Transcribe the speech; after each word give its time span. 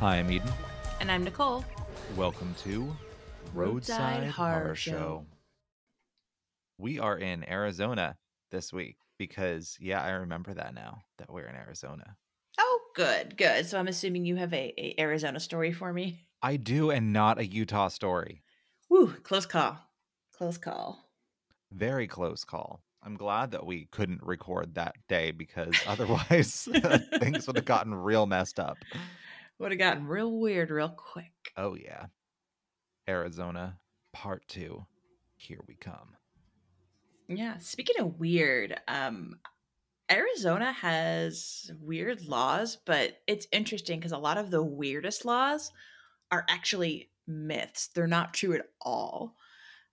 Hi, 0.00 0.16
I'm 0.16 0.32
Eden. 0.32 0.50
And 0.98 1.12
I'm 1.12 1.24
Nicole. 1.24 1.62
Welcome 2.16 2.54
to 2.62 2.90
Roadside, 3.52 4.28
Horror, 4.28 4.74
Show. 4.74 5.26
We 6.78 6.98
are 6.98 7.18
in 7.18 7.46
Arizona 7.46 8.16
this 8.50 8.72
week 8.72 8.96
because, 9.18 9.76
yeah, 9.78 10.02
I 10.02 10.12
remember 10.12 10.54
that 10.54 10.72
now 10.72 11.02
that 11.18 11.30
we're 11.30 11.44
in 11.44 11.54
Arizona. 11.54 12.16
Oh, 12.58 12.80
good, 12.96 13.36
good. 13.36 13.66
So 13.66 13.78
I'm 13.78 13.88
assuming 13.88 14.24
you 14.24 14.36
have 14.36 14.54
a, 14.54 14.72
a 14.78 14.98
Arizona 14.98 15.38
story 15.38 15.70
for 15.70 15.92
me. 15.92 16.20
I 16.40 16.56
do, 16.56 16.90
and 16.90 17.12
not 17.12 17.38
a 17.38 17.46
Utah 17.46 17.88
story. 17.88 18.42
Woo, 18.88 19.12
close 19.22 19.44
call. 19.44 19.80
Close 20.32 20.56
call. 20.56 20.98
Very 21.72 22.06
close 22.06 22.42
call. 22.42 22.80
I'm 23.02 23.16
glad 23.16 23.50
that 23.50 23.66
we 23.66 23.86
couldn't 23.90 24.22
record 24.22 24.76
that 24.76 24.94
day 25.10 25.30
because 25.30 25.74
otherwise 25.86 26.66
things 27.18 27.46
would 27.46 27.56
have 27.56 27.66
gotten 27.66 27.94
real 27.94 28.24
messed 28.24 28.58
up. 28.58 28.78
Would 29.60 29.72
have 29.72 29.78
gotten 29.78 30.06
real 30.06 30.32
weird 30.32 30.70
real 30.70 30.88
quick. 30.88 31.52
Oh, 31.54 31.74
yeah. 31.74 32.06
Arizona, 33.06 33.78
part 34.10 34.48
two. 34.48 34.86
Here 35.36 35.60
we 35.68 35.74
come. 35.74 36.16
Yeah. 37.28 37.58
Speaking 37.58 38.00
of 38.00 38.18
weird, 38.18 38.80
um, 38.88 39.38
Arizona 40.10 40.72
has 40.72 41.70
weird 41.78 42.24
laws, 42.24 42.78
but 42.86 43.18
it's 43.26 43.46
interesting 43.52 44.00
because 44.00 44.12
a 44.12 44.18
lot 44.18 44.38
of 44.38 44.50
the 44.50 44.62
weirdest 44.62 45.26
laws 45.26 45.72
are 46.30 46.46
actually 46.48 47.10
myths. 47.26 47.88
They're 47.88 48.06
not 48.06 48.32
true 48.32 48.54
at 48.54 48.64
all. 48.80 49.36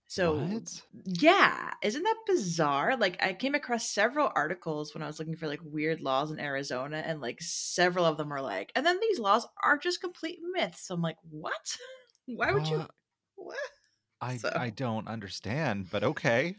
So, 0.10 0.36
What? 0.38 0.82
yeah, 1.06 1.72
isn't 1.84 2.04
that 2.04 2.16
bizarre? 2.26 2.96
Like, 2.96 3.22
I 3.22 3.34
came 3.34 3.56
across 3.56 3.90
several 3.90 4.32
articles 4.36 4.94
when 4.94 5.04
I 5.04 5.08
was 5.08 5.20
looking 5.20 5.36
for 5.36 5.48
like 5.48 5.60
weird 5.64 6.00
laws 6.00 6.32
in 6.32 6.40
Arizona, 6.40 7.04
and 7.06 7.20
like 7.20 7.42
several 7.42 8.06
of 8.06 8.16
them 8.18 8.32
are 8.32 8.42
like, 8.42 8.72
and 8.76 8.86
then 8.86 9.00
these 9.02 9.20
laws 9.20 9.46
are 9.62 9.78
just 9.78 10.00
complete 10.02 10.40
myths. 10.54 10.88
So 10.88 10.96
I'm 10.96 11.02
like, 11.02 11.18
what? 11.30 11.78
Why 12.26 12.52
would 12.54 12.68
you? 12.68 12.86
What? 13.36 13.58
I 14.22 14.38
So- 14.38 14.52
I 14.56 14.70
don't 14.72 15.08
understand, 15.08 15.90
but 15.92 16.04
okay. 16.04 16.56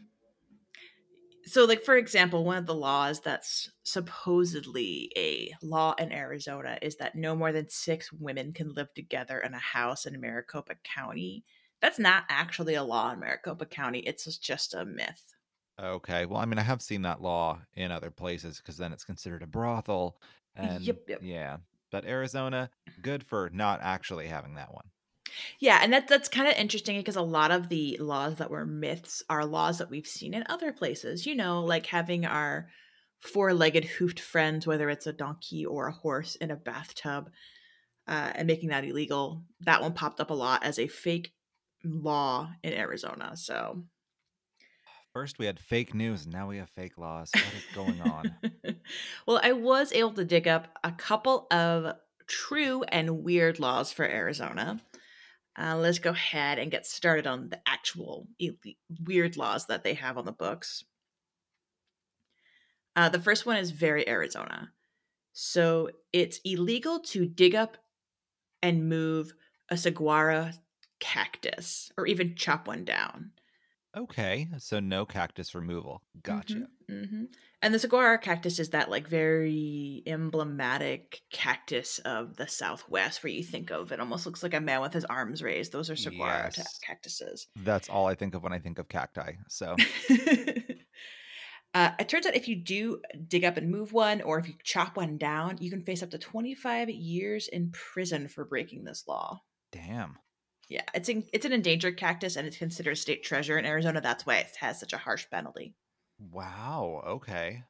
So, 1.45 1.65
like 1.65 1.83
for 1.83 1.97
example, 1.97 2.43
one 2.45 2.57
of 2.57 2.67
the 2.67 2.75
laws 2.75 3.21
that's 3.21 3.71
supposedly 3.83 5.11
a 5.17 5.51
law 5.63 5.93
in 5.97 6.11
Arizona 6.11 6.77
is 6.81 6.97
that 6.97 7.15
no 7.15 7.35
more 7.35 7.51
than 7.51 7.67
six 7.69 8.11
women 8.13 8.53
can 8.53 8.73
live 8.73 8.93
together 8.93 9.39
in 9.39 9.53
a 9.53 9.59
house 9.59 10.05
in 10.05 10.19
Maricopa 10.21 10.75
County. 10.83 11.43
That's 11.81 11.99
not 11.99 12.23
actually 12.29 12.75
a 12.75 12.83
law 12.83 13.11
in 13.11 13.19
Maricopa 13.19 13.65
County. 13.65 13.99
It's 13.99 14.37
just 14.37 14.73
a 14.73 14.85
myth. 14.85 15.33
Okay. 15.81 16.25
Well, 16.25 16.39
I 16.39 16.45
mean, 16.45 16.59
I 16.59 16.63
have 16.63 16.81
seen 16.81 17.03
that 17.03 17.21
law 17.21 17.59
in 17.73 17.91
other 17.91 18.11
places 18.11 18.57
because 18.57 18.77
then 18.77 18.91
it's 18.91 19.05
considered 19.05 19.43
a 19.43 19.47
brothel. 19.47 20.17
And 20.55 20.81
Yep, 20.81 21.03
yep. 21.07 21.19
yeah. 21.21 21.57
But 21.91 22.05
Arizona, 22.05 22.69
good 23.01 23.23
for 23.23 23.49
not 23.53 23.79
actually 23.81 24.27
having 24.27 24.55
that 24.55 24.73
one. 24.73 24.85
Yeah, 25.59 25.79
and 25.81 25.93
that 25.93 26.07
that's 26.07 26.27
kind 26.27 26.47
of 26.47 26.55
interesting 26.55 26.97
because 26.97 27.15
a 27.15 27.21
lot 27.21 27.51
of 27.51 27.69
the 27.69 27.97
laws 27.99 28.35
that 28.35 28.49
were 28.49 28.65
myths 28.65 29.23
are 29.29 29.45
laws 29.45 29.77
that 29.77 29.89
we've 29.89 30.07
seen 30.07 30.33
in 30.33 30.43
other 30.49 30.71
places. 30.71 31.25
You 31.25 31.35
know, 31.35 31.63
like 31.63 31.85
having 31.85 32.25
our 32.25 32.69
four-legged 33.19 33.85
hoofed 33.85 34.19
friends, 34.19 34.65
whether 34.65 34.89
it's 34.89 35.07
a 35.07 35.13
donkey 35.13 35.65
or 35.65 35.87
a 35.87 35.93
horse, 35.93 36.35
in 36.35 36.51
a 36.51 36.55
bathtub, 36.55 37.29
uh, 38.07 38.31
and 38.35 38.47
making 38.47 38.69
that 38.69 38.85
illegal. 38.85 39.43
That 39.61 39.81
one 39.81 39.93
popped 39.93 40.19
up 40.19 40.29
a 40.29 40.35
lot 40.35 40.63
as 40.63 40.79
a 40.79 40.87
fake 40.87 41.31
law 41.83 42.51
in 42.63 42.73
Arizona. 42.73 43.35
So 43.35 43.83
First, 45.13 45.39
we 45.39 45.47
had 45.47 45.59
fake 45.59 45.95
news, 45.95 46.27
now 46.27 46.47
we 46.47 46.57
have 46.57 46.69
fake 46.69 46.97
laws. 46.97 47.31
What 47.33 47.43
is 47.43 47.75
going 47.75 48.01
on? 48.01 48.35
well, 49.25 49.39
I 49.41 49.53
was 49.53 49.91
able 49.91 50.13
to 50.13 50.23
dig 50.23 50.47
up 50.47 50.77
a 50.83 50.91
couple 50.91 51.47
of 51.49 51.95
true 52.27 52.83
and 52.83 53.23
weird 53.23 53.59
laws 53.59 53.91
for 53.91 54.05
Arizona. 54.05 54.79
Uh, 55.59 55.75
let's 55.77 55.99
go 55.99 56.11
ahead 56.11 56.59
and 56.59 56.69
get 56.69 56.85
started 56.85 57.25
on 57.25 57.49
the 57.49 57.59
actual 57.65 58.27
weird 59.03 59.35
laws 59.35 59.65
that 59.65 59.83
they 59.83 59.95
have 59.95 60.17
on 60.17 60.25
the 60.25 60.31
books. 60.31 60.83
Uh, 62.95 63.09
the 63.09 63.19
first 63.19 63.45
one 63.45 63.57
is 63.57 63.71
very 63.71 64.07
Arizona. 64.07 64.71
So 65.33 65.89
it's 66.13 66.39
illegal 66.45 66.99
to 66.99 67.25
dig 67.25 67.55
up 67.55 67.77
and 68.61 68.87
move 68.87 69.33
a 69.69 69.77
saguaro 69.77 70.51
cactus 70.99 71.91
or 71.97 72.05
even 72.07 72.35
chop 72.35 72.67
one 72.67 72.85
down. 72.85 73.31
Okay. 73.97 74.47
So, 74.59 74.79
no 74.79 75.05
cactus 75.05 75.55
removal. 75.55 76.03
Gotcha. 76.21 76.67
hmm 76.87 77.25
And 77.61 77.73
the 77.73 77.79
saguaro 77.79 78.17
cactus 78.19 78.59
is 78.59 78.69
that 78.69 78.89
like 78.89 79.07
very 79.07 80.03
emblematic 80.05 81.21
cactus 81.31 81.97
of 81.99 82.35
the 82.37 82.47
Southwest, 82.47 83.23
where 83.23 83.31
you 83.33 83.43
think 83.43 83.71
of 83.71 83.91
it 83.91 83.99
almost 83.99 84.25
looks 84.27 84.43
like 84.43 84.53
a 84.53 84.61
man 84.61 84.81
with 84.81 84.93
his 84.93 85.05
arms 85.05 85.41
raised. 85.41 85.71
Those 85.71 85.89
are 85.89 85.95
saguaro 85.95 86.49
Yes. 86.55 86.79
cactuses. 86.85 87.47
That's 87.55 87.89
all 87.89 88.05
I 88.05 88.13
think 88.15 88.35
of 88.35 88.43
when 88.43 88.53
I 88.53 88.59
think 88.59 88.77
of 88.77 88.87
cacti. 88.89 89.33
So, 89.47 89.75
uh, 91.73 91.91
it 91.99 92.09
turns 92.09 92.25
out 92.25 92.35
if 92.35 92.47
you 92.47 92.55
do 92.55 93.01
dig 93.27 93.43
up 93.43 93.57
and 93.57 93.69
move 93.71 93.91
one, 93.93 94.21
or 94.21 94.39
if 94.39 94.47
you 94.47 94.53
chop 94.63 94.97
one 94.97 95.17
down, 95.17 95.57
you 95.59 95.69
can 95.69 95.83
face 95.83 96.03
up 96.03 96.11
to 96.11 96.17
25 96.17 96.89
years 96.89 97.47
in 97.47 97.71
prison 97.71 98.27
for 98.27 98.45
breaking 98.45 98.83
this 98.83 99.07
law. 99.07 99.41
damn. 99.71 100.17
Yeah, 100.69 100.83
it's 100.93 101.09
in, 101.09 101.27
it's 101.33 101.45
an 101.45 101.51
endangered 101.53 101.97
cactus 101.97 102.35
and 102.37 102.47
it's 102.47 102.57
considered 102.57 102.91
a 102.91 102.95
state 102.95 103.23
treasure 103.23 103.57
in 103.57 103.65
Arizona. 103.65 104.01
That's 104.01 104.25
why 104.25 104.37
it 104.37 104.55
has 104.57 104.79
such 104.79 104.93
a 104.93 104.97
harsh 104.97 105.29
penalty. 105.29 105.75
Wow. 106.19 107.01
Okay. 107.03 107.63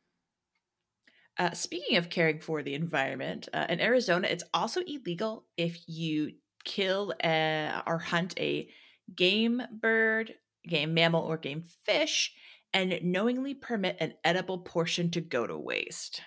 Uh, 1.37 1.51
speaking 1.53 1.97
of 1.97 2.09
caring 2.09 2.39
for 2.39 2.61
the 2.61 2.73
environment, 2.73 3.47
uh, 3.53 3.65
in 3.69 3.79
Arizona, 3.79 4.27
it's 4.27 4.43
also 4.53 4.81
illegal 4.81 5.47
if 5.55 5.87
you 5.87 6.33
kill 6.65 7.13
uh, 7.23 7.81
or 7.87 7.97
hunt 7.97 8.37
a 8.37 8.69
game 9.15 9.61
bird, 9.71 10.35
game 10.67 10.93
mammal, 10.93 11.23
or 11.23 11.37
game 11.37 11.63
fish 11.85 12.35
and 12.73 12.99
knowingly 13.01 13.53
permit 13.53 13.95
an 13.99 14.15
edible 14.23 14.59
portion 14.59 15.09
to 15.11 15.21
go 15.21 15.47
to 15.47 15.57
waste. 15.57 16.21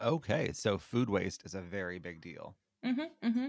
Okay. 0.00 0.52
So, 0.52 0.78
food 0.78 1.08
waste 1.10 1.44
is 1.44 1.54
a 1.54 1.60
very 1.60 1.98
big 1.98 2.20
deal. 2.22 2.56
Hmm 2.86 3.02
hmm 3.22 3.46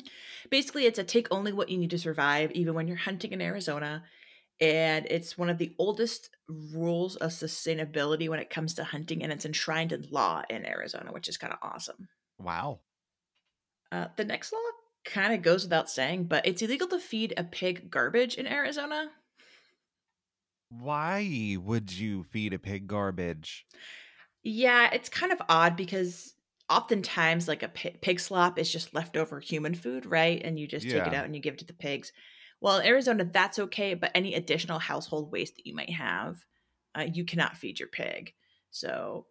Basically, 0.49 0.85
it's 0.85 0.99
a 0.99 1.03
take 1.03 1.27
only 1.31 1.53
what 1.53 1.69
you 1.69 1.77
need 1.77 1.91
to 1.91 1.99
survive, 1.99 2.51
even 2.51 2.73
when 2.73 2.87
you're 2.87 2.97
hunting 2.97 3.31
in 3.31 3.41
Arizona. 3.41 4.05
And 4.61 5.07
it's 5.09 5.37
one 5.37 5.49
of 5.49 5.57
the 5.59 5.75
oldest 5.79 6.29
rules 6.49 7.15
of 7.17 7.31
sustainability 7.31 8.29
when 8.29 8.39
it 8.39 8.49
comes 8.51 8.75
to 8.75 8.83
hunting, 8.85 9.23
and 9.23 9.31
it's 9.33 9.45
enshrined 9.45 9.93
in 9.93 10.07
law 10.11 10.43
in 10.49 10.65
Arizona, 10.65 11.11
which 11.13 11.29
is 11.29 11.37
kind 11.37 11.53
of 11.53 11.59
awesome. 11.61 12.09
Wow. 12.39 12.81
Uh, 13.91 14.07
the 14.15 14.23
next 14.25 14.51
law 14.53 14.59
kind 15.05 15.33
of 15.33 15.41
goes 15.41 15.63
without 15.63 15.89
saying, 15.89 16.25
but 16.25 16.45
it's 16.45 16.61
illegal 16.61 16.87
to 16.87 16.99
feed 16.99 17.33
a 17.37 17.43
pig 17.43 17.89
garbage 17.89 18.35
in 18.35 18.47
Arizona. 18.47 19.11
Why 20.69 21.57
would 21.59 21.91
you 21.91 22.23
feed 22.23 22.53
a 22.53 22.59
pig 22.59 22.87
garbage? 22.87 23.67
Yeah, 24.43 24.89
it's 24.93 25.09
kind 25.09 25.31
of 25.31 25.41
odd 25.49 25.75
because 25.75 26.35
oftentimes, 26.69 27.47
like 27.47 27.63
a 27.63 27.69
pig 27.69 28.19
slop 28.19 28.59
is 28.59 28.71
just 28.71 28.93
leftover 28.93 29.39
human 29.39 29.73
food, 29.73 30.05
right? 30.05 30.41
And 30.43 30.59
you 30.59 30.67
just 30.67 30.89
take 30.89 31.07
it 31.07 31.13
out 31.13 31.25
and 31.25 31.35
you 31.35 31.41
give 31.41 31.55
it 31.55 31.59
to 31.59 31.65
the 31.65 31.73
pigs. 31.73 32.11
Well, 32.59 32.79
in 32.79 32.87
Arizona, 32.87 33.23
that's 33.23 33.59
okay, 33.59 33.93
but 33.93 34.11
any 34.15 34.33
additional 34.33 34.79
household 34.79 35.31
waste 35.31 35.55
that 35.55 35.67
you 35.67 35.75
might 35.75 35.91
have, 35.91 36.37
uh, 36.97 37.05
you 37.11 37.23
cannot 37.23 37.57
feed 37.57 37.79
your 37.79 37.89
pig. 37.89 38.33
So, 38.71 39.27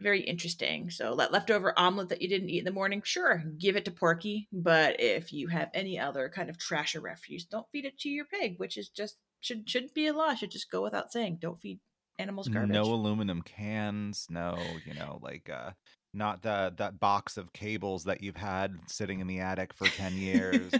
very 0.00 0.22
interesting. 0.22 0.90
So, 0.90 1.14
that 1.16 1.32
leftover 1.32 1.78
omelet 1.78 2.08
that 2.08 2.22
you 2.22 2.28
didn't 2.28 2.48
eat 2.48 2.60
in 2.60 2.64
the 2.64 2.72
morning, 2.72 3.02
sure, 3.04 3.44
give 3.58 3.76
it 3.76 3.84
to 3.84 3.90
Porky. 3.90 4.48
But 4.50 5.00
if 5.00 5.32
you 5.32 5.48
have 5.48 5.70
any 5.74 5.98
other 5.98 6.30
kind 6.34 6.48
of 6.48 6.58
trash 6.58 6.96
or 6.96 7.00
refuse, 7.00 7.44
don't 7.44 7.66
feed 7.70 7.84
it 7.84 7.98
to 8.00 8.08
your 8.08 8.24
pig, 8.24 8.54
which 8.58 8.76
is 8.78 8.88
just 8.88 9.18
should 9.40 9.68
shouldn't 9.68 9.94
be 9.94 10.06
a 10.06 10.12
law. 10.14 10.34
Should 10.34 10.50
just 10.50 10.70
go 10.70 10.82
without 10.82 11.12
saying. 11.12 11.38
Don't 11.40 11.60
feed 11.60 11.80
animals 12.18 12.48
garbage. 12.48 12.72
No 12.72 12.84
aluminum 12.84 13.42
cans, 13.42 14.26
no, 14.30 14.56
you 14.86 14.94
know, 14.94 15.18
like 15.22 15.50
uh 15.50 15.70
not 16.12 16.42
the 16.42 16.72
that 16.76 17.00
box 17.00 17.36
of 17.36 17.52
cables 17.52 18.04
that 18.04 18.22
you've 18.22 18.36
had 18.36 18.76
sitting 18.86 19.20
in 19.20 19.26
the 19.26 19.40
attic 19.40 19.72
for 19.74 19.86
10 19.86 20.14
years. 20.14 20.72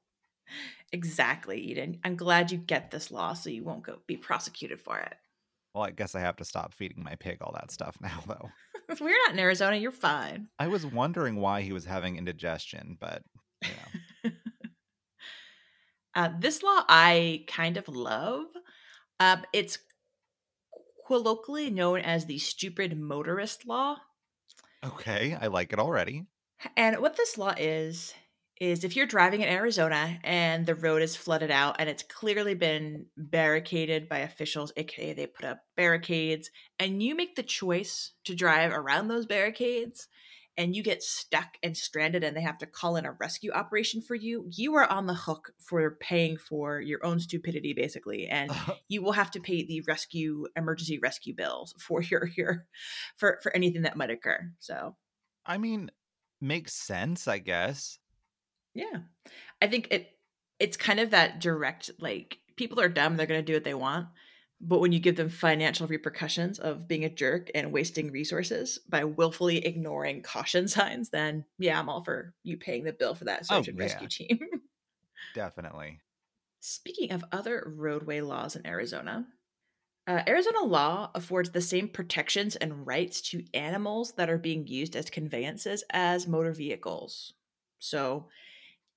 exactly, 0.92 1.58
Eden. 1.60 1.98
I'm 2.04 2.16
glad 2.16 2.52
you 2.52 2.58
get 2.58 2.90
this 2.90 3.10
law 3.10 3.34
so 3.34 3.50
you 3.50 3.64
won't 3.64 3.82
go 3.82 3.98
be 4.06 4.16
prosecuted 4.16 4.80
for 4.80 4.98
it. 4.98 5.14
well, 5.74 5.84
I 5.84 5.90
guess 5.90 6.14
I 6.14 6.20
have 6.20 6.36
to 6.36 6.44
stop 6.44 6.74
feeding 6.74 7.02
my 7.02 7.16
pig 7.16 7.38
all 7.40 7.52
that 7.54 7.70
stuff 7.72 7.96
now 8.00 8.22
though. 8.26 8.48
If 8.88 9.00
we're 9.00 9.16
not 9.26 9.32
in 9.32 9.38
Arizona. 9.38 9.76
You're 9.76 9.90
fine. 9.90 10.48
I 10.58 10.68
was 10.68 10.84
wondering 10.86 11.36
why 11.36 11.62
he 11.62 11.72
was 11.72 11.84
having 11.84 12.16
indigestion, 12.16 12.96
but 13.00 13.22
you 13.62 13.70
know. 13.70 14.30
Uh, 16.14 16.28
this 16.38 16.62
law 16.62 16.84
I 16.90 17.44
kind 17.46 17.78
of 17.78 17.88
love. 17.88 18.44
Um, 19.18 19.44
it's 19.54 19.78
colloquially 21.06 21.70
known 21.70 22.00
as 22.00 22.26
the 22.26 22.38
stupid 22.38 22.98
motorist 22.98 23.66
law. 23.66 23.96
Okay, 24.84 25.36
I 25.40 25.46
like 25.46 25.72
it 25.72 25.78
already. 25.78 26.26
And 26.76 26.98
what 26.98 27.16
this 27.16 27.38
law 27.38 27.54
is, 27.56 28.14
is 28.60 28.84
if 28.84 28.94
you're 28.94 29.06
driving 29.06 29.40
in 29.40 29.48
Arizona 29.48 30.18
and 30.22 30.66
the 30.66 30.74
road 30.74 31.02
is 31.02 31.16
flooded 31.16 31.50
out 31.50 31.76
and 31.78 31.88
it's 31.88 32.04
clearly 32.04 32.54
been 32.54 33.06
barricaded 33.16 34.08
by 34.08 34.18
officials, 34.18 34.72
aka 34.76 35.12
they 35.12 35.26
put 35.26 35.44
up 35.44 35.60
barricades, 35.76 36.50
and 36.78 37.02
you 37.02 37.14
make 37.14 37.34
the 37.34 37.42
choice 37.42 38.12
to 38.24 38.34
drive 38.34 38.72
around 38.72 39.08
those 39.08 39.26
barricades 39.26 40.08
and 40.56 40.76
you 40.76 40.82
get 40.82 41.02
stuck 41.02 41.56
and 41.62 41.76
stranded 41.76 42.22
and 42.22 42.36
they 42.36 42.42
have 42.42 42.58
to 42.58 42.66
call 42.66 42.96
in 42.96 43.06
a 43.06 43.12
rescue 43.12 43.50
operation 43.52 44.02
for 44.02 44.14
you, 44.14 44.44
you 44.50 44.74
are 44.74 44.90
on 44.90 45.06
the 45.06 45.14
hook 45.14 45.52
for 45.58 45.96
paying 46.00 46.36
for 46.36 46.80
your 46.80 47.04
own 47.04 47.20
stupidity 47.20 47.72
basically 47.72 48.26
and 48.26 48.50
you 48.88 49.02
will 49.02 49.12
have 49.12 49.30
to 49.30 49.40
pay 49.40 49.64
the 49.64 49.80
rescue 49.82 50.46
emergency 50.56 50.98
rescue 50.98 51.34
bills 51.34 51.74
for 51.78 52.02
your 52.02 52.28
your 52.36 52.66
for 53.16 53.38
for 53.42 53.54
anything 53.56 53.82
that 53.82 53.96
might 53.96 54.10
occur. 54.10 54.50
So, 54.58 54.96
I 55.46 55.58
mean, 55.58 55.90
makes 56.40 56.74
sense, 56.74 57.26
I 57.26 57.38
guess. 57.38 57.98
Yeah. 58.74 59.00
I 59.60 59.66
think 59.66 59.88
it 59.90 60.08
it's 60.58 60.76
kind 60.76 61.00
of 61.00 61.10
that 61.10 61.40
direct 61.40 61.90
like 61.98 62.38
people 62.56 62.80
are 62.80 62.88
dumb, 62.88 63.16
they're 63.16 63.26
going 63.26 63.40
to 63.40 63.46
do 63.46 63.54
what 63.54 63.64
they 63.64 63.74
want. 63.74 64.08
But 64.64 64.78
when 64.80 64.92
you 64.92 65.00
give 65.00 65.16
them 65.16 65.28
financial 65.28 65.88
repercussions 65.88 66.58
of 66.60 66.86
being 66.88 67.04
a 67.04 67.10
jerk 67.10 67.50
and 67.54 67.72
wasting 67.72 68.12
resources 68.12 68.78
by 68.88 69.04
willfully 69.04 69.64
ignoring 69.66 70.22
caution 70.22 70.68
signs, 70.68 71.10
then 71.10 71.44
yeah, 71.58 71.78
I'm 71.78 71.88
all 71.88 72.04
for 72.04 72.34
you 72.44 72.56
paying 72.56 72.84
the 72.84 72.92
bill 72.92 73.14
for 73.14 73.24
that 73.24 73.46
search 73.46 73.68
Oh, 73.68 73.68
and 73.68 73.78
yeah. 73.78 73.82
rescue 73.82 74.08
team. 74.08 74.40
Definitely. 75.34 76.00
Speaking 76.60 77.10
of 77.12 77.24
other 77.32 77.62
roadway 77.66 78.20
laws 78.20 78.56
in 78.56 78.66
Arizona, 78.66 79.28
uh, 80.06 80.22
Arizona 80.28 80.62
law 80.64 81.10
affords 81.14 81.50
the 81.50 81.60
same 81.62 81.88
protections 81.88 82.56
and 82.56 82.86
rights 82.86 83.20
to 83.22 83.44
animals 83.54 84.12
that 84.14 84.30
are 84.30 84.38
being 84.38 84.66
used 84.66 84.96
as 84.96 85.10
conveyances 85.10 85.84
as 85.90 86.28
motor 86.28 86.52
vehicles. 86.52 87.34
So, 87.78 88.28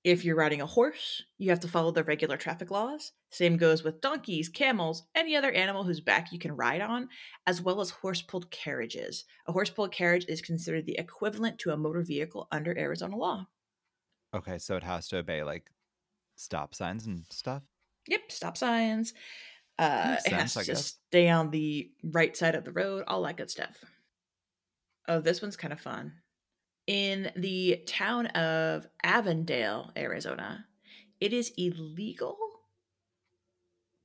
if 0.05 0.23
you're 0.23 0.35
riding 0.35 0.61
a 0.61 0.67
horse, 0.67 1.23
you 1.39 1.49
have 1.49 1.59
to 1.61 1.67
follow 1.67 1.89
the 1.91 2.03
regular 2.03 2.37
traffic 2.37 2.69
laws. 2.69 3.11
Same 3.31 3.57
goes 3.57 3.83
with 3.83 4.01
donkeys, 4.01 4.47
camels, 4.47 5.03
any 5.15 5.35
other 5.35 5.51
animal 5.51 5.83
whose 5.83 5.99
back 5.99 6.31
you 6.31 6.37
can 6.37 6.55
ride 6.55 6.79
on, 6.79 7.09
as 7.47 7.59
well 7.59 7.81
as 7.81 7.89
horse 7.89 8.21
pulled 8.21 8.51
carriages. 8.51 9.25
A 9.47 9.51
horse 9.51 9.71
pulled 9.71 9.91
carriage 9.91 10.25
is 10.29 10.41
considered 10.43 10.85
the 10.85 10.97
equivalent 10.99 11.57
to 11.59 11.71
a 11.71 11.77
motor 11.77 12.03
vehicle 12.03 12.47
under 12.51 12.77
Arizona 12.77 13.17
law. 13.17 13.47
Okay, 14.33 14.59
so 14.59 14.77
it 14.77 14.83
has 14.83 15.07
to 15.07 15.17
obey 15.17 15.43
like 15.43 15.71
stop 16.35 16.75
signs 16.75 17.07
and 17.07 17.25
stuff. 17.31 17.63
Yep, 18.07 18.31
stop 18.31 18.57
signs. 18.57 19.13
Uh, 19.79 20.11
Makes 20.11 20.25
it 20.27 20.33
has 20.33 20.51
sense, 20.53 20.57
I 20.57 20.61
to 20.61 20.71
guess. 20.71 20.95
stay 21.09 21.29
on 21.29 21.49
the 21.49 21.89
right 22.03 22.37
side 22.37 22.53
of 22.53 22.63
the 22.63 22.71
road, 22.71 23.03
all 23.07 23.23
that 23.23 23.37
good 23.37 23.49
stuff. 23.49 23.83
Oh, 25.07 25.19
this 25.19 25.41
one's 25.41 25.57
kind 25.57 25.73
of 25.73 25.81
fun. 25.81 26.13
In 26.87 27.31
the 27.35 27.81
town 27.87 28.27
of 28.27 28.87
Avondale, 29.03 29.91
Arizona, 29.97 30.65
it 31.19 31.33
is 31.33 31.51
illegal 31.57 32.37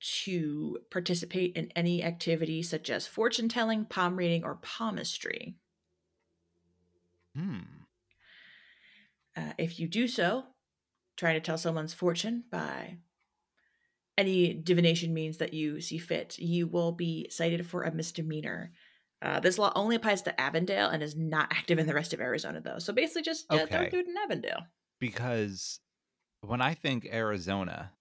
to 0.01 0.79
participate 0.91 1.57
in 1.57 1.71
any 1.77 2.03
activity 2.03 2.63
such 2.63 2.89
as 2.89 3.07
fortune 3.07 3.49
telling, 3.51 3.85
palm 3.85 4.17
reading, 4.17 4.45
or 4.45 4.59
palmistry. 4.63 5.57
Hmm. 7.37 7.59
Uh, 9.37 9.53
if 9.59 9.79
you 9.79 9.87
do 9.87 10.09
so, 10.09 10.45
trying 11.17 11.35
to 11.35 11.41
tell 11.41 11.59
someone's 11.59 11.93
fortune 11.93 12.45
by 12.51 12.97
any 14.17 14.55
divination 14.55 15.13
means 15.15 15.39
that 15.39 15.55
you 15.55 15.81
see 15.81 15.99
fit, 15.99 16.39
you 16.39 16.67
will 16.67 16.93
be 16.93 17.29
cited 17.31 17.67
for 17.67 17.83
a 17.83 17.93
misdemeanor. 17.93 18.73
Uh, 19.23 19.39
this 19.41 19.59
law 19.59 19.71
only 19.77 19.97
applies 19.97 20.23
to 20.23 20.41
Avondale 20.41 20.89
and 20.89 21.03
is 21.03 21.15
not 21.17 21.49
active 21.53 21.79
in 21.79 21.87
the 21.87 21.93
rest 21.95 22.15
of 22.15 22.21
Arizona, 22.21 22.61
though. 22.61 22.79
So 22.79 22.93
basically, 22.93 23.23
just 23.23 23.45
uh, 23.53 23.57
Okay. 23.63 23.77
don't 23.77 23.91
do 23.91 23.99
it 23.99 24.07
in 24.09 24.17
Avondale. 24.17 24.63
Because 24.99 25.81
when 26.41 26.61
I 26.63 26.75
think 26.75 27.07
Arizona, 27.13 27.93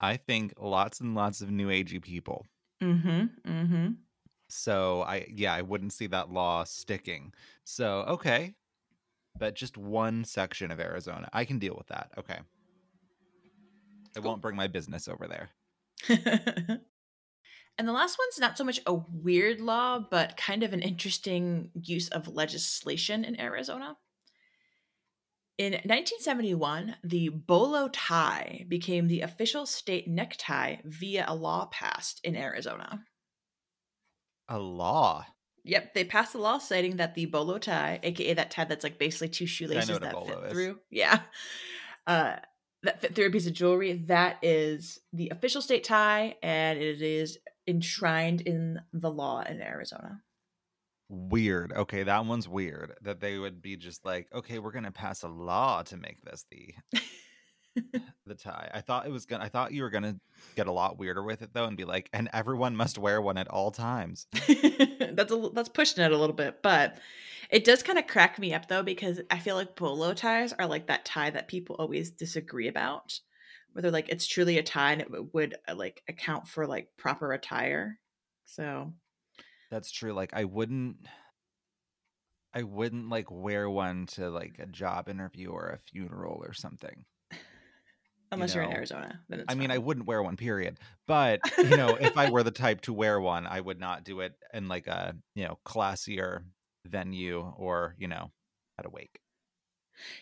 I 0.00 0.16
think 0.18 0.52
lots 0.58 1.00
and 1.00 1.14
lots 1.14 1.40
of 1.40 1.50
new 1.50 1.68
agey 1.68 2.02
people. 2.02 2.44
Mm-hmm. 2.82 3.50
Mm-hmm. 3.50 3.88
So 4.50 5.02
I 5.02 5.26
yeah, 5.30 5.54
I 5.54 5.62
wouldn't 5.62 5.92
see 5.94 6.06
that 6.08 6.30
law 6.30 6.64
sticking. 6.64 7.32
So 7.64 8.00
okay. 8.08 8.54
But 9.36 9.54
just 9.54 9.76
one 9.78 10.24
section 10.24 10.70
of 10.70 10.78
Arizona. 10.78 11.28
I 11.32 11.44
can 11.44 11.58
deal 11.58 11.74
with 11.76 11.86
that. 11.88 12.10
Okay. 12.18 12.38
I 14.16 14.20
Cool. 14.20 14.22
won't 14.30 14.42
bring 14.42 14.54
my 14.56 14.68
business 14.68 15.08
over 15.08 15.26
there. 15.26 15.50
and 17.78 17.88
the 17.88 17.92
last 17.92 18.18
one's 18.18 18.38
not 18.38 18.56
so 18.56 18.64
much 18.64 18.80
a 18.86 18.94
weird 18.94 19.60
law, 19.60 19.98
but 19.98 20.36
kind 20.36 20.62
of 20.62 20.72
an 20.72 20.82
interesting 20.82 21.70
use 21.74 22.08
of 22.08 22.28
legislation 22.28 23.24
in 23.24 23.40
Arizona. 23.40 23.96
In 25.56 25.72
1971, 25.72 26.96
the 27.04 27.28
bolo 27.28 27.88
tie 27.88 28.64
became 28.68 29.06
the 29.06 29.20
official 29.20 29.66
state 29.66 30.08
necktie 30.08 30.76
via 30.84 31.24
a 31.28 31.34
law 31.34 31.66
passed 31.66 32.20
in 32.24 32.36
Arizona. 32.36 33.04
A 34.48 34.58
law. 34.58 35.26
Yep, 35.64 35.94
they 35.94 36.04
passed 36.04 36.34
a 36.34 36.38
law 36.38 36.58
stating 36.58 36.96
that 36.96 37.14
the 37.14 37.26
bolo 37.26 37.58
tie, 37.58 38.00
aka 38.02 38.34
that 38.34 38.50
tie 38.50 38.64
that's 38.64 38.84
like 38.84 38.98
basically 38.98 39.28
two 39.28 39.46
shoelaces 39.46 39.98
that 39.98 40.26
fit 40.26 40.38
is. 40.44 40.52
through, 40.52 40.78
yeah, 40.90 41.20
uh, 42.06 42.36
that 42.82 43.00
fit 43.00 43.14
through 43.14 43.26
a 43.26 43.30
piece 43.30 43.46
of 43.46 43.54
jewelry. 43.54 43.94
That 44.06 44.38
is 44.42 45.00
the 45.12 45.30
official 45.30 45.62
state 45.62 45.84
tie, 45.84 46.36
and 46.42 46.78
it 46.78 47.00
is 47.00 47.38
enshrined 47.66 48.40
in 48.42 48.80
the 48.92 49.10
law 49.10 49.42
in 49.42 49.60
Arizona. 49.60 50.22
Weird. 51.08 51.72
Okay, 51.72 52.02
that 52.02 52.24
one's 52.24 52.48
weird. 52.48 52.94
That 53.02 53.20
they 53.20 53.38
would 53.38 53.60
be 53.60 53.76
just 53.76 54.04
like, 54.04 54.28
okay, 54.32 54.58
we're 54.58 54.72
gonna 54.72 54.90
pass 54.90 55.22
a 55.22 55.28
law 55.28 55.82
to 55.82 55.96
make 55.96 56.22
this 56.22 56.46
the 56.50 56.74
the 58.26 58.34
tie. 58.34 58.70
I 58.72 58.80
thought 58.80 59.06
it 59.06 59.12
was 59.12 59.26
gonna 59.26 59.44
I 59.44 59.48
thought 59.48 59.72
you 59.72 59.82
were 59.82 59.90
gonna 59.90 60.16
get 60.56 60.66
a 60.66 60.72
lot 60.72 60.98
weirder 60.98 61.22
with 61.22 61.42
it 61.42 61.52
though 61.52 61.66
and 61.66 61.76
be 61.76 61.84
like, 61.84 62.08
and 62.12 62.28
everyone 62.32 62.74
must 62.74 62.98
wear 62.98 63.20
one 63.20 63.36
at 63.36 63.48
all 63.48 63.70
times. 63.70 64.26
that's 64.32 65.32
a, 65.32 65.50
that's 65.52 65.68
pushing 65.68 66.02
it 66.02 66.12
a 66.12 66.18
little 66.18 66.34
bit, 66.34 66.62
but 66.62 66.98
it 67.50 67.64
does 67.64 67.82
kind 67.82 67.98
of 67.98 68.06
crack 68.06 68.38
me 68.38 68.54
up 68.54 68.68
though 68.68 68.82
because 68.82 69.20
I 69.30 69.38
feel 69.38 69.56
like 69.56 69.76
bolo 69.76 70.14
ties 70.14 70.52
are 70.52 70.66
like 70.66 70.86
that 70.86 71.04
tie 71.04 71.30
that 71.30 71.48
people 71.48 71.76
always 71.78 72.10
disagree 72.10 72.68
about, 72.68 73.20
where 73.74 73.82
they're 73.82 73.90
like 73.90 74.08
it's 74.08 74.26
truly 74.26 74.56
a 74.56 74.62
tie 74.62 74.92
and 74.92 75.02
it 75.02 75.34
would 75.34 75.56
uh, 75.68 75.74
like 75.74 76.02
account 76.08 76.48
for 76.48 76.66
like 76.66 76.88
proper 76.96 77.32
attire. 77.32 77.98
So 78.46 78.92
That's 79.70 79.90
true. 79.90 80.12
Like 80.12 80.32
I 80.32 80.44
wouldn't 80.44 80.96
I 82.54 82.62
wouldn't 82.62 83.08
like 83.10 83.30
wear 83.30 83.68
one 83.68 84.06
to 84.12 84.30
like 84.30 84.60
a 84.60 84.66
job 84.66 85.08
interview 85.08 85.50
or 85.50 85.68
a 85.68 85.78
funeral 85.90 86.40
or 86.46 86.52
something. 86.52 87.04
unless 88.30 88.54
you 88.54 88.60
are 88.60 88.64
in 88.64 88.72
Arizona, 88.72 89.20
then 89.28 89.44
I 89.48 89.54
mean, 89.54 89.72
I 89.72 89.78
wouldn't 89.78 90.06
wear 90.06 90.22
one, 90.22 90.36
period. 90.36 90.78
But 91.08 91.40
you 91.58 91.76
know, 91.76 91.96
if 92.00 92.16
I 92.16 92.30
were 92.30 92.44
the 92.44 92.52
type 92.52 92.82
to 92.82 92.92
wear 92.92 93.20
one, 93.20 93.46
I 93.46 93.60
would 93.60 93.80
not 93.80 94.04
do 94.04 94.20
it 94.20 94.34
in 94.52 94.68
like 94.68 94.86
a 94.86 95.16
you 95.34 95.44
know 95.44 95.58
classier 95.66 96.44
venue 96.86 97.40
or 97.56 97.96
you 97.98 98.06
know 98.06 98.30
at 98.78 98.86
a 98.86 98.90
wake. 98.90 99.18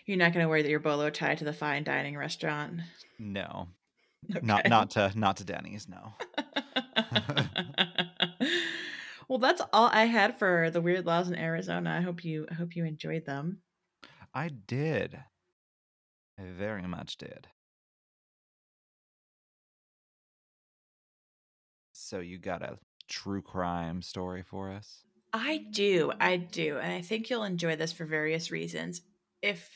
You're 0.06 0.18
not 0.18 0.32
going 0.32 0.44
to 0.44 0.48
wear 0.48 0.58
your 0.58 0.80
bolo 0.80 1.10
tie 1.10 1.34
to 1.34 1.44
the 1.44 1.52
fine 1.52 1.84
dining 1.84 2.16
restaurant. 2.16 2.80
No, 3.18 3.68
Okay. 4.36 4.46
not 4.46 4.66
not 4.66 4.90
to 4.92 5.12
not 5.18 5.36
to 5.38 5.44
Denny's. 5.44 5.88
No. 5.88 6.14
well, 9.28 9.38
that's 9.38 9.62
all 9.72 9.88
I 9.92 10.04
had 10.06 10.38
for 10.38 10.70
the 10.70 10.80
weird 10.80 11.06
laws 11.06 11.28
in 11.28 11.36
Arizona. 11.36 11.90
I 11.90 12.00
hope 12.00 12.24
you 12.24 12.46
I 12.50 12.54
hope 12.54 12.76
you 12.76 12.84
enjoyed 12.84 13.26
them. 13.26 13.62
I 14.34 14.48
did. 14.48 15.22
I 16.36 16.44
very 16.44 16.86
much 16.86 17.16
did. 17.16 17.48
So 21.92 22.20
you 22.20 22.38
got 22.38 22.62
a 22.62 22.78
true 23.08 23.40
crime 23.40 24.02
story 24.02 24.42
for 24.42 24.70
us? 24.72 25.04
I 25.34 25.58
do, 25.58 26.12
I 26.20 26.36
do, 26.38 26.78
and 26.78 26.90
I 26.92 27.02
think 27.02 27.28
you'll 27.28 27.44
enjoy 27.44 27.76
this 27.76 27.92
for 27.92 28.06
various 28.06 28.50
reasons. 28.50 29.02
If 29.42 29.68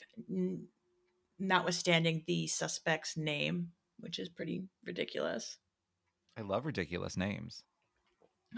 notwithstanding 1.38 2.22
the 2.26 2.46
suspect's 2.46 3.16
name, 3.16 3.72
which 3.98 4.18
is 4.18 4.28
pretty 4.28 4.64
ridiculous. 4.84 5.58
I 6.38 6.42
love 6.42 6.66
ridiculous 6.66 7.16
names. 7.16 7.62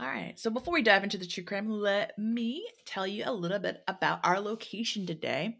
All 0.00 0.06
right. 0.06 0.38
So 0.38 0.50
before 0.50 0.74
we 0.74 0.82
dive 0.82 1.02
into 1.02 1.18
the 1.18 1.26
true 1.26 1.44
crime, 1.44 1.68
let 1.68 2.16
me 2.18 2.68
tell 2.84 3.06
you 3.06 3.24
a 3.26 3.32
little 3.32 3.58
bit 3.58 3.82
about 3.88 4.20
our 4.24 4.38
location 4.38 5.06
today. 5.06 5.56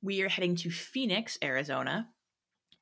We 0.00 0.22
are 0.22 0.28
heading 0.28 0.54
to 0.56 0.70
Phoenix, 0.70 1.36
Arizona. 1.42 2.08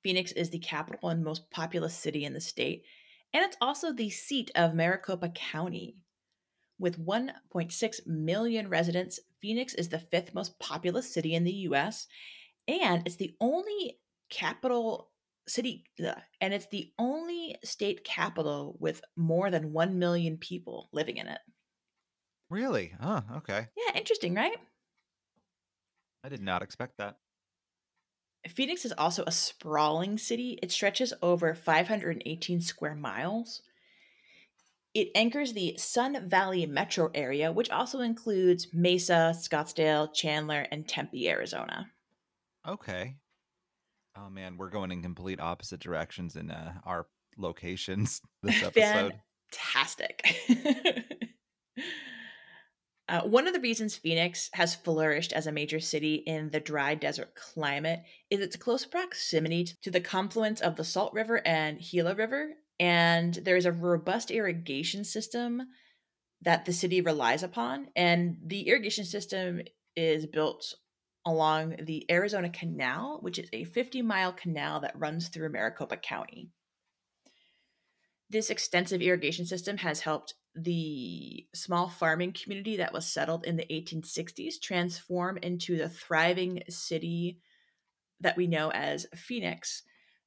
Phoenix 0.03 0.33
is 0.33 0.51
the 0.51 0.59
capital 0.59 1.09
and 1.09 1.25
most 1.25 1.51
populous 1.51 1.95
city 1.95 2.25
in 2.25 2.33
the 2.33 2.41
state, 2.41 2.85
and 3.33 3.45
it's 3.45 3.57
also 3.61 3.93
the 3.93 4.11
seat 4.11 4.51
of 4.55 4.75
Maricopa 4.75 5.31
County. 5.31 5.97
With 6.79 6.99
1.6 6.99 8.07
million 8.07 8.69
residents, 8.69 9.19
Phoenix 9.41 9.75
is 9.75 9.89
the 9.89 9.99
fifth 9.99 10.35
most 10.35 10.59
populous 10.59 11.13
city 11.13 11.35
in 11.35 11.45
the 11.45 11.53
US, 11.53 12.07
and 12.69 13.07
it's 13.07 13.17
the 13.17 13.37
only 13.41 14.01
capital 14.29 15.11
city 15.49 15.85
and 16.41 16.53
it's 16.53 16.67
the 16.67 16.93
only 16.99 17.57
state 17.63 18.05
capital 18.05 18.77
with 18.81 19.01
more 19.15 19.51
than 19.51 19.73
1 19.73 19.99
million 19.99 20.37
people 20.39 20.89
living 20.93 21.19
in 21.19 21.29
it. 21.29 21.39
Really? 22.51 22.95
Oh, 23.01 23.23
okay. 23.37 23.69
Yeah, 23.77 23.97
interesting, 23.97 24.35
right? 24.35 24.57
I 26.23 26.29
did 26.29 26.43
not 26.43 26.63
expect 26.63 26.99
that. 26.99 27.19
Phoenix 28.49 28.85
is 28.85 28.93
also 28.93 29.25
a 29.27 29.33
sprawling 29.33 30.19
city. 30.19 30.59
It 30.63 30.71
stretches 30.71 31.13
over 31.23 31.55
518 31.55 32.61
square 32.61 32.95
miles. 32.95 33.63
It 34.97 35.11
anchors 35.15 35.53
the 35.53 35.77
Sun 35.77 36.27
Valley 36.27 36.65
metro 36.65 37.11
area, 37.15 37.53
which 37.53 37.69
also 37.69 38.01
includes 38.01 38.69
Mesa, 38.73 39.35
Scottsdale, 39.37 40.11
Chandler, 40.15 40.67
and 40.71 40.89
Tempe, 40.89 41.29
Arizona. 41.29 41.91
Okay. 42.67 43.17
Oh 44.17 44.31
man, 44.31 44.57
we're 44.57 44.71
going 44.71 44.91
in 44.93 45.03
complete 45.03 45.39
opposite 45.39 45.81
directions 45.81 46.35
in 46.37 46.51
uh, 46.51 46.73
our 46.87 47.09
locations 47.37 48.23
this 48.43 48.63
episode. 48.63 49.21
Fantastic. 49.53 50.25
Uh, 53.09 53.23
one 53.23 53.47
of 53.47 53.55
the 53.55 53.61
reasons 53.61 53.97
Phoenix 53.97 54.51
has 54.55 54.75
flourished 54.75 55.33
as 55.33 55.47
a 55.47 55.53
major 55.53 55.79
city 55.79 56.17
in 56.27 56.51
the 56.51 56.59
dry 56.59 56.95
desert 56.95 57.35
climate 57.37 58.03
is 58.31 58.41
its 58.41 58.57
close 58.57 58.85
proximity 58.85 59.69
to 59.83 59.91
the 59.93 60.01
confluence 60.01 60.61
of 60.61 60.75
the 60.75 60.83
Salt 60.83 61.13
River 61.13 61.41
and 61.47 61.81
Gila 61.81 62.17
River, 62.17 62.55
and 62.81 63.35
there 63.35 63.57
is 63.57 63.65
a 63.65 63.73
robust 63.73 64.33
irrigation 64.33 65.05
system 65.05 65.63
that 66.43 66.65
the 66.65 66.73
city 66.73 67.01
relies 67.01 67.43
upon. 67.43 67.89
And 67.95 68.39
the 68.45 68.69
irrigation 68.69 69.05
system 69.05 69.63
is 69.95 70.27
built 70.27 70.75
along 71.25 71.77
the 71.83 72.05
Arizona 72.11 72.51
Canal, 72.51 73.19
which 73.23 73.39
is 73.39 73.49
a 73.53 73.65
50 73.65 74.03
mile 74.03 74.33
canal 74.33 74.81
that 74.81 74.99
runs 74.99 75.29
through 75.29 75.51
Maricopa 75.51 75.97
County. 75.97 76.51
This 78.29 78.51
extensive 78.51 79.01
irrigation 79.01 79.47
system 79.47 79.79
has 79.79 80.01
helped 80.01 80.35
the 80.57 81.47
small 81.55 81.89
farming 81.89 82.33
community 82.33 82.79
that 82.79 82.93
was 82.93 83.07
settled 83.07 83.45
in 83.45 83.57
the 83.57 83.67
1860s 83.71 84.61
transform 84.61 85.37
into 85.39 85.77
the 85.77 85.89
thriving 85.89 86.63
city 86.69 87.41
that 88.21 88.37
we 88.37 88.47
know 88.47 88.71
as 88.71 89.07
Phoenix. 89.15 89.83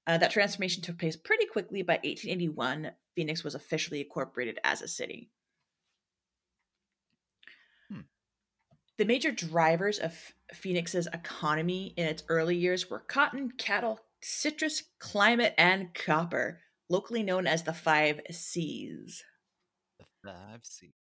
Uh, 0.05 0.17
that 0.17 0.31
transformation 0.31 0.83
took 0.83 0.99
place 0.99 1.15
pretty 1.15 1.45
quickly. 1.47 1.81
By 1.81 1.95
1881, 1.95 2.91
Phoenix 3.15 3.43
was 3.43 3.55
officially 3.55 4.01
incorporated 4.01 4.59
as 4.63 4.81
a 4.81 4.87
city. 4.87 5.29
Hmm. 7.91 8.01
The 8.97 9.05
major 9.05 9.31
drivers 9.31 9.97
of 9.97 10.13
Phoenix's 10.53 11.07
economy 11.11 11.93
in 11.97 12.05
its 12.05 12.23
early 12.29 12.55
years 12.55 12.89
were 12.89 12.99
cotton, 12.99 13.51
cattle, 13.57 13.99
citrus, 14.21 14.83
climate, 14.99 15.55
and 15.57 15.93
copper, 15.93 16.59
locally 16.87 17.23
known 17.23 17.47
as 17.47 17.63
the 17.63 17.73
Five 17.73 18.21
C's. 18.29 19.23
Five 20.23 20.61
C's. 20.63 20.91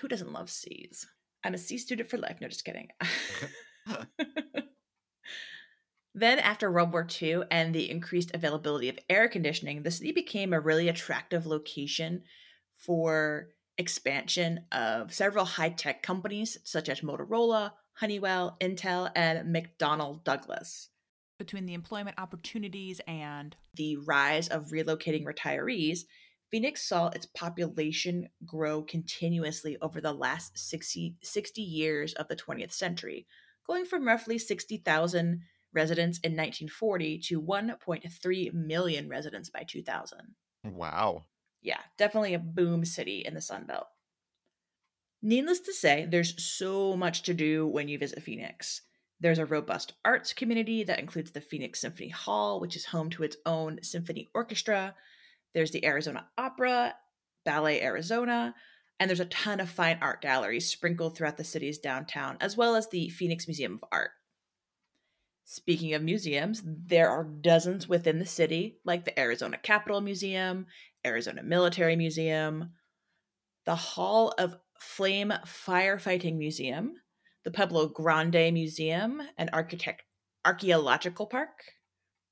Who 0.00 0.08
doesn't 0.08 0.32
love 0.32 0.50
C's? 0.50 1.06
I'm 1.44 1.54
a 1.54 1.58
C 1.58 1.78
student 1.78 2.10
for 2.10 2.18
life. 2.18 2.38
No, 2.40 2.48
just 2.48 2.64
kidding. 2.64 2.88
then, 6.14 6.38
after 6.38 6.70
World 6.70 6.92
War 6.92 7.06
II 7.20 7.42
and 7.50 7.74
the 7.74 7.90
increased 7.90 8.30
availability 8.34 8.88
of 8.88 8.98
air 9.08 9.28
conditioning, 9.28 9.82
the 9.82 9.90
city 9.90 10.12
became 10.12 10.52
a 10.52 10.60
really 10.60 10.88
attractive 10.88 11.46
location 11.46 12.22
for 12.76 13.48
expansion 13.78 14.60
of 14.72 15.12
several 15.12 15.44
high 15.44 15.70
tech 15.70 16.02
companies 16.02 16.58
such 16.64 16.88
as 16.88 17.00
Motorola, 17.00 17.72
Honeywell, 17.94 18.56
Intel, 18.60 19.10
and 19.16 19.54
McDonnell 19.54 20.22
Douglas. 20.24 20.88
Between 21.38 21.64
the 21.64 21.74
employment 21.74 22.18
opportunities 22.18 23.00
and 23.06 23.56
the 23.74 23.96
rise 23.96 24.48
of 24.48 24.68
relocating 24.68 25.24
retirees, 25.24 26.00
Phoenix 26.50 26.86
saw 26.88 27.08
its 27.08 27.26
population 27.26 28.28
grow 28.44 28.82
continuously 28.82 29.76
over 29.80 30.00
the 30.00 30.12
last 30.12 30.58
60, 30.58 31.16
60 31.22 31.62
years 31.62 32.12
of 32.14 32.26
the 32.28 32.36
20th 32.36 32.72
century, 32.72 33.26
going 33.66 33.84
from 33.84 34.06
roughly 34.06 34.36
60,000 34.36 35.42
residents 35.72 36.18
in 36.18 36.32
1940 36.32 37.18
to 37.18 37.40
1.3 37.40 38.52
million 38.52 39.08
residents 39.08 39.48
by 39.48 39.62
2000. 39.62 40.18
Wow. 40.64 41.24
Yeah, 41.62 41.80
definitely 41.96 42.34
a 42.34 42.40
boom 42.40 42.84
city 42.84 43.22
in 43.24 43.34
the 43.34 43.40
Sun 43.40 43.66
Belt. 43.66 43.86
Needless 45.22 45.60
to 45.60 45.72
say, 45.72 46.06
there's 46.10 46.42
so 46.42 46.96
much 46.96 47.22
to 47.22 47.34
do 47.34 47.66
when 47.66 47.88
you 47.88 47.98
visit 47.98 48.22
Phoenix. 48.22 48.82
There's 49.20 49.38
a 49.38 49.46
robust 49.46 49.92
arts 50.04 50.32
community 50.32 50.82
that 50.84 50.98
includes 50.98 51.30
the 51.30 51.42
Phoenix 51.42 51.80
Symphony 51.80 52.08
Hall, 52.08 52.58
which 52.58 52.74
is 52.74 52.86
home 52.86 53.10
to 53.10 53.22
its 53.22 53.36
own 53.44 53.78
symphony 53.82 54.30
orchestra, 54.34 54.94
there's 55.54 55.70
the 55.70 55.84
Arizona 55.84 56.28
Opera, 56.38 56.94
Ballet 57.44 57.82
Arizona, 57.82 58.54
and 58.98 59.08
there's 59.08 59.20
a 59.20 59.24
ton 59.26 59.60
of 59.60 59.70
fine 59.70 59.98
art 60.02 60.20
galleries 60.20 60.68
sprinkled 60.68 61.16
throughout 61.16 61.36
the 61.38 61.44
city's 61.44 61.78
downtown, 61.78 62.36
as 62.40 62.56
well 62.56 62.76
as 62.76 62.88
the 62.88 63.08
Phoenix 63.08 63.48
Museum 63.48 63.74
of 63.74 63.88
Art. 63.90 64.10
Speaking 65.44 65.94
of 65.94 66.02
museums, 66.02 66.62
there 66.64 67.08
are 67.08 67.24
dozens 67.24 67.88
within 67.88 68.18
the 68.18 68.26
city, 68.26 68.78
like 68.84 69.04
the 69.04 69.18
Arizona 69.18 69.58
Capitol 69.58 70.00
Museum, 70.00 70.66
Arizona 71.04 71.42
Military 71.42 71.96
Museum, 71.96 72.70
the 73.64 73.74
Hall 73.74 74.32
of 74.38 74.56
Flame 74.78 75.32
Firefighting 75.44 76.36
Museum, 76.36 76.94
the 77.44 77.50
Pueblo 77.50 77.88
Grande 77.88 78.52
Museum 78.52 79.22
and 79.36 79.50
Architect 79.52 80.02
Archaeological 80.44 81.26
Park, 81.26 81.64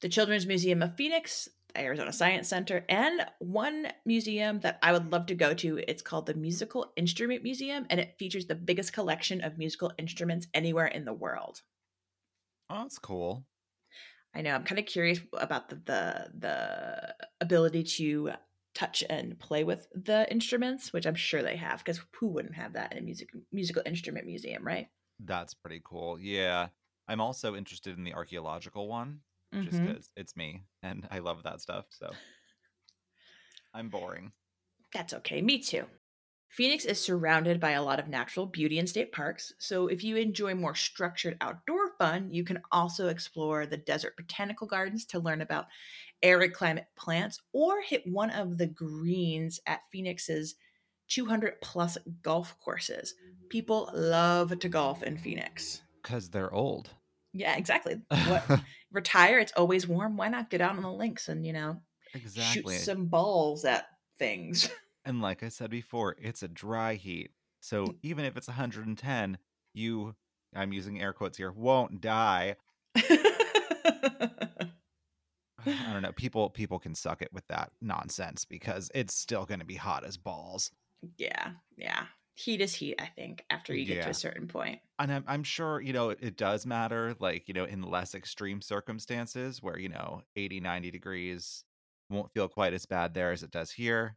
the 0.01 0.09
Children's 0.09 0.47
Museum 0.47 0.83
of 0.83 0.97
Phoenix, 0.97 1.49
Arizona 1.77 2.13
Science 2.13 2.49
Center, 2.49 2.85
and 2.89 3.27
one 3.39 3.89
museum 4.05 4.61
that 4.61 4.79
I 4.83 4.93
would 4.93 5.13
love 5.13 5.27
to 5.27 5.35
go 5.35 5.55
to. 5.55 5.79
It's 5.89 6.03
called 6.03 6.27
the 6.27 6.35
Musical 6.35 6.93
Instrument 6.97 7.43
Museum, 7.43 7.87
and 7.91 8.01
it 8.01 8.17
features 8.19 8.47
the 8.47 8.55
biggest 8.55 8.93
collection 8.93 9.43
of 9.43 9.59
musical 9.59 9.93
instruments 9.99 10.47
anywhere 10.55 10.87
in 10.87 11.05
the 11.05 11.13
world. 11.13 11.63
Oh, 12.71 12.83
that's 12.83 12.99
cool. 12.99 13.45
I 14.35 14.43
know. 14.43 14.55
I'm 14.55 14.65
kind 14.65 14.79
of 14.79 14.87
curious 14.87 15.21
about 15.33 15.69
the, 15.69 15.77
the 15.77 16.31
the 16.39 17.15
ability 17.41 17.83
to 17.83 18.33
touch 18.75 19.03
and 19.09 19.39
play 19.39 19.65
with 19.65 19.89
the 19.93 20.31
instruments, 20.31 20.93
which 20.93 21.07
I'm 21.07 21.15
sure 21.15 21.43
they 21.43 21.57
have, 21.57 21.79
because 21.79 22.01
who 22.21 22.29
wouldn't 22.29 22.55
have 22.55 22.75
that 22.75 22.93
in 22.93 22.99
a 22.99 23.03
music 23.03 23.31
musical 23.53 23.83
instrument 23.87 24.27
museum, 24.27 24.65
right? 24.65 24.89
That's 25.19 25.55
pretty 25.55 25.81
cool. 25.85 26.21
Yeah. 26.21 26.69
I'm 27.09 27.21
also 27.21 27.57
interested 27.57 27.97
in 27.97 28.05
the 28.05 28.13
archaeological 28.13 28.87
one 28.87 29.21
mm-hmm. 29.55 29.65
just 29.65 29.83
because 29.83 30.11
it's 30.17 30.37
me 30.37 30.65
and 30.83 31.07
I 31.11 31.19
love 31.19 31.43
that 31.45 31.61
stuff. 31.61 31.87
So 31.91 32.11
I'm 33.75 33.89
boring. 33.89 34.33
That's 34.93 35.15
okay. 35.15 35.43
Me 35.43 35.59
too. 35.59 35.85
Phoenix 36.49 36.87
is 36.87 36.99
surrounded 36.99 37.61
by 37.61 37.73
a 37.73 37.83
lot 37.83 38.01
of 38.01 38.09
natural 38.09 38.47
beauty 38.47 38.79
and 38.79 38.89
state 38.89 39.13
parks, 39.13 39.53
so 39.59 39.87
if 39.87 40.03
you 40.03 40.17
enjoy 40.17 40.55
more 40.55 40.75
structured 40.75 41.37
outdoor 41.43 41.93
fun, 41.99 42.31
you 42.31 42.43
can 42.43 42.63
also 42.73 43.09
explore 43.09 43.67
the 43.67 43.77
desert 43.77 44.17
botanical 44.17 44.67
gardens 44.67 45.05
to 45.07 45.19
learn 45.19 45.43
about 45.43 45.67
arid 46.23 46.55
climate 46.55 46.87
plants 46.97 47.41
or 47.53 47.83
hit 47.83 48.03
one 48.07 48.31
of 48.31 48.57
the 48.57 48.67
greens 48.67 49.61
at 49.67 49.81
Phoenix's 49.93 50.55
200 51.09 51.61
plus 51.61 51.99
golf 52.23 52.57
courses. 52.59 53.15
People 53.51 53.91
love 53.95 54.59
to 54.59 54.69
golf 54.69 55.03
in 55.03 55.17
Phoenix 55.17 55.83
because 56.03 56.31
they're 56.31 56.53
old. 56.53 56.91
Yeah, 57.39 57.57
exactly. 57.57 58.01
What 58.09 58.61
retire? 58.93 59.39
It's 59.39 59.53
always 59.53 59.87
warm. 59.87 60.17
Why 60.17 60.29
not 60.29 60.51
get 60.51 60.61
out 60.61 60.77
on 60.77 60.83
the 60.83 60.91
links 60.91 61.29
and 61.29 61.47
you 61.47 61.53
know 61.53 61.81
exactly 62.13 62.75
shoot 62.75 62.83
some 62.83 63.07
balls 63.07 63.65
at 63.65 63.87
things? 64.19 64.69
And 65.05 65.23
like 65.23 65.43
I 65.43 65.49
said 65.49 65.71
before, 65.71 66.17
it's 66.21 66.43
a 66.43 66.49
dry 66.49 66.97
heat. 66.97 67.31
So 67.61 67.87
mm. 67.87 67.95
even 68.03 68.27
if 68.27 68.37
it's 68.37 68.49
110, 68.49 69.39
you 69.73 70.15
I'm 70.55 70.71
using 70.71 71.01
air 71.01 71.15
quotes 71.15 71.39
here, 71.39 71.51
won't 71.51 72.03
die. 72.03 72.57
I 72.95 73.23
don't 75.67 76.03
know. 76.03 76.13
People 76.13 76.51
people 76.51 76.79
can 76.79 76.95
suck 76.95 77.23
it 77.23 77.33
with 77.33 77.47
that 77.47 77.71
nonsense 77.81 78.45
because 78.45 78.91
it's 78.95 79.15
still 79.15 79.47
going 79.47 79.61
to 79.61 79.65
be 79.65 79.77
hot 79.77 80.05
as 80.05 80.19
balls. 80.19 80.73
Yeah. 81.17 81.53
Yeah 81.79 82.05
heat 82.39 82.61
is 82.61 82.73
heat 82.73 82.95
i 83.01 83.07
think 83.07 83.45
after 83.51 83.75
you 83.75 83.85
get 83.85 83.97
yeah. 83.97 84.05
to 84.05 84.11
a 84.11 84.15
certain 84.15 84.47
point. 84.47 84.79
And 85.01 85.13
I'm, 85.13 85.25
I'm 85.27 85.43
sure 85.43 85.81
you 85.81 85.93
know 85.93 86.11
it, 86.11 86.19
it, 86.23 86.37
does 86.37 86.67
matter 86.67 87.17
like 87.19 87.49
you 87.49 87.55
know 87.55 87.65
in 87.65 87.83
less 87.83 88.15
extreme 88.15 88.63
circumstances 88.63 89.61
where 89.61 89.77
you 89.77 89.89
know 89.89 90.23
80 90.37 90.61
90 90.61 90.91
degrees 90.93 91.65
won't 92.11 92.33
feel 92.33 92.47
quite 92.47 92.75
as 92.75 92.87
bad 92.87 93.13
there 93.13 93.33
as 93.33 93.43
it 93.43 93.51
does 93.51 93.73
here 93.73 94.17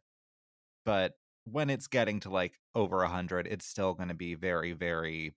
but 0.84 1.14
when 1.44 1.68
it's 1.68 1.88
getting 1.88 2.20
to 2.20 2.30
like 2.30 2.58
over 2.76 2.98
100 2.98 3.48
it's 3.48 3.66
still 3.66 3.92
going 3.94 4.08
to 4.08 4.14
be 4.14 4.34
very 4.34 4.72
very 4.72 5.34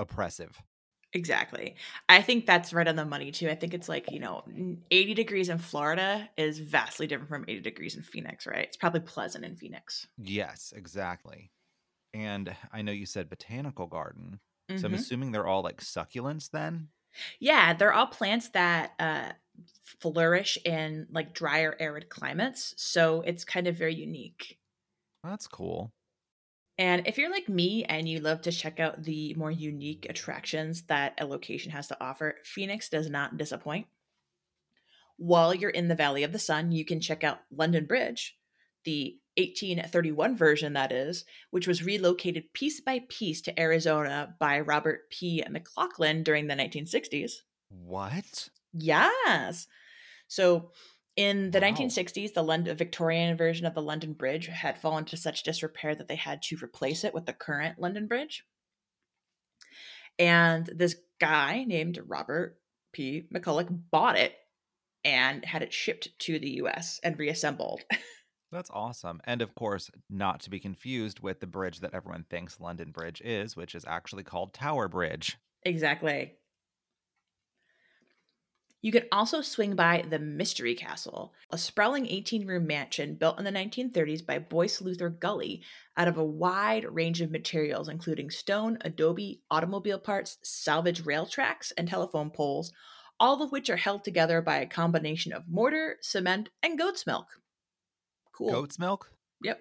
oppressive. 0.00 0.60
Exactly. 1.12 1.74
I 2.08 2.22
think 2.22 2.46
that's 2.46 2.72
right 2.72 2.86
on 2.86 2.96
the 2.96 3.04
money 3.04 3.30
too 3.30 3.48
i 3.48 3.54
think 3.54 3.72
it's 3.72 3.88
like 3.88 4.10
you 4.10 4.18
know 4.18 4.42
80 4.90 5.14
degrees 5.14 5.48
in 5.48 5.58
florida 5.58 6.28
is 6.36 6.58
vastly 6.58 7.06
different 7.06 7.28
from 7.28 7.44
80 7.46 7.60
degrees 7.60 7.96
in 7.96 8.02
phoenix 8.02 8.48
right? 8.48 8.64
It's 8.64 8.76
probably 8.76 9.00
pleasant 9.00 9.44
in 9.44 9.54
phoenix. 9.54 10.08
Yes 10.18 10.72
exactly 10.76 11.52
and 12.12 12.54
I 12.72 12.82
know 12.82 12.92
you 12.92 13.06
said 13.06 13.30
botanical 13.30 13.86
garden. 13.86 14.40
Mm-hmm. 14.70 14.80
So 14.80 14.86
I'm 14.86 14.92
mm-hmm. 14.92 15.00
assuming 15.00 15.32
they're 15.32 15.46
all 15.46 15.62
like 15.62 15.80
succulents 15.80 16.50
then? 16.50 16.88
Yeah, 17.40 17.74
they're 17.74 17.92
all 17.92 18.06
plants 18.06 18.50
that 18.50 18.92
uh, 18.98 19.30
flourish 20.00 20.58
in 20.64 21.06
like 21.10 21.34
drier, 21.34 21.76
arid 21.78 22.08
climates. 22.08 22.74
So 22.76 23.22
it's 23.22 23.44
kind 23.44 23.66
of 23.66 23.76
very 23.76 23.94
unique. 23.94 24.58
That's 25.24 25.46
cool. 25.46 25.92
And 26.78 27.06
if 27.06 27.18
you're 27.18 27.30
like 27.30 27.48
me 27.48 27.84
and 27.84 28.08
you 28.08 28.20
love 28.20 28.40
to 28.42 28.52
check 28.52 28.80
out 28.80 29.02
the 29.02 29.34
more 29.34 29.50
unique 29.50 30.06
attractions 30.08 30.82
that 30.84 31.14
a 31.20 31.26
location 31.26 31.72
has 31.72 31.88
to 31.88 31.96
offer, 32.02 32.36
Phoenix 32.42 32.88
does 32.88 33.10
not 33.10 33.36
disappoint. 33.36 33.86
While 35.18 35.54
you're 35.54 35.68
in 35.68 35.88
the 35.88 35.94
Valley 35.94 36.22
of 36.22 36.32
the 36.32 36.38
Sun, 36.38 36.72
you 36.72 36.86
can 36.86 37.00
check 37.00 37.22
out 37.22 37.40
London 37.54 37.84
Bridge, 37.84 38.38
the 38.84 39.18
1831 39.40 40.36
version, 40.36 40.72
that 40.74 40.92
is, 40.92 41.24
which 41.50 41.66
was 41.66 41.84
relocated 41.84 42.52
piece 42.52 42.80
by 42.80 43.00
piece 43.08 43.40
to 43.42 43.60
Arizona 43.60 44.34
by 44.38 44.60
Robert 44.60 45.10
P. 45.10 45.42
McCulloch 45.48 46.24
during 46.24 46.46
the 46.46 46.54
1960s. 46.54 47.32
What? 47.68 48.48
Yes. 48.72 49.66
So 50.28 50.70
in 51.16 51.50
the 51.50 51.60
Wow. 51.60 51.68
1960s, 51.68 52.34
the 52.34 52.42
London 52.42 52.76
Victorian 52.76 53.36
version 53.36 53.66
of 53.66 53.74
the 53.74 53.82
London 53.82 54.12
Bridge 54.12 54.46
had 54.46 54.80
fallen 54.80 55.04
to 55.06 55.16
such 55.16 55.42
disrepair 55.42 55.94
that 55.94 56.08
they 56.08 56.16
had 56.16 56.42
to 56.42 56.56
replace 56.62 57.04
it 57.04 57.14
with 57.14 57.26
the 57.26 57.32
current 57.32 57.78
London 57.78 58.06
Bridge. 58.06 58.44
And 60.18 60.66
this 60.66 60.96
guy 61.18 61.64
named 61.64 61.98
Robert 62.06 62.58
P. 62.92 63.26
McCulloch 63.34 63.68
bought 63.90 64.16
it 64.18 64.34
and 65.04 65.44
had 65.44 65.62
it 65.62 65.72
shipped 65.72 66.08
to 66.20 66.38
the 66.38 66.50
US 66.62 67.00
and 67.02 67.18
reassembled. 67.18 67.80
That's 68.52 68.70
awesome. 68.72 69.20
And 69.24 69.42
of 69.42 69.54
course, 69.54 69.90
not 70.08 70.40
to 70.40 70.50
be 70.50 70.58
confused 70.58 71.20
with 71.20 71.40
the 71.40 71.46
bridge 71.46 71.80
that 71.80 71.94
everyone 71.94 72.24
thinks 72.24 72.60
London 72.60 72.90
Bridge 72.90 73.20
is, 73.24 73.56
which 73.56 73.74
is 73.74 73.84
actually 73.86 74.24
called 74.24 74.52
Tower 74.52 74.88
Bridge. 74.88 75.38
exactly. 75.64 76.34
You 78.82 78.92
can 78.92 79.04
also 79.12 79.42
swing 79.42 79.76
by 79.76 80.04
the 80.08 80.18
Mystery 80.18 80.74
Castle, 80.74 81.34
a 81.50 81.58
sprawling 81.58 82.06
18 82.06 82.46
room 82.46 82.66
mansion 82.66 83.14
built 83.14 83.38
in 83.38 83.44
the 83.44 83.52
1930s 83.52 84.24
by 84.24 84.38
Boyce 84.38 84.80
Luther 84.80 85.10
Gulley 85.10 85.62
out 85.98 86.08
of 86.08 86.16
a 86.16 86.24
wide 86.24 86.86
range 86.86 87.20
of 87.20 87.30
materials, 87.30 87.90
including 87.90 88.30
stone, 88.30 88.78
adobe, 88.80 89.42
automobile 89.50 89.98
parts, 89.98 90.38
salvage 90.42 91.04
rail 91.04 91.26
tracks, 91.26 91.72
and 91.72 91.88
telephone 91.88 92.30
poles, 92.30 92.72
all 93.20 93.42
of 93.42 93.52
which 93.52 93.68
are 93.68 93.76
held 93.76 94.02
together 94.02 94.40
by 94.40 94.56
a 94.56 94.66
combination 94.66 95.34
of 95.34 95.46
mortar, 95.46 95.98
cement, 96.00 96.48
and 96.62 96.78
goat's 96.78 97.06
milk. 97.06 97.26
Cool. 98.40 98.52
Goat's 98.52 98.78
milk? 98.78 99.12
Yep. 99.44 99.60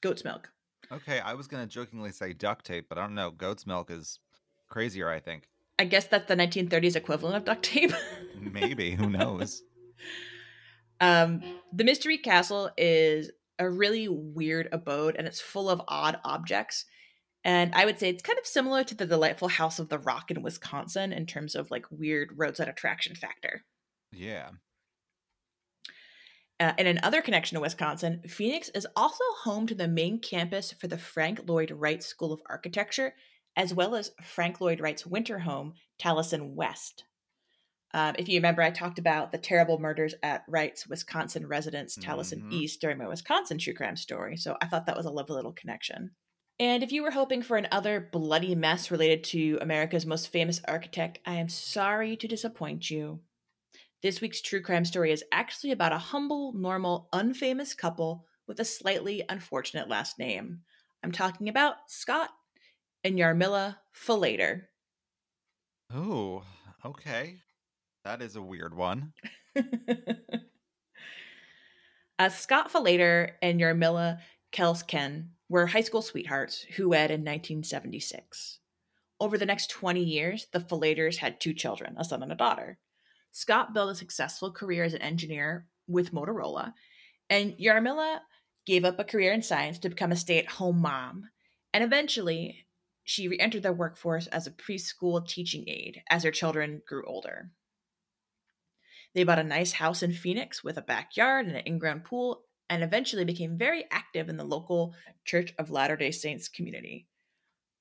Goat's 0.00 0.24
milk. 0.24 0.48
Okay, 0.90 1.20
I 1.20 1.34
was 1.34 1.46
going 1.46 1.62
to 1.62 1.68
jokingly 1.68 2.10
say 2.10 2.32
duct 2.32 2.64
tape, 2.64 2.86
but 2.88 2.96
I 2.96 3.02
don't 3.02 3.14
know. 3.14 3.30
Goat's 3.30 3.66
milk 3.66 3.90
is 3.90 4.18
crazier, 4.68 5.10
I 5.10 5.20
think. 5.20 5.46
I 5.78 5.84
guess 5.84 6.06
that's 6.06 6.26
the 6.26 6.34
1930s 6.34 6.96
equivalent 6.96 7.36
of 7.36 7.44
duct 7.44 7.62
tape. 7.64 7.92
Maybe. 8.40 8.92
Who 8.92 9.10
knows? 9.10 9.62
um, 11.02 11.42
the 11.70 11.84
Mystery 11.84 12.16
Castle 12.16 12.70
is 12.78 13.30
a 13.58 13.68
really 13.68 14.08
weird 14.08 14.68
abode 14.72 15.16
and 15.16 15.26
it's 15.26 15.40
full 15.40 15.68
of 15.68 15.82
odd 15.86 16.18
objects. 16.24 16.86
And 17.44 17.74
I 17.74 17.84
would 17.84 17.98
say 17.98 18.08
it's 18.08 18.22
kind 18.22 18.38
of 18.38 18.46
similar 18.46 18.84
to 18.84 18.94
the 18.94 19.04
delightful 19.04 19.48
House 19.48 19.78
of 19.78 19.90
the 19.90 19.98
Rock 19.98 20.30
in 20.30 20.42
Wisconsin 20.42 21.12
in 21.12 21.26
terms 21.26 21.54
of 21.54 21.70
like 21.70 21.84
weird 21.90 22.30
roadside 22.36 22.68
attraction 22.68 23.14
factor. 23.14 23.64
Yeah. 24.12 24.48
Uh, 26.60 26.72
in 26.78 26.86
another 26.86 27.20
connection 27.20 27.56
to 27.56 27.60
Wisconsin, 27.60 28.22
Phoenix 28.28 28.68
is 28.70 28.86
also 28.94 29.24
home 29.42 29.66
to 29.66 29.74
the 29.74 29.88
main 29.88 30.20
campus 30.20 30.72
for 30.72 30.86
the 30.86 30.98
Frank 30.98 31.48
Lloyd 31.48 31.70
Wright 31.72 32.02
School 32.02 32.32
of 32.32 32.42
Architecture, 32.48 33.14
as 33.56 33.74
well 33.74 33.94
as 33.94 34.12
Frank 34.22 34.60
Lloyd 34.60 34.80
Wright's 34.80 35.06
winter 35.06 35.40
home, 35.40 35.74
Taliesin 35.98 36.54
West. 36.54 37.04
Um, 37.92 38.14
if 38.18 38.28
you 38.28 38.38
remember, 38.38 38.62
I 38.62 38.70
talked 38.70 38.98
about 38.98 39.30
the 39.32 39.38
terrible 39.38 39.78
murders 39.78 40.14
at 40.22 40.44
Wright's 40.48 40.86
Wisconsin 40.86 41.46
residence, 41.46 41.96
Taliesin 41.96 42.42
Mhm. 42.42 42.52
East, 42.52 42.80
during 42.80 42.98
my 42.98 43.06
Wisconsin 43.08 43.58
true 43.58 43.74
crime 43.74 43.96
story. 43.96 44.36
So 44.36 44.56
I 44.60 44.66
thought 44.66 44.86
that 44.86 44.96
was 44.96 45.06
a 45.06 45.10
lovely 45.10 45.36
little 45.36 45.52
connection. 45.52 46.14
And 46.58 46.82
if 46.82 46.92
you 46.92 47.02
were 47.02 47.10
hoping 47.12 47.42
for 47.42 47.56
another 47.56 48.00
bloody 48.00 48.54
mess 48.54 48.90
related 48.90 49.22
to 49.24 49.58
America's 49.60 50.06
most 50.06 50.28
famous 50.28 50.60
architect, 50.66 51.18
I 51.24 51.34
am 51.34 51.48
sorry 51.48 52.16
to 52.16 52.28
disappoint 52.28 52.90
you. 52.90 53.22
This 54.04 54.20
week's 54.20 54.42
true 54.42 54.60
crime 54.60 54.84
story 54.84 55.12
is 55.12 55.24
actually 55.32 55.72
about 55.72 55.94
a 55.94 55.98
humble, 55.98 56.52
normal, 56.52 57.08
unfamous 57.14 57.74
couple 57.74 58.26
with 58.46 58.60
a 58.60 58.64
slightly 58.64 59.24
unfortunate 59.30 59.88
last 59.88 60.18
name. 60.18 60.60
I'm 61.02 61.10
talking 61.10 61.48
about 61.48 61.76
Scott 61.86 62.28
and 63.02 63.18
Yarmila 63.18 63.78
Falater. 63.96 64.64
Oh, 65.90 66.42
okay. 66.84 67.36
That 68.04 68.20
is 68.20 68.36
a 68.36 68.42
weird 68.42 68.74
one. 68.74 69.14
uh, 72.18 72.28
Scott 72.28 72.70
Falater 72.70 73.30
and 73.40 73.58
Yarmila 73.58 74.18
Kelsken 74.52 75.28
were 75.48 75.68
high 75.68 75.80
school 75.80 76.02
sweethearts 76.02 76.66
who 76.76 76.90
wed 76.90 77.10
in 77.10 77.22
1976. 77.22 78.58
Over 79.18 79.38
the 79.38 79.46
next 79.46 79.70
20 79.70 80.02
years, 80.04 80.46
the 80.52 80.60
Falaters 80.60 81.16
had 81.16 81.40
two 81.40 81.54
children, 81.54 81.94
a 81.96 82.04
son 82.04 82.22
and 82.22 82.32
a 82.32 82.34
daughter. 82.34 82.78
Scott 83.34 83.74
built 83.74 83.90
a 83.90 83.96
successful 83.96 84.52
career 84.52 84.84
as 84.84 84.94
an 84.94 85.02
engineer 85.02 85.66
with 85.88 86.12
Motorola, 86.12 86.72
and 87.28 87.52
Yarmila 87.58 88.20
gave 88.64 88.84
up 88.84 89.00
a 89.00 89.04
career 89.04 89.32
in 89.32 89.42
science 89.42 89.80
to 89.80 89.88
become 89.88 90.12
a 90.12 90.16
stay 90.16 90.38
at 90.38 90.46
home 90.46 90.78
mom. 90.78 91.24
And 91.72 91.82
eventually, 91.82 92.64
she 93.02 93.26
re 93.26 93.36
entered 93.40 93.64
the 93.64 93.72
workforce 93.72 94.28
as 94.28 94.46
a 94.46 94.52
preschool 94.52 95.26
teaching 95.26 95.64
aide 95.66 96.02
as 96.08 96.22
her 96.22 96.30
children 96.30 96.80
grew 96.86 97.04
older. 97.06 97.50
They 99.16 99.24
bought 99.24 99.40
a 99.40 99.44
nice 99.44 99.72
house 99.72 100.04
in 100.04 100.12
Phoenix 100.12 100.62
with 100.62 100.78
a 100.78 100.82
backyard 100.82 101.46
and 101.46 101.56
an 101.56 101.62
in 101.66 101.80
ground 101.80 102.04
pool, 102.04 102.44
and 102.70 102.84
eventually 102.84 103.24
became 103.24 103.58
very 103.58 103.84
active 103.90 104.28
in 104.28 104.36
the 104.36 104.44
local 104.44 104.94
Church 105.24 105.52
of 105.58 105.70
Latter 105.70 105.96
day 105.96 106.12
Saints 106.12 106.48
community. 106.48 107.08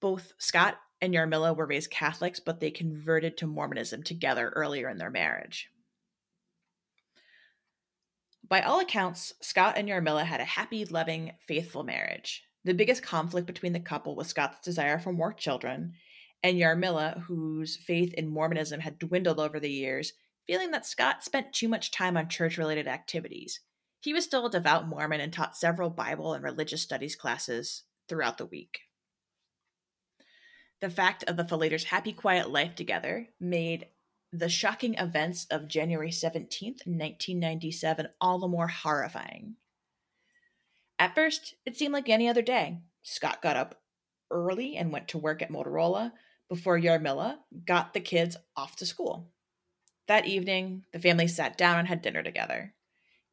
Both 0.01 0.33
Scott 0.39 0.77
and 1.03 1.13
Yarmila 1.13 1.53
were 1.53 1.65
raised 1.65 1.91
Catholics, 1.91 2.39
but 2.39 2.61
they 2.61 2.71
converted 2.71 3.35
to 3.35 3.45
Mormonism 3.45 4.03
together 4.03 4.53
earlier 4.55 4.87
in 4.87 4.97
their 4.97 5.09
marriage. 5.09 5.67
By 8.47 8.61
all 8.61 8.79
accounts, 8.79 9.33
Scott 9.41 9.77
and 9.77 9.89
Yarmila 9.89 10.23
had 10.23 10.39
a 10.39 10.45
happy, 10.45 10.85
loving, 10.85 11.33
faithful 11.45 11.83
marriage. 11.83 12.43
The 12.63 12.73
biggest 12.73 13.03
conflict 13.03 13.47
between 13.47 13.73
the 13.73 13.81
couple 13.81 14.15
was 14.15 14.27
Scott's 14.27 14.63
desire 14.63 14.97
for 14.97 15.11
more 15.11 15.33
children, 15.33 15.91
and 16.41 16.57
Yarmila, 16.57 17.21
whose 17.23 17.75
faith 17.75 18.13
in 18.13 18.29
Mormonism 18.29 18.79
had 18.79 18.97
dwindled 18.97 19.41
over 19.41 19.59
the 19.59 19.69
years, 19.69 20.13
feeling 20.47 20.71
that 20.71 20.85
Scott 20.85 21.21
spent 21.21 21.51
too 21.51 21.67
much 21.67 21.91
time 21.91 22.15
on 22.15 22.29
church 22.29 22.57
related 22.57 22.87
activities. 22.87 23.59
He 23.99 24.13
was 24.13 24.23
still 24.23 24.45
a 24.45 24.51
devout 24.51 24.87
Mormon 24.87 25.19
and 25.19 25.33
taught 25.33 25.57
several 25.57 25.89
Bible 25.89 26.33
and 26.33 26.45
religious 26.45 26.81
studies 26.81 27.17
classes 27.17 27.83
throughout 28.07 28.37
the 28.37 28.45
week. 28.45 28.79
The 30.83 30.89
fact 30.89 31.23
of 31.29 31.37
the 31.37 31.45
Falaters' 31.45 31.85
happy, 31.85 32.11
quiet 32.11 32.49
life 32.49 32.75
together 32.75 33.29
made 33.39 33.87
the 34.33 34.49
shocking 34.49 34.95
events 34.95 35.47
of 35.49 35.69
January 35.69 36.09
17th, 36.09 36.85
1997, 36.85 38.09
all 38.19 38.37
the 38.37 38.49
more 38.49 38.67
horrifying. 38.67 39.55
At 40.99 41.15
first, 41.15 41.55
it 41.65 41.77
seemed 41.77 41.93
like 41.93 42.09
any 42.09 42.27
other 42.27 42.41
day. 42.41 42.81
Scott 43.01 43.41
got 43.41 43.55
up 43.55 43.81
early 44.29 44.75
and 44.75 44.91
went 44.91 45.07
to 45.07 45.17
work 45.17 45.41
at 45.41 45.49
Motorola 45.49 46.11
before 46.49 46.77
Yarmila 46.77 47.37
got 47.63 47.93
the 47.93 48.01
kids 48.01 48.35
off 48.57 48.75
to 48.75 48.85
school. 48.85 49.31
That 50.09 50.27
evening, 50.27 50.83
the 50.91 50.99
family 50.99 51.29
sat 51.29 51.57
down 51.57 51.79
and 51.79 51.87
had 51.87 52.01
dinner 52.01 52.23
together. 52.23 52.73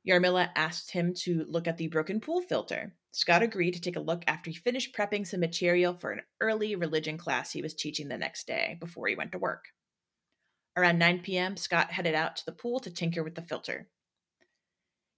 Yarmila 0.09 0.51
asked 0.57 0.93
him 0.93 1.13
to 1.15 1.45
look 1.49 1.69
at 1.69 1.77
the 1.77 1.89
broken 1.89 2.21
pool 2.21 2.41
filter. 2.41 2.95
Scott 3.13 3.43
agreed 3.43 3.73
to 3.73 3.81
take 3.81 3.97
a 3.97 4.01
look 4.01 4.23
after 4.27 4.51
he 4.51 4.57
finished 4.57 4.95
prepping 4.95 5.27
some 5.27 5.41
material 5.41 5.95
for 5.95 6.13
an 6.13 6.23
early 6.41 6.75
religion 6.75 7.19
class 7.19 7.53
he 7.53 7.63
was 7.63 7.75
teaching 7.75 8.09
the 8.09 8.17
next 8.17 8.47
day 8.47 8.77
before 8.81 9.09
he 9.09 9.17
went 9.17 9.33
to 9.33 9.39
work. 9.39 9.65
Around 10.77 10.99
9 10.99 11.21
p.m., 11.21 11.57
Scott 11.57 11.91
headed 11.91 12.15
out 12.15 12.37
to 12.37 12.47
the 12.47 12.53
pool 12.53 12.81
to 12.81 12.91
tinker 12.91 13.23
with 13.23 13.35
the 13.35 13.43
filter. 13.43 13.89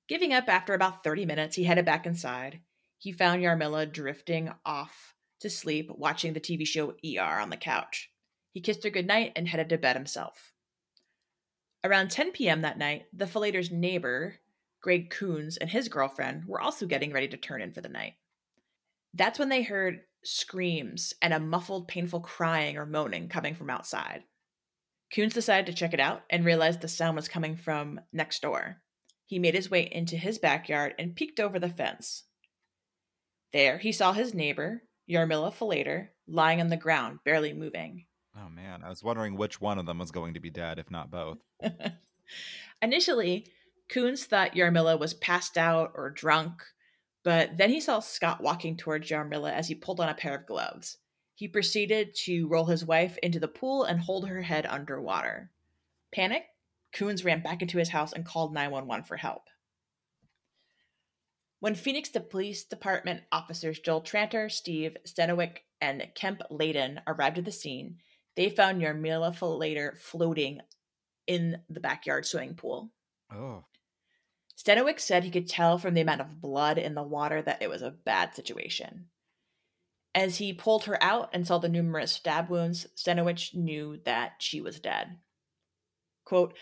Giving 0.09 0.33
up 0.33 0.49
after 0.49 0.75
about 0.75 1.05
30 1.05 1.27
minutes, 1.27 1.57
he 1.57 1.65
headed 1.65 1.85
back 1.85 2.07
inside. 2.07 2.61
He 2.99 3.13
found 3.13 3.43
Yarmila 3.43 3.93
drifting 3.93 4.51
off 4.65 5.15
to 5.41 5.51
sleep, 5.51 5.91
watching 5.91 6.33
the 6.33 6.41
TV 6.41 6.67
show 6.67 6.95
ER 7.05 7.41
on 7.41 7.51
the 7.51 7.57
couch. 7.57 8.11
He 8.53 8.61
kissed 8.61 8.85
her 8.85 8.91
goodnight 8.91 9.33
and 9.37 9.49
headed 9.49 9.69
to 9.69 9.79
bed 9.79 9.97
himself. 9.97 10.53
Around 11.85 12.11
10 12.11 12.33
p.m. 12.33 12.63
that 12.63 12.79
night, 12.79 13.07
the 13.13 13.25
Falaters' 13.25 13.73
neighbor, 13.73 14.37
Greg 14.83 15.11
Coons, 15.11 15.57
and 15.57 15.71
his 15.71 15.89
girlfriend 15.89 16.45
were 16.45 16.61
also 16.61 16.87
getting 16.87 17.13
ready 17.13 17.29
to 17.29 17.37
turn 17.37 17.63
in 17.63 17.73
for 17.73 17.81
the 17.81 17.89
night. 17.89 18.15
That's 19.15 19.39
when 19.39 19.49
they 19.49 19.63
heard 19.63 20.01
screams 20.25 21.15
and 21.23 21.33
a 21.33 21.41
muffled, 21.41 21.89
painful 21.89 22.21
crying 22.21 22.77
or 22.77 22.85
moaning 22.85 23.29
coming 23.29 23.55
from 23.55 23.71
outside. 23.71 24.25
Coons 25.15 25.35
decided 25.35 25.67
to 25.67 25.75
check 25.75 25.95
it 25.95 26.01
out 26.01 26.23
and 26.31 26.45
realized 26.45 26.81
the 26.81 26.89
sound 26.89 27.17
was 27.17 27.29
coming 27.29 27.57
from 27.57 28.01
next 28.13 28.43
door. 28.43 28.79
He 29.27 29.39
made 29.39 29.55
his 29.55 29.71
way 29.71 29.89
into 29.91 30.17
his 30.17 30.39
backyard 30.39 30.95
and 30.99 31.15
peeked 31.15 31.39
over 31.39 31.59
the 31.59 31.69
fence. 31.69 32.25
There, 33.53 33.79
he 33.79 33.93
saw 33.93 34.13
his 34.13 34.35
neighbor, 34.35 34.83
Yarmila 35.09 35.55
Falater, 35.55 36.09
lying 36.27 36.61
on 36.61 36.69
the 36.69 36.77
ground, 36.77 37.19
barely 37.25 37.53
moving. 37.53 38.07
Oh 38.37 38.49
man, 38.49 38.83
I 38.83 38.89
was 38.89 39.05
wondering 39.05 39.37
which 39.37 39.61
one 39.61 39.79
of 39.79 39.87
them 39.87 39.99
was 39.99 40.11
going 40.11 40.35
to 40.35 40.41
be 40.41 40.51
dead, 40.51 40.79
if 40.79 40.91
not 40.91 41.11
both. 41.11 41.39
Initially, 42.83 43.47
Coons 43.89 44.25
thought 44.25 44.55
Yarmila 44.55 44.99
was 44.99 45.15
passed 45.15 45.59
out 45.59 45.93
or 45.95 46.11
drunk, 46.11 46.63
but 47.25 47.57
then 47.57 47.71
he 47.71 47.81
saw 47.81 48.01
Scott 48.01 48.43
walking 48.43 48.77
towards 48.77 49.09
Yarmila 49.09 49.53
as 49.53 49.69
he 49.69 49.75
pulled 49.75 50.01
on 50.01 50.09
a 50.09 50.15
pair 50.15 50.35
of 50.35 50.47
gloves. 50.47 50.99
He 51.35 51.49
proceeded 51.49 52.15
to 52.25 52.49
roll 52.49 52.67
his 52.67 52.85
wife 52.85 53.19
into 53.23 53.41
the 53.41 53.49
pool 53.49 53.85
and 53.85 54.01
hold 54.01 54.29
her 54.29 54.43
head 54.43 54.67
underwater. 54.67 55.51
Panic, 56.13 56.45
Coons 56.93 57.25
ran 57.25 57.43
back 57.43 57.63
into 57.63 57.79
his 57.79 57.89
house 57.89 58.13
and 58.13 58.25
called 58.25 58.55
911 58.55 59.05
for 59.05 59.17
help. 59.17 59.43
When 61.61 61.75
Phoenix 61.75 62.11
the 62.11 62.21
Police 62.21 62.65
Department 62.65 63.23
officers 63.31 63.79
Joel 63.79 64.01
Tranter, 64.01 64.49
Steve 64.51 64.97
Stenowick, 65.07 65.59
and 65.81 66.07
Kemp 66.15 66.43
Layden 66.51 67.01
arrived 67.07 67.39
at 67.39 67.45
the 67.45 67.53
scene, 67.53 67.99
they 68.37 68.49
found 68.49 68.83
Yarmila 68.83 69.37
Falater 69.37 69.97
floating 69.97 70.61
in 71.27 71.59
the 71.69 71.81
backyard 71.81 72.27
swimming 72.27 72.55
pool. 72.55 72.91
Oh. 73.33 73.65
Stenowick 74.63 75.01
said 75.01 75.25
he 75.25 75.31
could 75.31 75.49
tell 75.49 75.79
from 75.79 75.95
the 75.95 76.01
amount 76.01 76.21
of 76.21 76.41
blood 76.41 76.79
in 76.79 76.95
the 76.95 77.03
water 77.03 77.43
that 77.43 77.63
it 77.63 77.71
was 77.71 77.83
a 77.83 77.91
bad 77.91 78.35
situation. 78.35 79.07
As 80.15 80.37
he 80.37 80.53
pulled 80.53 80.85
her 80.85 81.03
out 81.03 81.31
and 81.33 81.47
saw 81.47 81.59
the 81.59 81.69
numerous 81.69 82.13
stab 82.13 82.49
wounds, 82.49 82.87
Stenowick 82.95 83.55
knew 83.55 83.99
that 84.05 84.35
she 84.39 84.61
was 84.61 84.79
dead. 84.79 85.19
Quote, 86.25 86.55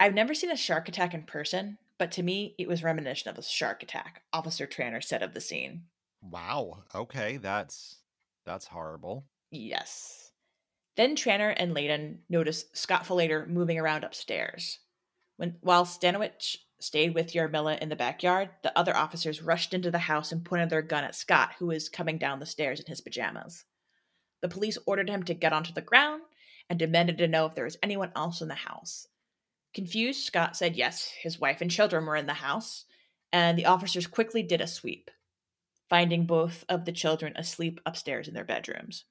I've 0.00 0.14
never 0.14 0.34
seen 0.34 0.50
a 0.50 0.56
shark 0.56 0.88
attack 0.88 1.14
in 1.14 1.22
person, 1.22 1.78
but 1.98 2.10
to 2.12 2.22
me, 2.22 2.54
it 2.58 2.66
was 2.66 2.82
reminiscent 2.82 3.32
of 3.32 3.38
a 3.38 3.46
shark 3.46 3.82
attack, 3.82 4.22
Officer 4.32 4.66
Tranter 4.66 5.00
said 5.00 5.22
of 5.22 5.34
the 5.34 5.40
scene. 5.40 5.84
Wow. 6.22 6.84
Okay, 6.94 7.36
that's 7.36 7.98
that's 8.44 8.66
horrible. 8.66 9.26
Yes. 9.50 10.32
Then 10.96 11.14
Tranter 11.14 11.50
and 11.50 11.74
Layden 11.74 12.18
noticed 12.28 12.76
Scott 12.76 13.04
Falater 13.04 13.46
moving 13.46 13.78
around 13.78 14.02
upstairs. 14.04 14.78
When 15.36 15.56
while 15.60 15.84
Stanowich 15.84 16.56
stayed 16.80 17.14
with 17.14 17.32
Yarmila 17.32 17.78
in 17.78 17.88
the 17.88 17.96
backyard, 17.96 18.50
the 18.62 18.76
other 18.78 18.96
officers 18.96 19.42
rushed 19.42 19.74
into 19.74 19.90
the 19.90 19.98
house 19.98 20.32
and 20.32 20.44
pointed 20.44 20.70
their 20.70 20.82
gun 20.82 21.04
at 21.04 21.14
Scott, 21.14 21.52
who 21.58 21.66
was 21.66 21.88
coming 21.88 22.18
down 22.18 22.40
the 22.40 22.46
stairs 22.46 22.80
in 22.80 22.86
his 22.86 23.00
pajamas. 23.00 23.64
The 24.42 24.48
police 24.48 24.78
ordered 24.86 25.08
him 25.08 25.22
to 25.24 25.34
get 25.34 25.52
onto 25.52 25.72
the 25.72 25.80
ground 25.80 26.22
and 26.68 26.78
demanded 26.78 27.18
to 27.18 27.28
know 27.28 27.46
if 27.46 27.54
there 27.54 27.64
was 27.64 27.78
anyone 27.82 28.12
else 28.16 28.40
in 28.40 28.48
the 28.48 28.54
house. 28.54 29.06
Confused, 29.74 30.24
Scott 30.24 30.56
said 30.56 30.76
yes, 30.76 31.10
his 31.20 31.40
wife 31.40 31.60
and 31.60 31.70
children 31.70 32.06
were 32.06 32.16
in 32.16 32.26
the 32.26 32.34
house, 32.34 32.84
and 33.32 33.58
the 33.58 33.66
officers 33.66 34.06
quickly 34.06 34.42
did 34.42 34.60
a 34.60 34.66
sweep, 34.66 35.10
finding 35.88 36.26
both 36.26 36.64
of 36.68 36.84
the 36.84 36.92
children 36.92 37.32
asleep 37.36 37.80
upstairs 37.84 38.28
in 38.28 38.34
their 38.34 38.44
bedrooms. 38.44 39.04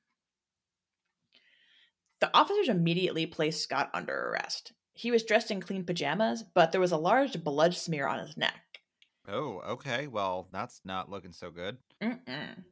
The 2.22 2.32
officers 2.34 2.70
immediately 2.70 3.26
placed 3.26 3.62
Scott 3.62 3.90
under 3.94 4.30
arrest. 4.30 4.72
He 4.94 5.12
was 5.12 5.24
dressed 5.24 5.52
in 5.52 5.62
clean 5.62 5.84
pajamas, 5.84 6.44
but 6.44 6.72
there 6.72 6.82
was 6.82 6.92
a 6.92 6.98
large 6.98 7.44
blood 7.44 7.74
smear 7.74 8.08
on 8.08 8.20
his 8.20 8.38
neck. 8.38 8.80
Oh, 9.28 9.62
okay. 9.68 10.08
Well, 10.08 10.48
that's 10.52 10.82
not 10.86 11.10
looking 11.10 11.32
so 11.32 11.50
good. 11.50 11.78
Mm-mm. 12.02 12.64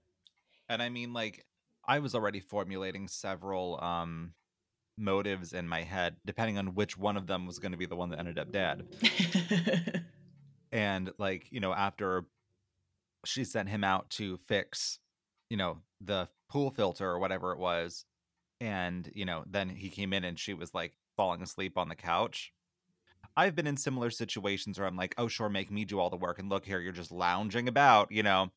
And 0.70 0.82
I 0.82 0.90
mean, 0.90 1.14
like, 1.14 1.46
I 1.86 2.00
was 2.00 2.14
already 2.14 2.40
formulating 2.40 3.08
several 3.08 3.82
um 3.84 4.34
motives 4.98 5.54
in 5.54 5.68
my 5.68 5.82
head, 5.82 6.18
depending 6.26 6.58
on 6.58 6.76
which 6.76 6.98
one 6.98 7.18
of 7.18 7.28
them 7.28 7.48
was 7.48 7.60
going 7.60 7.72
to 7.72 7.78
be 7.78 7.86
the 7.86 7.96
one 7.96 8.10
that 8.10 8.20
ended 8.20 8.38
up 8.38 8.52
dead. 8.52 8.84
and 10.72 11.12
like, 11.18 11.48
you 11.52 11.60
know, 11.60 11.74
after 11.74 12.26
she 13.26 13.44
sent 13.44 13.70
him 13.70 13.84
out 13.84 14.10
to 14.12 14.38
fix, 14.38 15.00
you 15.50 15.58
know, 15.58 15.80
the 16.00 16.28
pool 16.50 16.70
filter 16.70 17.10
or 17.10 17.20
whatever 17.20 17.52
it 17.52 17.60
was, 17.60 18.06
and 18.60 19.10
you 19.16 19.26
know, 19.26 19.44
then 19.50 19.70
he 19.70 19.90
came 19.90 20.14
in 20.14 20.24
and 20.24 20.38
she 20.38 20.54
was 20.54 20.74
like 20.74 20.94
falling 21.18 21.42
asleep 21.42 21.78
on 21.78 21.90
the 21.90 21.96
couch. 21.96 22.52
I've 23.38 23.56
been 23.56 23.68
in 23.68 23.78
similar 23.78 24.10
situations 24.10 24.78
where 24.78 24.88
I'm 24.88 24.98
like, 24.98 25.16
oh, 25.18 25.28
sure, 25.28 25.50
make 25.50 25.72
me 25.72 25.86
do 25.86 26.00
all 26.00 26.10
the 26.10 26.18
work. 26.18 26.40
And 26.40 26.50
look 26.50 26.66
here, 26.66 26.80
you're 26.80 26.92
just 26.92 27.12
lounging 27.12 27.68
about, 27.68 28.12
you 28.12 28.24
know? 28.24 28.50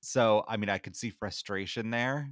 So, 0.00 0.44
I 0.48 0.56
mean, 0.56 0.70
I 0.70 0.78
could 0.78 0.96
see 0.96 1.10
frustration 1.10 1.90
there, 1.90 2.30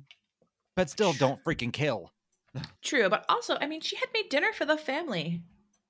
but 0.77 0.91
still, 0.91 1.13
don't 1.13 1.43
freaking 1.45 1.73
kill. 1.73 2.11
True, 2.83 3.09
but 3.09 3.25
also, 3.29 3.57
I 3.61 3.67
mean, 3.67 3.81
she 3.81 3.97
had 3.97 4.09
made 4.13 4.29
dinner 4.29 4.53
for 4.53 4.65
the 4.65 4.77
family. 4.79 5.43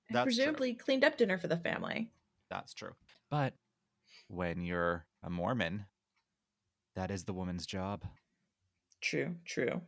And 0.08 0.16
That's 0.16 0.24
presumably 0.24 0.74
cleaned 0.74 1.04
up 1.04 1.16
dinner 1.16 1.38
for 1.38 1.46
the 1.46 1.56
family. 1.56 2.10
That's 2.50 2.74
true. 2.74 2.92
But 3.30 3.54
when 4.28 4.60
you're 4.64 5.06
a 5.22 5.30
Mormon, 5.30 5.86
that 6.96 7.10
is 7.12 7.24
the 7.24 7.32
woman's 7.32 7.64
job 7.64 8.04
True, 9.00 9.36
true. 9.44 9.80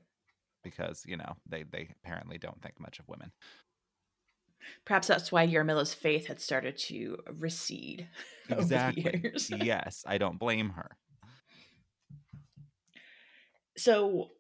because, 0.63 1.03
you 1.07 1.17
know, 1.17 1.35
they, 1.49 1.65
they 1.65 1.89
apparently 2.05 2.39
don't 2.39 2.63
think 2.63 2.79
much 2.81 3.01
of 3.01 3.09
women. 3.09 3.33
Perhaps 4.85 5.09
that's 5.09 5.33
why 5.33 5.47
Yarmila's 5.47 5.95
faith 5.95 6.27
had 6.27 6.41
started 6.41 6.77
to 6.89 7.19
recede 7.39 8.09
over 8.51 8.57
the 8.57 8.63
Exactly. 8.63 9.21
years. 9.23 9.51
yes, 9.63 10.05
I 10.07 10.19
don't 10.19 10.39
blame 10.39 10.71
her. 10.71 10.91
So 13.77 14.31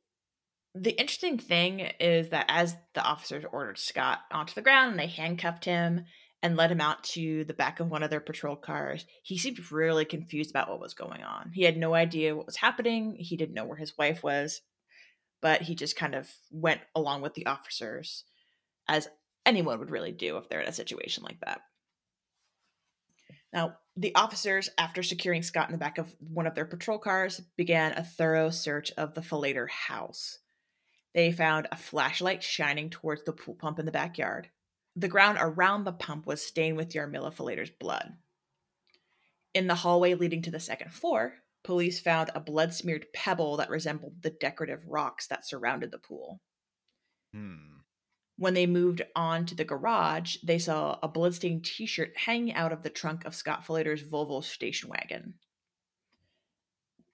the 0.74 0.92
interesting 0.98 1.38
thing 1.38 1.80
is 2.00 2.30
that 2.30 2.46
as 2.48 2.76
the 2.94 3.02
officers 3.02 3.44
ordered 3.50 3.78
Scott 3.78 4.20
onto 4.30 4.54
the 4.54 4.62
ground 4.62 4.92
and 4.92 5.00
they 5.00 5.06
handcuffed 5.06 5.64
him 5.64 6.04
and 6.42 6.56
led 6.56 6.72
him 6.72 6.80
out 6.80 7.04
to 7.04 7.44
the 7.44 7.54
back 7.54 7.78
of 7.78 7.88
one 7.88 8.02
of 8.02 8.10
their 8.10 8.20
patrol 8.20 8.56
cars, 8.56 9.06
he 9.22 9.38
seemed 9.38 9.70
really 9.70 10.04
confused 10.04 10.50
about 10.50 10.68
what 10.68 10.80
was 10.80 10.94
going 10.94 11.22
on. 11.22 11.52
He 11.54 11.62
had 11.62 11.76
no 11.76 11.94
idea 11.94 12.34
what 12.34 12.46
was 12.46 12.56
happening. 12.56 13.14
He 13.18 13.36
didn't 13.36 13.54
know 13.54 13.64
where 13.64 13.76
his 13.76 13.96
wife 13.96 14.22
was, 14.22 14.60
but 15.40 15.62
he 15.62 15.74
just 15.74 15.96
kind 15.96 16.14
of 16.14 16.28
went 16.50 16.80
along 16.94 17.22
with 17.22 17.34
the 17.34 17.46
officers 17.46 18.24
as 18.88 19.08
anyone 19.46 19.78
would 19.78 19.90
really 19.90 20.12
do 20.12 20.36
if 20.36 20.48
they're 20.48 20.60
in 20.60 20.68
a 20.68 20.72
situation 20.72 21.22
like 21.22 21.40
that. 21.40 21.60
Now, 23.52 23.76
the 23.96 24.14
officers, 24.14 24.70
after 24.78 25.02
securing 25.02 25.42
Scott 25.42 25.68
in 25.68 25.72
the 25.72 25.78
back 25.78 25.98
of 25.98 26.14
one 26.18 26.46
of 26.46 26.54
their 26.54 26.64
patrol 26.64 26.98
cars, 26.98 27.40
began 27.56 27.92
a 27.92 28.02
thorough 28.02 28.50
search 28.50 28.90
of 28.92 29.14
the 29.14 29.20
Falater 29.20 29.68
house. 29.68 30.38
They 31.14 31.30
found 31.32 31.68
a 31.70 31.76
flashlight 31.76 32.42
shining 32.42 32.88
towards 32.88 33.24
the 33.24 33.32
pool 33.32 33.54
pump 33.54 33.78
in 33.78 33.84
the 33.84 33.92
backyard. 33.92 34.48
The 34.96 35.08
ground 35.08 35.38
around 35.40 35.84
the 35.84 35.92
pump 35.92 36.26
was 36.26 36.44
stained 36.44 36.78
with 36.78 36.92
Yarmila 36.92 37.34
Falater's 37.34 37.70
blood. 37.70 38.14
In 39.52 39.66
the 39.66 39.74
hallway 39.74 40.14
leading 40.14 40.40
to 40.42 40.50
the 40.50 40.60
second 40.60 40.92
floor, 40.92 41.34
police 41.62 42.00
found 42.00 42.30
a 42.34 42.40
blood 42.40 42.72
smeared 42.72 43.12
pebble 43.12 43.58
that 43.58 43.68
resembled 43.68 44.22
the 44.22 44.30
decorative 44.30 44.82
rocks 44.86 45.26
that 45.26 45.46
surrounded 45.46 45.90
the 45.90 45.98
pool. 45.98 46.40
Hmm. 47.34 47.81
When 48.36 48.54
they 48.54 48.66
moved 48.66 49.02
on 49.14 49.46
to 49.46 49.54
the 49.54 49.64
garage, 49.64 50.36
they 50.42 50.58
saw 50.58 50.98
a 51.02 51.08
bloodstained 51.08 51.64
t 51.64 51.86
shirt 51.86 52.12
hanging 52.16 52.54
out 52.54 52.72
of 52.72 52.82
the 52.82 52.90
trunk 52.90 53.24
of 53.24 53.34
Scott 53.34 53.64
Falater's 53.64 54.02
Volvo 54.02 54.42
station 54.42 54.88
wagon. 54.88 55.34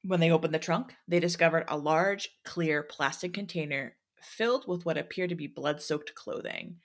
When 0.02 0.20
they 0.20 0.30
opened 0.30 0.54
the 0.54 0.58
trunk, 0.58 0.94
they 1.06 1.20
discovered 1.20 1.64
a 1.68 1.76
large, 1.76 2.30
clear 2.44 2.82
plastic 2.82 3.34
container 3.34 3.96
filled 4.22 4.66
with 4.66 4.84
what 4.84 4.96
appeared 4.96 5.30
to 5.30 5.36
be 5.36 5.46
blood 5.48 5.82
soaked 5.82 6.14
clothing, 6.14 6.76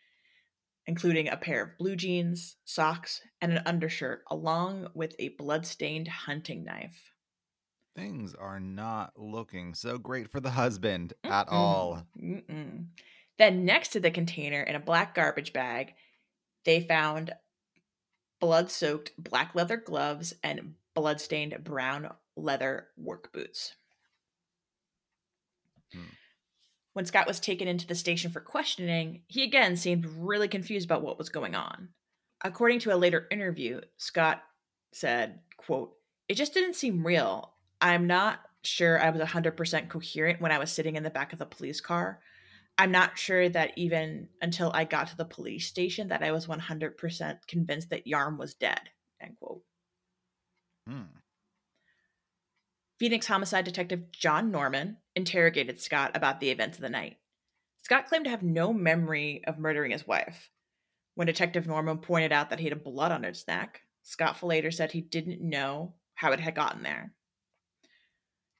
including 0.88 1.30
a 1.30 1.38
pair 1.38 1.64
of 1.64 1.78
blue 1.78 1.96
jeans, 1.96 2.58
socks, 2.66 3.22
and 3.40 3.54
an 3.54 3.64
undershirt, 3.66 4.24
along 4.30 4.88
with 4.94 5.16
a 5.20 5.30
blood-stained 5.30 6.08
hunting 6.08 6.64
knife. 6.64 7.14
Things 7.96 8.34
are 8.34 8.60
not 8.60 9.14
looking 9.16 9.76
so 9.76 10.00
great 10.00 10.30
for 10.30 10.40
the 10.40 10.50
husband 10.50 11.14
at 11.24 11.48
all. 11.50 12.06
Mm-mm. 12.20 12.88
Then, 13.38 13.66
next 13.66 13.90
to 13.90 14.00
the 14.00 14.12
container 14.12 14.62
in 14.62 14.76
a 14.76 14.80
black 14.80 15.16
garbage 15.16 15.54
bag, 15.54 15.94
they 16.66 16.82
found 16.82 17.34
blood 18.40 18.70
soaked 18.70 19.12
black 19.18 19.56
leather 19.56 19.78
gloves 19.78 20.34
and 20.44 20.76
blood 20.94 21.20
stained 21.20 21.56
brown 21.64 22.10
leather 22.36 22.88
work 22.98 23.32
boots. 23.34 23.74
Hmm. 25.92 26.02
When 26.94 27.06
Scott 27.06 27.28
was 27.28 27.40
taken 27.40 27.68
into 27.68 27.88
the 27.88 27.96
station 27.96 28.32
for 28.32 28.40
questioning, 28.40 29.22
he 29.28 29.44
again 29.44 29.76
seemed 29.76 30.06
really 30.06 30.48
confused 30.48 30.86
about 30.86 31.02
what 31.02 31.18
was 31.18 31.30
going 31.30 31.56
on. 31.56 31.90
According 32.44 32.80
to 32.80 32.94
a 32.94 32.98
later 32.98 33.28
interview, 33.32 33.82
Scott 33.98 34.44
said, 34.92 35.40
quote, 35.58 35.94
It 36.28 36.36
just 36.36 36.54
didn't 36.54 36.76
seem 36.76 37.06
real. 37.06 37.54
I'm 37.82 38.06
not 38.06 38.42
sure 38.64 39.02
I 39.02 39.10
was 39.10 39.22
100% 39.22 39.90
coherent 39.90 40.42
when 40.42 40.52
I 40.52 40.60
was 40.60 40.72
sitting 40.72 40.96
in 40.96 41.04
the 41.04 41.10
back 41.10 41.34
of 41.34 41.40
the 41.40 41.46
police 41.46 41.82
car. 41.82 42.20
I'm 42.78 42.92
not 42.92 43.18
sure 43.18 43.48
that 43.50 43.72
even 43.78 44.30
until 44.42 44.72
I 44.74 44.84
got 44.86 45.08
to 45.08 45.18
the 45.18 45.26
police 45.26 45.68
station 45.68 46.08
that 46.08 46.24
I 46.24 46.32
was 46.32 46.48
100% 46.48 47.38
convinced 47.48 47.90
that 47.92 48.08
Yarm 48.08 48.38
was 48.38 48.56
dead. 48.56 48.82
End 49.22 49.36
quote. 49.40 49.62
Hmm. 50.88 51.04
Phoenix 53.00 53.28
homicide 53.28 53.66
detective 53.66 54.12
John 54.12 54.52
Norman 54.52 54.98
interrogated 55.16 55.82
Scott 55.82 56.12
about 56.16 56.40
the 56.40 56.50
events 56.50 56.78
of 56.78 56.82
the 56.82 56.90
night. 56.90 57.18
Scott 57.84 58.08
claimed 58.08 58.26
to 58.26 58.32
have 58.32 58.44
no 58.44 58.74
memory 58.74 59.44
of 59.46 59.60
murdering 59.60 59.92
his 59.92 60.08
wife. 60.08 60.50
When 61.16 61.28
Detective 61.28 61.68
Norman 61.68 62.00
pointed 62.00 62.32
out 62.32 62.50
that 62.50 62.60
he 62.60 62.70
had 62.70 62.84
blood 62.84 63.12
on 63.12 63.24
his 63.24 63.46
neck, 63.48 63.82
Scott 64.04 64.38
Falater 64.38 64.74
said 64.74 64.92
he 64.92 65.02
didn't 65.02 65.42
know 65.42 65.94
how 66.16 66.32
it 66.32 66.40
had 66.40 66.56
gotten 66.56 66.82
there. 66.84 67.14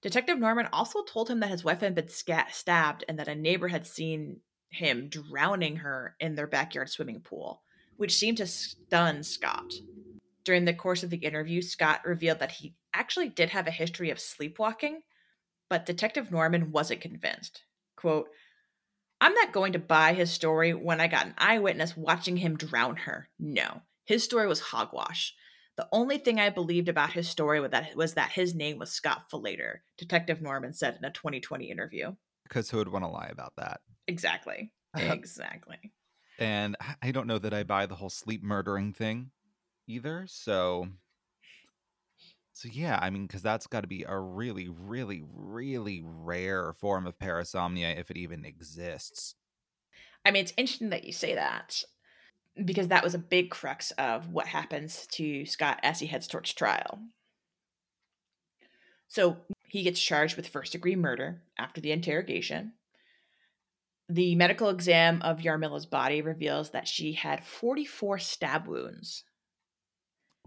Detective 0.04 0.38
Norman 0.38 0.68
also 0.74 1.02
told 1.02 1.30
him 1.30 1.40
that 1.40 1.50
his 1.50 1.64
wife 1.64 1.80
had 1.80 1.96
been 1.96 2.10
stabbed 2.10 3.06
and 3.08 3.18
that 3.18 3.30
a 3.30 3.36
neighbor 3.36 3.70
had 3.70 3.88
seen 3.88 4.42
him 4.70 5.08
drowning 5.08 5.78
her 5.78 6.18
in 6.20 6.36
their 6.36 6.46
backyard 6.46 6.90
swimming 6.90 7.22
pool, 7.22 7.62
which 7.96 8.18
seemed 8.18 8.36
to 8.38 8.46
stun 8.46 9.24
Scott. 9.24 9.74
During 10.44 10.66
the 10.66 10.74
course 10.74 11.04
of 11.04 11.10
the 11.10 11.18
interview, 11.18 11.62
Scott 11.62 12.02
revealed 12.04 12.40
that 12.40 12.52
he 12.52 12.76
actually 12.94 13.30
did 13.30 13.52
have 13.52 13.66
a 13.66 13.72
history 13.72 14.10
of 14.10 14.20
sleepwalking, 14.20 15.04
but 15.70 15.86
Detective 15.86 16.32
Norman 16.32 16.74
wasn't 16.74 17.00
convinced. 17.00 17.64
Quote, 17.96 18.28
I'm 19.22 19.34
not 19.34 19.54
going 19.54 19.72
to 19.72 19.80
buy 19.80 20.14
his 20.16 20.32
story 20.32 20.74
when 20.74 21.00
I 21.00 21.08
got 21.08 21.28
an 21.28 21.36
eyewitness 21.38 21.96
watching 21.96 22.36
him 22.36 22.58
drown 22.58 22.98
her. 22.98 23.30
No, 23.40 23.84
his 24.04 24.22
story 24.26 24.48
was 24.48 24.60
hogwash. 24.60 25.34
The 25.76 25.88
only 25.92 26.20
thing 26.20 26.40
I 26.40 26.50
believed 26.50 26.88
about 26.88 27.14
his 27.14 27.28
story 27.28 27.60
was 27.60 27.72
that, 27.72 27.96
was 27.96 28.14
that 28.14 28.32
his 28.32 28.54
name 28.54 28.78
was 28.78 28.92
Scott 28.92 29.30
Falater, 29.32 29.78
Detective 29.98 30.42
Norman 30.42 30.74
said 30.74 30.98
in 30.98 31.06
a 31.06 31.12
2020 31.12 31.72
interview. 31.72 32.14
Because 32.44 32.70
who 32.70 32.78
would 32.78 32.92
want 32.92 33.06
to 33.06 33.10
lie 33.10 33.30
about 33.32 33.54
that? 33.58 33.82
Exactly. 34.08 34.72
Exactly. 34.96 35.92
and 36.38 36.78
I 37.02 37.10
don't 37.12 37.26
know 37.26 37.40
that 37.40 37.52
I 37.52 37.64
buy 37.64 37.88
the 37.88 37.96
whole 37.96 38.12
sleep 38.12 38.44
murdering 38.44 38.94
thing 38.94 39.32
either. 39.88 40.26
So, 40.28 40.88
so 42.52 42.70
yeah, 42.72 43.00
I 43.02 43.10
mean, 43.10 43.26
because 43.26 43.42
that's 43.42 43.66
got 43.66 43.82
to 43.82 43.88
be 43.88 44.06
a 44.08 44.16
really, 44.16 44.70
really, 44.70 45.24
really 45.34 46.04
rare 46.06 46.74
form 46.74 47.08
of 47.08 47.18
parasomnia 47.18 47.98
if 47.98 48.12
it 48.12 48.18
even 48.18 48.46
exists. 48.46 49.34
I 50.24 50.30
mean, 50.30 50.44
it's 50.44 50.54
interesting 50.58 50.92
that 50.92 51.06
you 51.06 51.12
say 51.12 51.34
that 51.34 51.84
because 52.64 52.90
that 52.90 53.04
was 53.04 53.16
a 53.16 53.20
big 53.20 53.50
crux 53.50 53.92
of 53.92 54.30
what 54.30 54.48
happens 54.48 55.08
to 55.12 55.46
Scott 55.46 55.80
as 55.84 56.00
he 56.00 56.08
heads 56.08 56.28
towards 56.28 56.54
trial. 56.54 57.00
So 59.08 59.38
he 59.68 59.84
gets 59.84 60.02
charged 60.02 60.36
with 60.36 60.48
first 60.48 60.72
degree 60.72 60.96
murder 60.96 61.44
after 61.58 61.82
the 61.82 61.92
interrogation. 61.92 62.74
The 64.10 64.36
medical 64.36 64.70
exam 64.70 65.22
of 65.22 65.40
Yarmila's 65.40 65.86
body 65.86 66.22
reveals 66.22 66.72
that 66.72 66.88
she 66.88 67.14
had 67.14 67.46
44 67.46 68.20
stab 68.20 68.68
wounds. 68.68 69.24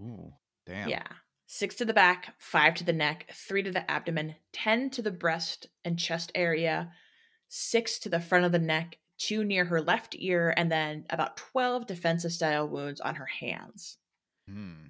Ooh, 0.00 0.32
damn. 0.66 0.88
Yeah. 0.88 1.06
Six 1.46 1.76
to 1.76 1.84
the 1.84 1.94
back, 1.94 2.34
five 2.38 2.74
to 2.74 2.84
the 2.84 2.92
neck, 2.92 3.26
three 3.32 3.62
to 3.62 3.70
the 3.70 3.88
abdomen, 3.90 4.34
10 4.52 4.90
to 4.90 5.02
the 5.02 5.12
breast 5.12 5.68
and 5.84 5.98
chest 5.98 6.32
area, 6.34 6.90
six 7.48 7.98
to 8.00 8.08
the 8.08 8.20
front 8.20 8.44
of 8.44 8.52
the 8.52 8.58
neck, 8.58 8.98
two 9.18 9.44
near 9.44 9.64
her 9.66 9.80
left 9.80 10.14
ear, 10.18 10.52
and 10.56 10.70
then 10.70 11.04
about 11.10 11.36
12 11.36 11.86
defensive 11.86 12.32
style 12.32 12.68
wounds 12.68 13.00
on 13.00 13.16
her 13.16 13.26
hands. 13.26 13.98
Hmm. 14.48 14.88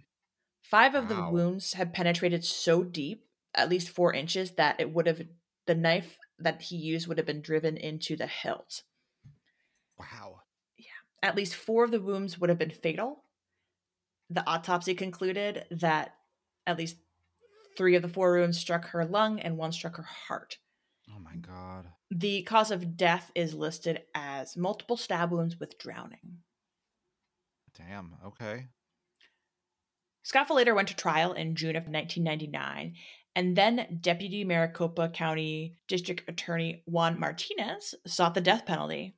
Five 0.63 0.95
of 0.95 1.09
the 1.09 1.31
wounds 1.31 1.75
had 1.75 1.95
penetrated 1.95 2.45
so 2.45 2.83
deep, 2.83 3.25
at 3.55 3.69
least 3.69 3.89
four 3.89 4.13
inches, 4.13 4.53
that 4.53 4.81
it 4.81 4.93
would 4.93 5.07
have 5.07 5.23
the 5.67 5.75
knife 5.77 6.19
that 6.39 6.61
he 6.63 6.77
used 6.77 7.07
would 7.07 7.19
have 7.19 7.27
been 7.27 7.41
driven 7.41 7.77
into 7.77 8.17
the 8.17 8.27
hilt. 8.27 8.83
Wow. 9.99 10.43
Yeah. 10.77 10.87
At 11.23 11.37
least 11.37 11.55
four 11.55 11.85
of 11.85 11.93
the 11.93 12.01
wounds 12.01 12.39
would 12.39 12.51
have 12.51 12.59
been 12.59 12.71
fatal. 12.71 13.23
The 14.29 14.47
autopsy 14.47 14.95
concluded 14.95 15.67
that 15.71 16.15
at 16.67 16.79
least 16.79 16.97
three 17.77 17.95
of 17.95 18.03
the 18.03 18.09
four 18.09 18.37
wounds 18.37 18.59
struck 18.59 18.89
her 18.89 19.05
lung 19.05 19.39
and 19.39 19.57
one 19.57 19.73
struck 19.73 19.97
her 19.97 20.03
heart. 20.03 20.59
Oh 21.11 21.21
my 21.21 21.37
god. 21.37 21.87
The 22.11 22.43
cause 22.43 22.71
of 22.71 22.97
death 22.97 23.31
is 23.35 23.55
listed 23.55 24.03
as 24.15 24.57
multiple 24.57 24.97
stab 24.97 25.31
wounds 25.31 25.59
with 25.59 25.79
drowning. 25.79 26.39
Damn. 27.77 28.15
Okay. 28.25 28.67
Scott 30.23 30.51
later 30.51 30.75
went 30.75 30.89
to 30.89 30.97
trial 30.97 31.35
in 31.35 31.55
June 31.55 31.77
of 31.77 31.85
1999, 31.85 32.95
and 33.37 33.57
then 33.57 33.99
Deputy 34.01 34.43
Maricopa 34.43 35.09
County 35.11 35.79
District 35.87 36.29
Attorney 36.29 36.83
Juan 36.87 37.21
Martinez 37.21 37.95
sought 38.07 38.35
the 38.35 38.41
death 38.41 38.67
penalty. 38.67 39.15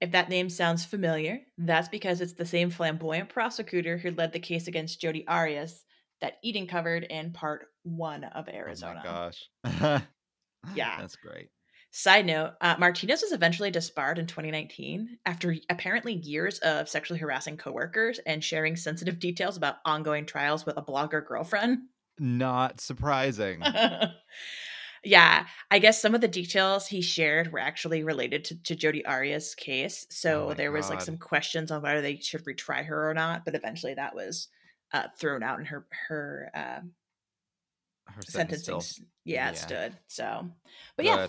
If 0.00 0.12
that 0.12 0.28
name 0.28 0.48
sounds 0.48 0.84
familiar, 0.84 1.40
that's 1.58 1.88
because 1.88 2.20
it's 2.20 2.32
the 2.32 2.46
same 2.46 2.70
flamboyant 2.70 3.28
prosecutor 3.28 3.98
who 3.98 4.10
led 4.10 4.32
the 4.32 4.40
case 4.40 4.68
against 4.68 5.00
Jodi 5.00 5.26
Arias 5.28 5.84
that 6.20 6.38
Eden 6.42 6.66
covered 6.66 7.04
in 7.04 7.32
part 7.32 7.66
one 7.82 8.24
of 8.24 8.48
Arizona. 8.48 9.02
Oh 9.04 9.08
my 9.64 9.80
gosh. 9.80 10.02
Yeah. 10.74 11.00
That's 11.00 11.16
great. 11.16 11.48
Side 11.90 12.26
note, 12.26 12.52
uh, 12.60 12.76
Martinez 12.78 13.22
was 13.22 13.32
eventually 13.32 13.70
disbarred 13.70 14.18
in 14.18 14.26
2019 14.26 15.18
after 15.24 15.56
apparently 15.70 16.12
years 16.12 16.58
of 16.58 16.88
sexually 16.88 17.18
harassing 17.18 17.56
coworkers 17.56 18.20
and 18.26 18.44
sharing 18.44 18.76
sensitive 18.76 19.18
details 19.18 19.56
about 19.56 19.76
ongoing 19.86 20.26
trials 20.26 20.66
with 20.66 20.76
a 20.76 20.82
blogger 20.82 21.26
girlfriend. 21.26 21.78
Not 22.18 22.80
surprising. 22.80 23.62
yeah, 25.04 25.46
I 25.70 25.78
guess 25.78 26.00
some 26.00 26.14
of 26.14 26.20
the 26.20 26.28
details 26.28 26.86
he 26.86 27.00
shared 27.00 27.52
were 27.52 27.58
actually 27.58 28.02
related 28.02 28.44
to, 28.46 28.62
to 28.64 28.76
Jodi 28.76 29.06
Arias' 29.06 29.54
case. 29.54 30.06
So 30.10 30.50
Oh 30.50 30.54
there 30.54 30.72
was 30.72 30.90
like 30.90 31.00
some 31.00 31.16
questions 31.16 31.70
on 31.70 31.80
whether 31.80 32.02
they 32.02 32.18
should 32.18 32.44
retry 32.44 32.84
her 32.84 33.10
or 33.10 33.14
not, 33.14 33.46
but 33.46 33.54
eventually 33.54 33.94
that 33.94 34.14
was 34.14 34.48
uh, 34.92 35.04
thrown 35.18 35.42
out 35.42 35.58
and 35.58 35.68
her 35.68 35.86
her 36.08 36.50
uh, 36.54 36.80
Her 38.14 38.22
sentencing. 38.22 38.62
still. 38.62 38.76
s- 38.78 39.00
Yeah, 39.24 39.50
it 39.50 39.58
stood. 39.58 39.96
So, 40.08 40.48
but 40.96 41.04
yeah, 41.06 41.26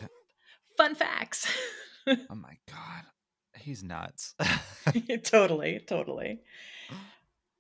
fun 0.77 0.95
facts. 0.95 1.47
Oh 2.07 2.35
my 2.35 2.57
god. 2.67 3.03
He's 3.57 3.83
nuts. 3.83 4.33
totally, 5.23 5.81
totally. 5.85 6.39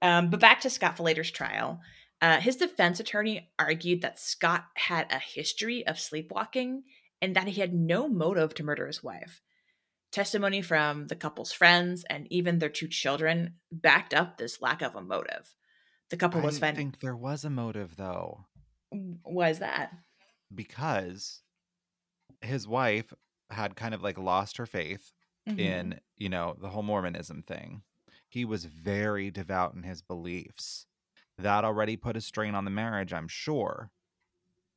Um, 0.01 0.29
but 0.29 0.39
back 0.39 0.61
to 0.61 0.69
Scott 0.69 0.97
Falater's 0.97 1.29
trial. 1.31 1.81
Uh, 2.21 2.39
his 2.39 2.55
defense 2.55 2.99
attorney 2.99 3.49
argued 3.59 4.01
that 4.01 4.19
Scott 4.19 4.65
had 4.75 5.07
a 5.11 5.19
history 5.19 5.85
of 5.85 5.99
sleepwalking 5.99 6.83
and 7.21 7.35
that 7.35 7.47
he 7.47 7.59
had 7.61 7.73
no 7.73 8.07
motive 8.07 8.53
to 8.55 8.63
murder 8.63 8.87
his 8.87 9.03
wife. 9.03 9.41
Testimony 10.11 10.61
from 10.61 11.07
the 11.07 11.15
couple's 11.15 11.51
friends 11.51 12.03
and 12.09 12.27
even 12.31 12.59
their 12.59 12.69
two 12.69 12.87
children 12.87 13.55
backed 13.71 14.13
up 14.13 14.37
this 14.37 14.61
lack 14.61 14.81
of 14.81 14.95
a 14.95 15.01
motive. 15.01 15.53
The 16.09 16.17
couple 16.17 16.41
was 16.41 16.61
I 16.63 16.71
think 16.71 16.99
there 16.99 17.15
was 17.15 17.43
a 17.45 17.49
motive 17.51 17.95
though, 17.95 18.45
Why 19.23 19.49
is 19.49 19.59
that? 19.59 19.93
because 20.53 21.43
his 22.41 22.67
wife 22.67 23.13
had 23.49 23.75
kind 23.75 23.93
of 23.93 24.01
like 24.03 24.17
lost 24.17 24.57
her 24.57 24.65
faith 24.65 25.13
Mhm. 25.45 25.59
in, 25.59 25.99
you 26.17 26.29
know, 26.29 26.55
the 26.59 26.69
whole 26.69 26.83
Mormonism 26.83 27.43
thing. 27.43 27.83
He 28.29 28.45
was 28.45 28.65
very 28.65 29.31
devout 29.31 29.73
in 29.73 29.83
his 29.83 30.01
beliefs. 30.01 30.85
That 31.37 31.65
already 31.65 31.97
put 31.97 32.17
a 32.17 32.21
strain 32.21 32.55
on 32.55 32.65
the 32.65 32.71
marriage, 32.71 33.13
I'm 33.13 33.27
sure. 33.27 33.91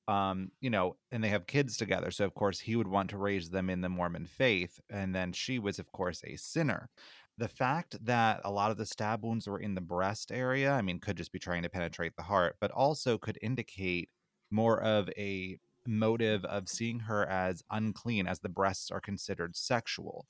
Um, 0.09 0.53
you 0.61 0.71
know, 0.71 0.99
and 1.13 1.23
they 1.25 1.29
have 1.31 1.47
kids 1.47 1.77
together, 1.77 2.11
so 2.11 2.25
of 2.27 2.35
course 2.35 2.61
he 2.61 2.77
would 2.77 2.89
want 2.89 3.11
to 3.11 3.19
raise 3.19 3.51
them 3.51 3.71
in 3.71 3.83
the 3.83 3.89
Mormon 3.89 4.27
faith, 4.27 4.81
and 4.91 5.15
then 5.15 5.33
she 5.33 5.59
was 5.61 5.79
of 5.79 5.93
course 5.93 6.25
a 6.25 6.37
sinner. 6.37 6.91
The 7.39 7.49
fact 7.49 8.05
that 8.05 8.41
a 8.45 8.51
lot 8.51 8.71
of 8.71 8.77
the 8.77 8.87
stab 8.87 9.23
wounds 9.25 9.47
were 9.47 9.59
in 9.59 9.75
the 9.75 9.81
breast 9.81 10.31
area, 10.31 10.73
I 10.73 10.83
mean, 10.83 11.01
could 11.01 11.17
just 11.17 11.33
be 11.33 11.39
trying 11.39 11.63
to 11.63 11.69
penetrate 11.71 12.15
the 12.17 12.23
heart, 12.23 12.57
but 12.61 12.71
also 12.71 13.19
could 13.19 13.39
indicate 13.43 14.11
more 14.51 14.81
of 14.81 15.09
a 15.17 15.59
motive 15.87 16.45
of 16.45 16.69
seeing 16.69 17.01
her 17.01 17.27
as 17.27 17.63
unclean 17.71 18.27
as 18.27 18.41
the 18.41 18.49
breasts 18.49 18.91
are 18.91 19.01
considered 19.01 19.57
sexual. 19.57 20.27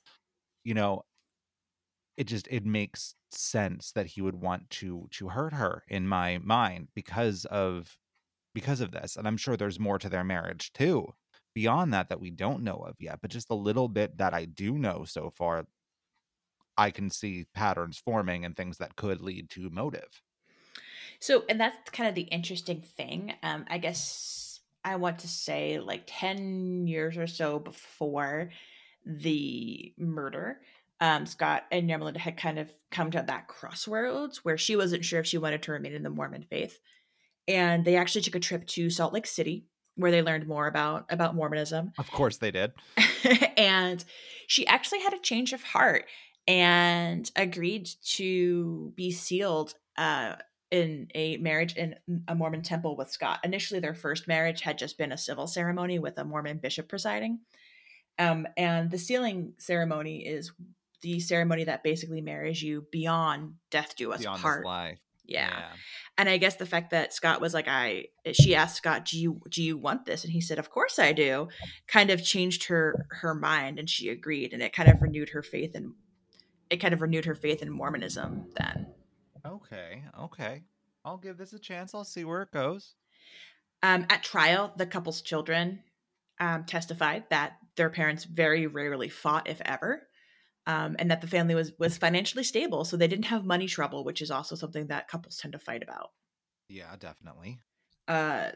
You 0.63 0.75
know 0.75 1.03
it 2.17 2.25
just 2.25 2.47
it 2.49 2.65
makes 2.65 3.15
sense 3.31 3.91
that 3.93 4.05
he 4.05 4.21
would 4.21 4.35
want 4.35 4.69
to 4.69 5.07
to 5.11 5.29
hurt 5.29 5.53
her 5.53 5.83
in 5.87 6.07
my 6.07 6.37
mind 6.39 6.87
because 6.93 7.45
of 7.45 7.97
because 8.53 8.81
of 8.81 8.91
this 8.91 9.15
and 9.17 9.27
i'm 9.27 9.37
sure 9.37 9.57
there's 9.57 9.79
more 9.79 9.99
to 9.99 10.09
their 10.09 10.23
marriage 10.23 10.73
too 10.73 11.07
beyond 11.55 11.93
that 11.93 12.09
that 12.09 12.19
we 12.19 12.31
don't 12.31 12.63
know 12.63 12.77
of 12.77 12.95
yet 12.99 13.19
but 13.21 13.31
just 13.31 13.49
a 13.51 13.55
little 13.55 13.87
bit 13.89 14.17
that 14.17 14.33
i 14.33 14.45
do 14.45 14.77
know 14.77 15.05
so 15.05 15.31
far 15.31 15.65
i 16.77 16.91
can 16.91 17.09
see 17.09 17.45
patterns 17.53 18.01
forming 18.03 18.43
and 18.45 18.55
things 18.55 18.77
that 18.77 18.95
could 18.95 19.21
lead 19.21 19.49
to 19.49 19.69
motive 19.69 20.21
So, 21.19 21.43
and 21.47 21.57
that's 21.57 21.89
kind 21.91 22.09
of 22.09 22.15
the 22.15 22.23
interesting 22.23 22.81
thing. 22.81 23.33
Um, 23.41 23.63
I 23.69 23.77
guess 23.77 24.59
I 24.83 24.97
want 24.97 25.19
to 25.19 25.27
say 25.29 25.79
like 25.79 26.03
10 26.05 26.85
years 26.85 27.17
or 27.17 27.27
so 27.27 27.59
before 27.59 28.49
the 29.05 29.93
murder, 29.97 30.59
um, 30.99 31.25
Scott 31.25 31.63
and 31.71 31.89
Yarmelinda 31.89 32.17
had 32.17 32.35
kind 32.35 32.59
of 32.59 32.73
come 32.91 33.09
to 33.11 33.23
that 33.25 33.47
crossroads 33.47 34.43
where 34.43 34.57
she 34.57 34.75
wasn't 34.75 35.05
sure 35.05 35.21
if 35.21 35.25
she 35.25 35.37
wanted 35.37 35.63
to 35.63 35.71
remain 35.71 35.93
in 35.93 36.03
the 36.03 36.09
Mormon 36.09 36.43
faith. 36.49 36.77
And 37.47 37.85
they 37.85 37.95
actually 37.95 38.21
took 38.21 38.35
a 38.35 38.39
trip 38.41 38.67
to 38.67 38.89
Salt 38.89 39.13
Lake 39.13 39.27
City 39.27 39.65
where 39.95 40.11
they 40.11 40.21
learned 40.21 40.47
more 40.47 40.67
about 40.67 41.05
about 41.09 41.35
Mormonism. 41.35 41.91
of 41.97 42.09
course 42.09 42.37
they 42.37 42.51
did 42.51 42.71
and 43.57 44.03
she 44.47 44.65
actually 44.67 45.01
had 45.01 45.13
a 45.13 45.19
change 45.19 45.53
of 45.53 45.61
heart 45.61 46.05
and 46.47 47.29
agreed 47.35 47.89
to 48.03 48.91
be 48.95 49.11
sealed 49.11 49.73
uh, 49.97 50.35
in 50.71 51.07
a 51.13 51.37
marriage 51.37 51.75
in 51.75 51.95
a 52.27 52.35
Mormon 52.35 52.63
temple 52.63 52.95
with 52.95 53.11
Scott. 53.11 53.39
Initially, 53.43 53.79
their 53.79 53.93
first 53.93 54.27
marriage 54.27 54.61
had 54.61 54.77
just 54.77 54.97
been 54.97 55.11
a 55.11 55.17
civil 55.17 55.47
ceremony 55.47 55.99
with 55.99 56.17
a 56.17 56.25
Mormon 56.25 56.57
bishop 56.57 56.87
presiding. 56.89 57.39
Um, 58.19 58.47
and 58.57 58.91
the 58.91 58.97
sealing 58.97 59.53
ceremony 59.57 60.25
is 60.25 60.51
the 61.01 61.19
ceremony 61.19 61.65
that 61.65 61.83
basically 61.83 62.21
marries 62.21 62.61
you 62.61 62.87
beyond 62.91 63.55
death 63.69 63.95
do 63.95 64.11
us 64.13 64.21
beyond 64.21 64.41
part. 64.41 64.61
this 64.61 64.65
life 64.65 64.99
Yeah. 65.25 65.63
And 66.17 66.29
I 66.29 66.37
guess 66.37 66.55
the 66.55 66.65
fact 66.65 66.91
that 66.91 67.13
Scott 67.13 67.41
was 67.41 67.53
like, 67.53 67.67
I, 67.67 68.07
she 68.33 68.55
asked 68.55 68.77
Scott, 68.77 69.05
do 69.05 69.19
you, 69.19 69.41
do 69.49 69.63
you 69.63 69.77
want 69.77 70.05
this? 70.05 70.23
And 70.23 70.33
he 70.33 70.41
said, 70.41 70.59
of 70.59 70.69
course 70.69 70.99
I 70.99 71.13
do. 71.13 71.47
Kind 71.87 72.09
of 72.09 72.23
changed 72.23 72.65
her, 72.65 73.07
her 73.09 73.33
mind 73.33 73.79
and 73.79 73.89
she 73.89 74.09
agreed. 74.09 74.53
And 74.53 74.61
it 74.61 74.73
kind 74.73 74.89
of 74.89 75.01
renewed 75.01 75.29
her 75.29 75.41
faith 75.41 75.75
in, 75.75 75.93
it 76.73 76.81
kind 76.81 76.93
of 76.93 77.01
renewed 77.01 77.25
her 77.25 77.35
faith 77.35 77.61
in 77.61 77.69
Mormonism 77.71 78.47
then. 78.57 78.87
okay 79.45 80.03
okay 80.19 80.63
i'll 81.05 81.17
give 81.17 81.37
this 81.37 81.53
a 81.53 81.59
chance 81.59 81.93
i'll 81.93 82.03
see 82.03 82.25
where 82.25 82.41
it 82.41 82.51
goes 82.51 82.95
Um, 83.83 84.05
at 84.09 84.23
trial, 84.23 84.73
the 84.77 84.85
couple's 84.85 85.21
children 85.21 85.83
um, 86.39 86.63
testified 86.65 87.25
that 87.29 87.57
their 87.75 87.89
parents 87.89 88.23
very 88.23 88.65
rarely 88.65 89.09
fought, 89.09 89.49
if 89.49 89.59
ever. 89.65 90.07
um, 90.65 90.95
and 90.99 91.11
that 91.11 91.19
the 91.21 91.27
family 91.27 91.55
was 91.55 91.73
was 91.77 91.97
financially 91.97 92.43
stable, 92.45 92.85
so 92.85 92.95
they 92.97 93.09
didn't 93.09 93.25
have 93.25 93.43
money 93.45 93.67
trouble, 93.67 94.05
which 94.05 94.21
is 94.21 94.31
also 94.31 94.55
something 94.55 94.87
that 94.87 95.09
couples 95.09 95.37
tend 95.37 95.51
to 95.51 95.59
fight 95.59 95.83
about. 95.83 96.11
Yeah, 96.69 96.95
definitely. 96.97 97.59
Uh, 98.07 98.51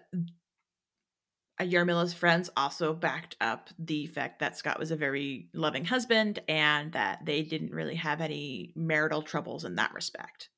Uh, 1.60 1.64
Yarmila's 1.64 2.14
friends 2.14 2.50
also 2.56 2.94
backed 2.94 3.36
up 3.42 3.70
the 3.80 4.06
fact 4.08 4.40
that 4.40 4.58
Scott 4.58 4.80
was 4.80 4.92
a 4.92 4.96
very 4.96 5.50
loving 5.54 5.86
husband 5.86 6.40
and 6.48 6.92
that 6.94 7.26
they 7.26 7.42
didn't 7.42 7.74
really 7.74 7.96
have 7.96 8.22
any 8.22 8.74
marital 8.76 9.24
troubles 9.24 9.66
in 9.66 9.76
that 9.76 9.94
respect. 9.94 10.50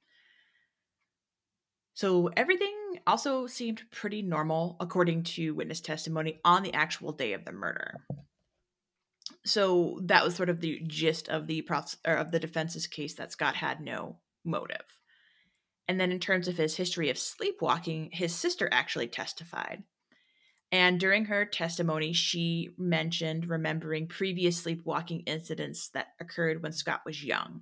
So 1.94 2.30
everything 2.36 3.00
also 3.06 3.48
seemed 3.48 3.82
pretty 3.92 4.22
normal 4.22 4.78
according 4.80 5.24
to 5.24 5.54
witness 5.54 5.82
testimony 5.82 6.40
on 6.46 6.64
the 6.64 6.74
actual 6.74 7.12
day 7.12 7.34
of 7.34 7.46
the 7.46 7.52
murder. 7.52 8.06
So 9.46 10.00
that 10.04 10.24
was 10.24 10.36
sort 10.36 10.50
of 10.50 10.60
the 10.60 10.82
gist 10.86 11.30
of 11.30 11.48
the 11.48 11.66
of 12.06 12.32
the 12.32 12.40
defense's 12.40 12.88
case 12.88 13.16
that 13.16 13.32
Scott 13.32 13.56
had 13.56 13.82
no 13.82 14.18
motive. 14.46 14.86
And 15.88 16.00
then 16.00 16.12
in 16.12 16.20
terms 16.20 16.48
of 16.48 16.58
his 16.58 16.76
history 16.76 17.10
of 17.10 17.18
sleepwalking, 17.18 18.12
his 18.12 18.34
sister 18.34 18.70
actually 18.72 19.08
testified. 19.08 19.84
And 20.72 21.00
during 21.00 21.26
her 21.26 21.46
testimony, 21.46 22.14
she 22.14 22.70
mentioned 22.78 23.50
remembering 23.50 24.08
previous 24.08 24.58
sleepwalking 24.58 25.22
incidents 25.22 25.90
that 25.90 26.10
occurred 26.20 26.62
when 26.62 26.72
Scott 26.72 27.02
was 27.06 27.24
young. 27.24 27.62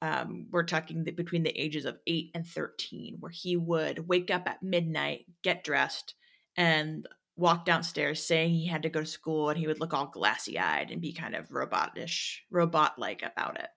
Um, 0.00 0.46
we're 0.50 0.62
talking 0.62 1.04
the, 1.04 1.10
between 1.10 1.42
the 1.42 1.60
ages 1.60 1.84
of 1.84 1.98
8 2.06 2.30
and 2.34 2.46
13, 2.46 3.16
where 3.20 3.30
he 3.30 3.56
would 3.58 4.08
wake 4.08 4.30
up 4.30 4.48
at 4.48 4.62
midnight, 4.62 5.26
get 5.42 5.62
dressed, 5.62 6.14
and 6.56 7.06
walk 7.36 7.66
downstairs 7.66 8.24
saying 8.24 8.50
he 8.50 8.66
had 8.66 8.82
to 8.82 8.88
go 8.88 9.00
to 9.00 9.06
school 9.06 9.50
and 9.50 9.58
he 9.58 9.66
would 9.66 9.80
look 9.80 9.92
all 9.92 10.06
glassy 10.06 10.58
eyed 10.58 10.90
and 10.90 11.02
be 11.02 11.12
kind 11.12 11.34
of 11.34 11.48
robotish, 11.48 12.38
robot 12.50 12.98
like 12.98 13.22
about 13.22 13.58
it. 13.58 13.68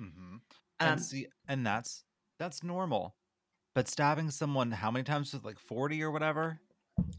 Mm-hmm. 0.00 0.36
And 0.80 0.90
Um, 0.90 0.98
see, 0.98 1.26
and 1.48 1.66
that's 1.66 2.04
that's 2.38 2.62
normal. 2.62 3.16
But 3.74 3.88
stabbing 3.88 4.30
someone 4.30 4.70
how 4.70 4.90
many 4.90 5.04
times 5.04 5.32
was 5.32 5.44
like 5.44 5.58
40 5.58 6.02
or 6.02 6.10
whatever? 6.10 6.60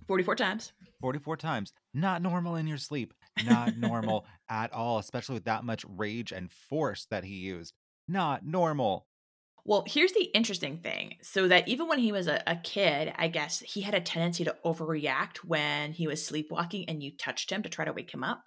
44 0.07 0.35
times. 0.35 0.73
44 1.03 1.35
times. 1.35 1.73
Not 1.93 2.21
normal 2.21 2.55
in 2.55 2.65
your 2.65 2.77
sleep. 2.77 3.13
Not 3.45 3.75
normal 3.77 4.25
at 4.49 4.71
all, 4.71 4.99
especially 4.99 5.33
with 5.33 5.43
that 5.43 5.65
much 5.65 5.85
rage 5.85 6.31
and 6.31 6.49
force 6.49 7.07
that 7.11 7.25
he 7.25 7.33
used. 7.33 7.73
Not 8.07 8.45
normal. 8.45 9.05
Well, 9.65 9.83
here's 9.85 10.13
the 10.13 10.29
interesting 10.33 10.77
thing. 10.77 11.15
So 11.21 11.49
that 11.49 11.67
even 11.67 11.89
when 11.89 11.99
he 11.99 12.13
was 12.13 12.27
a, 12.27 12.41
a 12.47 12.55
kid, 12.55 13.13
I 13.17 13.27
guess 13.27 13.59
he 13.59 13.81
had 13.81 13.93
a 13.93 13.99
tendency 13.99 14.45
to 14.45 14.55
overreact 14.63 15.39
when 15.39 15.91
he 15.91 16.07
was 16.07 16.25
sleepwalking 16.25 16.85
and 16.87 17.03
you 17.03 17.11
touched 17.17 17.51
him 17.51 17.63
to 17.63 17.69
try 17.69 17.83
to 17.83 17.91
wake 17.91 18.13
him 18.13 18.23
up. 18.23 18.41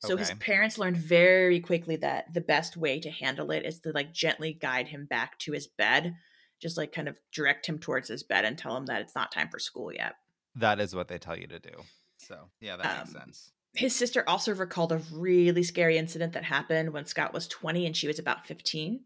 So 0.00 0.18
his 0.18 0.32
parents 0.34 0.76
learned 0.76 0.98
very 0.98 1.60
quickly 1.60 1.96
that 1.96 2.26
the 2.34 2.42
best 2.42 2.76
way 2.76 3.00
to 3.00 3.10
handle 3.10 3.50
it 3.50 3.64
is 3.64 3.80
to 3.80 3.92
like 3.92 4.12
gently 4.12 4.52
guide 4.52 4.88
him 4.88 5.06
back 5.06 5.38
to 5.38 5.52
his 5.52 5.66
bed, 5.66 6.14
just 6.60 6.76
like 6.76 6.92
kind 6.92 7.08
of 7.08 7.18
direct 7.32 7.64
him 7.64 7.78
towards 7.78 8.10
his 8.10 8.22
bed 8.22 8.44
and 8.44 8.58
tell 8.58 8.76
him 8.76 8.84
that 8.86 9.00
it's 9.00 9.14
not 9.14 9.32
time 9.32 9.48
for 9.48 9.58
school 9.58 9.90
yet. 9.90 10.16
That 10.56 10.80
is 10.80 10.94
what 10.94 11.08
they 11.08 11.18
tell 11.18 11.38
you 11.38 11.46
to 11.48 11.58
do. 11.58 11.70
So, 12.18 12.48
yeah, 12.60 12.76
that 12.76 12.98
makes 12.98 13.14
Um, 13.14 13.20
sense. 13.22 13.52
His 13.74 13.94
sister 13.94 14.24
also 14.26 14.54
recalled 14.54 14.90
a 14.90 15.02
really 15.12 15.62
scary 15.62 15.98
incident 15.98 16.32
that 16.32 16.44
happened 16.44 16.92
when 16.92 17.04
Scott 17.04 17.34
was 17.34 17.46
20 17.46 17.84
and 17.84 17.94
she 17.96 18.06
was 18.06 18.18
about 18.18 18.46
15. 18.46 19.04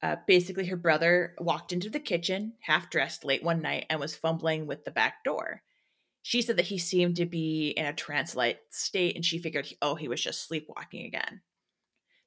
Uh, 0.00 0.16
basically, 0.28 0.66
her 0.66 0.76
brother 0.76 1.34
walked 1.38 1.72
into 1.72 1.90
the 1.90 1.98
kitchen, 1.98 2.52
half 2.60 2.88
dressed, 2.88 3.24
late 3.24 3.42
one 3.42 3.60
night, 3.62 3.86
and 3.90 3.98
was 3.98 4.14
fumbling 4.14 4.66
with 4.66 4.84
the 4.84 4.90
back 4.92 5.24
door. 5.24 5.62
She 6.22 6.42
said 6.42 6.56
that 6.58 6.66
he 6.66 6.78
seemed 6.78 7.16
to 7.16 7.26
be 7.26 7.70
in 7.70 7.86
a 7.86 7.92
trance 7.92 8.36
like 8.36 8.60
state, 8.70 9.16
and 9.16 9.24
she 9.24 9.38
figured, 9.38 9.68
oh, 9.82 9.94
he 9.96 10.06
was 10.06 10.22
just 10.22 10.46
sleepwalking 10.46 11.06
again. 11.06 11.40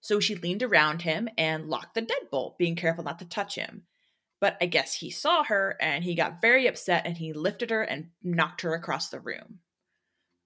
So 0.01 0.19
she 0.19 0.35
leaned 0.35 0.63
around 0.63 1.03
him 1.03 1.29
and 1.37 1.69
locked 1.69 1.95
the 1.95 2.01
deadbolt, 2.01 2.57
being 2.57 2.75
careful 2.75 3.03
not 3.03 3.19
to 3.19 3.25
touch 3.25 3.55
him. 3.55 3.83
But 4.41 4.57
I 4.61 4.67
guess 4.67 4.93
he 4.93 5.09
saw 5.09 5.43
her 5.43 5.75
and 5.81 6.03
he 6.03 6.15
got 6.15 6.41
very 6.41 6.67
upset 6.67 7.05
and 7.05 7.17
he 7.17 7.33
lifted 7.33 7.71
her 7.71 7.81
and 7.81 8.09
knocked 8.23 8.61
her 8.61 8.73
across 8.73 9.09
the 9.09 9.19
room. 9.19 9.59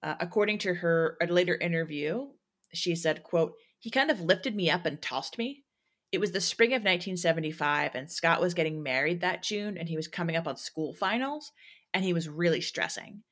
Uh, 0.02 0.16
according 0.20 0.58
to 0.58 0.74
her 0.74 1.16
a 1.22 1.26
later 1.26 1.54
interview, 1.56 2.26
she 2.72 2.94
said, 2.96 3.22
quote, 3.22 3.54
he 3.78 3.90
kind 3.90 4.10
of 4.10 4.20
lifted 4.20 4.56
me 4.56 4.70
up 4.70 4.84
and 4.84 5.00
tossed 5.00 5.38
me. 5.38 5.62
It 6.10 6.20
was 6.20 6.32
the 6.32 6.40
spring 6.40 6.70
of 6.70 6.82
1975 6.82 7.94
and 7.94 8.10
Scott 8.10 8.40
was 8.40 8.54
getting 8.54 8.82
married 8.82 9.20
that 9.20 9.42
June 9.42 9.78
and 9.78 9.88
he 9.88 9.96
was 9.96 10.08
coming 10.08 10.36
up 10.36 10.46
on 10.46 10.56
school 10.56 10.94
finals 10.94 11.52
and 11.92 12.04
he 12.04 12.12
was 12.12 12.28
really 12.28 12.60
stressing. 12.60 13.22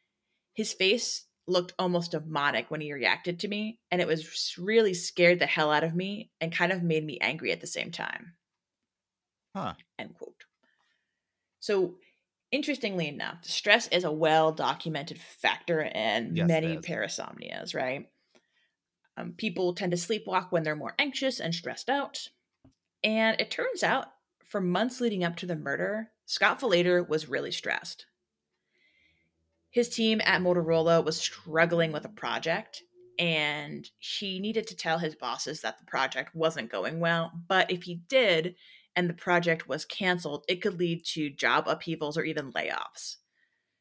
His 0.54 0.72
face 0.72 1.26
looked 1.48 1.74
almost 1.78 2.12
demonic 2.12 2.70
when 2.70 2.80
he 2.80 2.92
reacted 2.92 3.40
to 3.40 3.48
me 3.48 3.78
and 3.90 4.00
it 4.00 4.06
was 4.06 4.54
really 4.58 4.94
scared 4.94 5.38
the 5.38 5.46
hell 5.46 5.72
out 5.72 5.84
of 5.84 5.94
me 5.94 6.30
and 6.40 6.52
kind 6.52 6.72
of 6.72 6.82
made 6.82 7.04
me 7.04 7.18
angry 7.20 7.50
at 7.50 7.60
the 7.60 7.66
same 7.66 7.90
time. 7.90 8.34
Huh. 9.54 9.74
End 9.98 10.14
quote. 10.14 10.44
So, 11.62 11.94
interestingly 12.50 13.06
enough, 13.06 13.44
stress 13.44 13.86
is 13.88 14.02
a 14.02 14.10
well 14.10 14.50
documented 14.50 15.20
factor 15.20 15.80
in 15.80 16.34
Yes, 16.34 16.48
many 16.48 16.76
parasomnias, 16.78 17.72
right? 17.72 18.08
Um, 19.16 19.34
people 19.36 19.72
tend 19.72 19.92
to 19.92 19.96
sleepwalk 19.96 20.50
when 20.50 20.64
they're 20.64 20.74
more 20.74 20.96
anxious 20.98 21.38
and 21.38 21.54
stressed 21.54 21.88
out. 21.88 22.30
And 23.04 23.40
it 23.40 23.52
turns 23.52 23.84
out, 23.84 24.06
for 24.42 24.60
months 24.60 25.00
leading 25.00 25.22
up 25.22 25.36
to 25.36 25.46
the 25.46 25.54
murder, 25.54 26.10
Scott 26.26 26.60
Falater 26.60 27.08
was 27.08 27.28
really 27.28 27.52
stressed. 27.52 28.06
His 29.70 29.88
team 29.88 30.20
at 30.24 30.42
Motorola 30.42 31.04
was 31.04 31.16
struggling 31.16 31.92
with 31.92 32.04
a 32.04 32.08
project, 32.08 32.82
and 33.20 33.88
he 34.00 34.40
needed 34.40 34.66
to 34.66 34.76
tell 34.76 34.98
his 34.98 35.14
bosses 35.14 35.60
that 35.60 35.78
the 35.78 35.84
project 35.84 36.34
wasn't 36.34 36.72
going 36.72 36.98
well. 36.98 37.30
But 37.46 37.70
if 37.70 37.84
he 37.84 38.00
did, 38.08 38.56
and 38.94 39.08
the 39.08 39.14
project 39.14 39.68
was 39.68 39.84
canceled, 39.84 40.44
it 40.48 40.62
could 40.62 40.78
lead 40.78 41.04
to 41.06 41.30
job 41.30 41.64
upheavals 41.66 42.16
or 42.16 42.24
even 42.24 42.52
layoffs. 42.52 43.16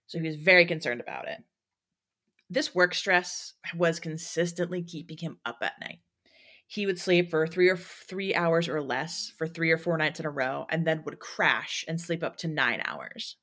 So 0.08 0.20
he 0.20 0.28
was 0.28 0.36
very 0.36 0.66
concerned 0.66 1.02
about 1.02 1.28
it. 1.28 1.44
This 2.50 2.76
work 2.76 2.94
stress 2.94 3.54
was 3.76 4.00
consistently 4.00 4.84
keeping 4.84 5.18
him 5.18 5.40
up 5.46 5.60
at 5.62 5.80
night. 5.80 6.00
He 6.68 6.86
would 6.86 7.00
sleep 7.00 7.30
for 7.30 7.48
three 7.48 7.70
or 7.70 7.78
three 7.78 8.34
hours 8.34 8.70
or 8.70 8.82
less 8.82 9.34
for 9.38 9.48
three 9.48 9.72
or 9.72 9.78
four 9.78 9.98
nights 9.98 10.20
in 10.20 10.26
a 10.26 10.30
row, 10.30 10.66
and 10.70 10.88
then 10.88 11.04
would 11.06 11.20
crash 11.20 11.84
and 11.88 12.00
sleep 12.00 12.24
up 12.24 12.38
to 12.38 12.48
nine 12.48 12.82
hours. 12.86 13.38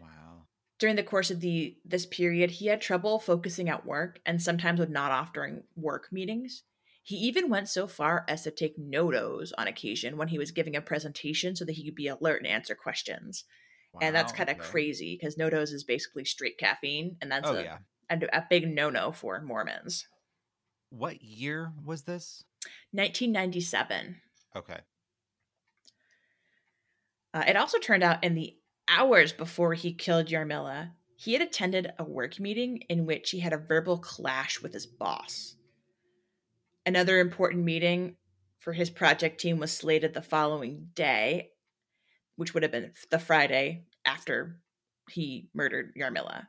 Wow. 0.00 0.46
During 0.78 0.96
the 0.96 1.02
course 1.02 1.30
of 1.30 1.40
the 1.40 1.76
this 1.84 2.06
period, 2.06 2.50
he 2.52 2.66
had 2.66 2.80
trouble 2.80 3.18
focusing 3.18 3.68
at 3.68 3.86
work 3.86 4.20
and 4.24 4.40
sometimes 4.40 4.78
would 4.78 4.90
nod 4.90 5.10
off 5.10 5.32
during 5.32 5.64
work 5.74 6.08
meetings. 6.12 6.62
He 7.06 7.14
even 7.18 7.48
went 7.48 7.68
so 7.68 7.86
far 7.86 8.24
as 8.26 8.42
to 8.42 8.50
take 8.50 8.76
NoDoz 8.76 9.52
on 9.56 9.68
occasion 9.68 10.16
when 10.16 10.26
he 10.26 10.38
was 10.38 10.50
giving 10.50 10.74
a 10.74 10.80
presentation 10.80 11.54
so 11.54 11.64
that 11.64 11.76
he 11.76 11.84
could 11.84 11.94
be 11.94 12.08
alert 12.08 12.38
and 12.42 12.48
answer 12.48 12.74
questions. 12.74 13.44
and 14.02 14.12
that's 14.12 14.32
kind 14.32 14.50
of 14.50 14.56
okay. 14.58 14.66
crazy 14.68 15.16
because 15.16 15.36
NoDoz 15.36 15.72
is 15.72 15.84
basically 15.84 16.24
straight 16.24 16.58
caffeine, 16.58 17.16
and 17.22 17.30
that's 17.30 17.48
Oh, 17.48 17.54
a, 17.54 17.62
yeah. 17.62 17.78
a, 18.10 18.18
a 18.32 18.46
big 18.50 18.68
no 18.68 18.90
no 18.90 19.12
for 19.12 19.40
Mormons. 19.40 20.08
What 20.90 21.22
year 21.22 21.72
was 21.84 22.02
this? 22.02 22.42
1997. 22.90 24.16
Okay. 24.56 24.80
Uh, 27.32 27.44
it 27.46 27.56
also 27.56 27.78
turned 27.78 28.02
out 28.02 28.24
in 28.24 28.34
the 28.34 28.56
hours 28.88 29.32
before 29.32 29.74
he 29.74 29.92
killed 29.94 30.26
Yarmila, 30.26 30.90
he 31.14 31.34
had 31.34 31.42
attended 31.42 31.92
a 32.00 32.04
work 32.04 32.40
meeting 32.40 32.78
in 32.88 33.06
which 33.06 33.30
he 33.30 33.38
had 33.38 33.52
a 33.52 33.58
verbal 33.58 33.98
clash 33.98 34.60
with 34.60 34.72
his 34.72 34.86
boss. 34.86 35.54
Another 36.86 37.18
important 37.18 37.64
meeting 37.64 38.16
for 38.60 38.72
his 38.72 38.90
project 38.90 39.40
team 39.40 39.58
was 39.58 39.72
slated 39.72 40.14
the 40.14 40.22
following 40.22 40.90
day, 40.94 41.50
which 42.36 42.54
would 42.54 42.62
have 42.62 42.72
been 42.72 42.92
the 43.10 43.18
Friday 43.18 43.86
after 44.04 44.60
he 45.10 45.50
murdered 45.52 45.94
Yarmila. 45.96 46.46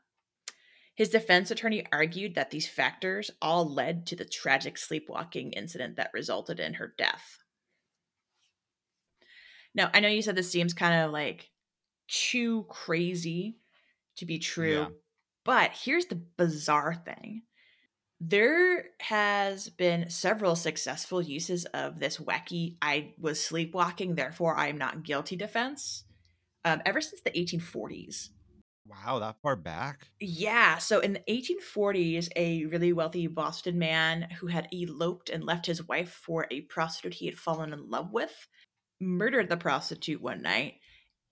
His 0.93 1.10
defense 1.10 1.52
attorney 1.52 1.86
argued 1.91 2.36
that 2.36 2.52
these 2.52 2.69
factors 2.69 3.32
all 3.41 3.71
led 3.71 4.06
to 4.08 4.15
the 4.15 4.26
tragic 4.26 4.78
sleepwalking 4.78 5.54
incident 5.54 5.95
that 5.97 6.12
resulted 6.13 6.60
in 6.60 6.76
her 6.76 6.93
death. 6.97 7.39
Now, 9.76 9.89
I 9.93 10.00
know 10.00 10.08
you 10.08 10.21
said 10.21 10.36
this 10.36 10.52
seems 10.52 10.73
kind 10.73 11.04
of 11.04 11.12
like 11.12 11.52
too 12.08 12.63
crazy 12.69 13.58
to 14.17 14.25
be 14.25 14.40
true, 14.40 14.71
Yeah. 14.71 14.90
but 15.44 15.71
here's 15.73 16.08
the 16.08 16.15
bizarre 16.15 16.96
thing. 16.96 17.44
There 18.19 18.85
has 18.99 19.69
been 19.69 20.09
several 20.09 20.55
successful 20.55 21.21
uses 21.21 21.65
of 21.65 21.99
this 21.99 22.17
wacky 22.17 22.77
I 22.81 23.13
was 23.19 23.43
sleepwalking, 23.43 24.15
therefore 24.15 24.55
I 24.55 24.67
am 24.67 24.77
not 24.77 25.03
guilty 25.03 25.35
defense 25.35 26.03
um, 26.65 26.81
ever 26.85 26.99
since 26.99 27.21
the 27.21 27.31
1840s. 27.31 28.29
Wow, 28.87 29.19
that 29.19 29.35
far 29.43 29.55
back? 29.55 30.07
Yeah. 30.19 30.77
So 30.77 30.99
in 30.99 31.13
the 31.13 31.23
1840s, 31.29 32.29
a 32.35 32.65
really 32.65 32.93
wealthy 32.93 33.27
Boston 33.27 33.77
man 33.77 34.29
who 34.39 34.47
had 34.47 34.69
eloped 34.71 35.29
and 35.29 35.43
left 35.43 35.65
his 35.65 35.87
wife 35.87 36.09
for 36.09 36.47
a 36.49 36.61
prostitute 36.61 37.15
he 37.15 37.25
had 37.25 37.37
fallen 37.37 37.73
in 37.73 37.89
love 37.89 38.11
with 38.11 38.47
murdered 38.99 39.49
the 39.49 39.57
prostitute 39.57 40.21
one 40.21 40.41
night 40.41 40.75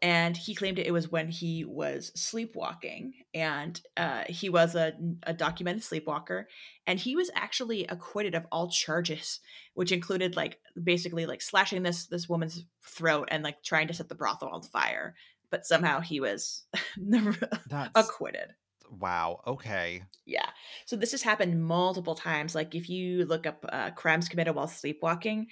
and 0.02 0.36
he 0.36 0.54
claimed 0.54 0.78
it 0.78 0.94
was 0.94 1.12
when 1.12 1.30
he 1.30 1.64
was 1.64 2.12
sleepwalking 2.16 3.14
and 3.34 3.82
uh, 3.98 4.24
he 4.28 4.50
was 4.50 4.76
a, 4.76 4.94
a, 5.24 5.34
documented 5.34 5.84
sleepwalker 5.84 6.48
and 6.86 7.00
he 7.00 7.16
was 7.16 7.32
actually 7.34 7.86
acquitted 7.88 8.36
of 8.36 8.46
all 8.52 8.70
charges 8.70 9.40
which 9.74 9.92
included 9.92 10.36
like 10.36 10.60
basically 10.82 11.26
like 11.26 11.42
slashing 11.42 11.84
this 11.84 12.08
this 12.08 12.28
woman's 12.28 12.66
throat 12.86 13.30
and 13.32 13.44
like 13.44 13.64
trying 13.64 13.88
to 13.88 13.94
set 13.94 14.10
the 14.10 14.16
brothel 14.16 14.50
on 14.50 14.62
fire 14.62 15.16
but 15.50 15.66
somehow 15.66 16.02
he 16.02 16.20
was 16.20 16.64
acquitted. 17.96 18.50
Wow 18.90 19.42
okay. 19.48 20.04
Yeah 20.26 20.50
so 20.86 20.96
this 20.96 21.12
has 21.12 21.24
happened 21.24 21.64
multiple 21.64 22.16
times 22.16 22.54
like 22.54 22.76
if 22.76 22.90
you 22.90 23.26
look 23.26 23.48
up 23.48 23.66
uh, 23.70 23.92
crimes 23.92 24.28
committed 24.28 24.56
while 24.56 24.68
sleepwalking 24.68 25.48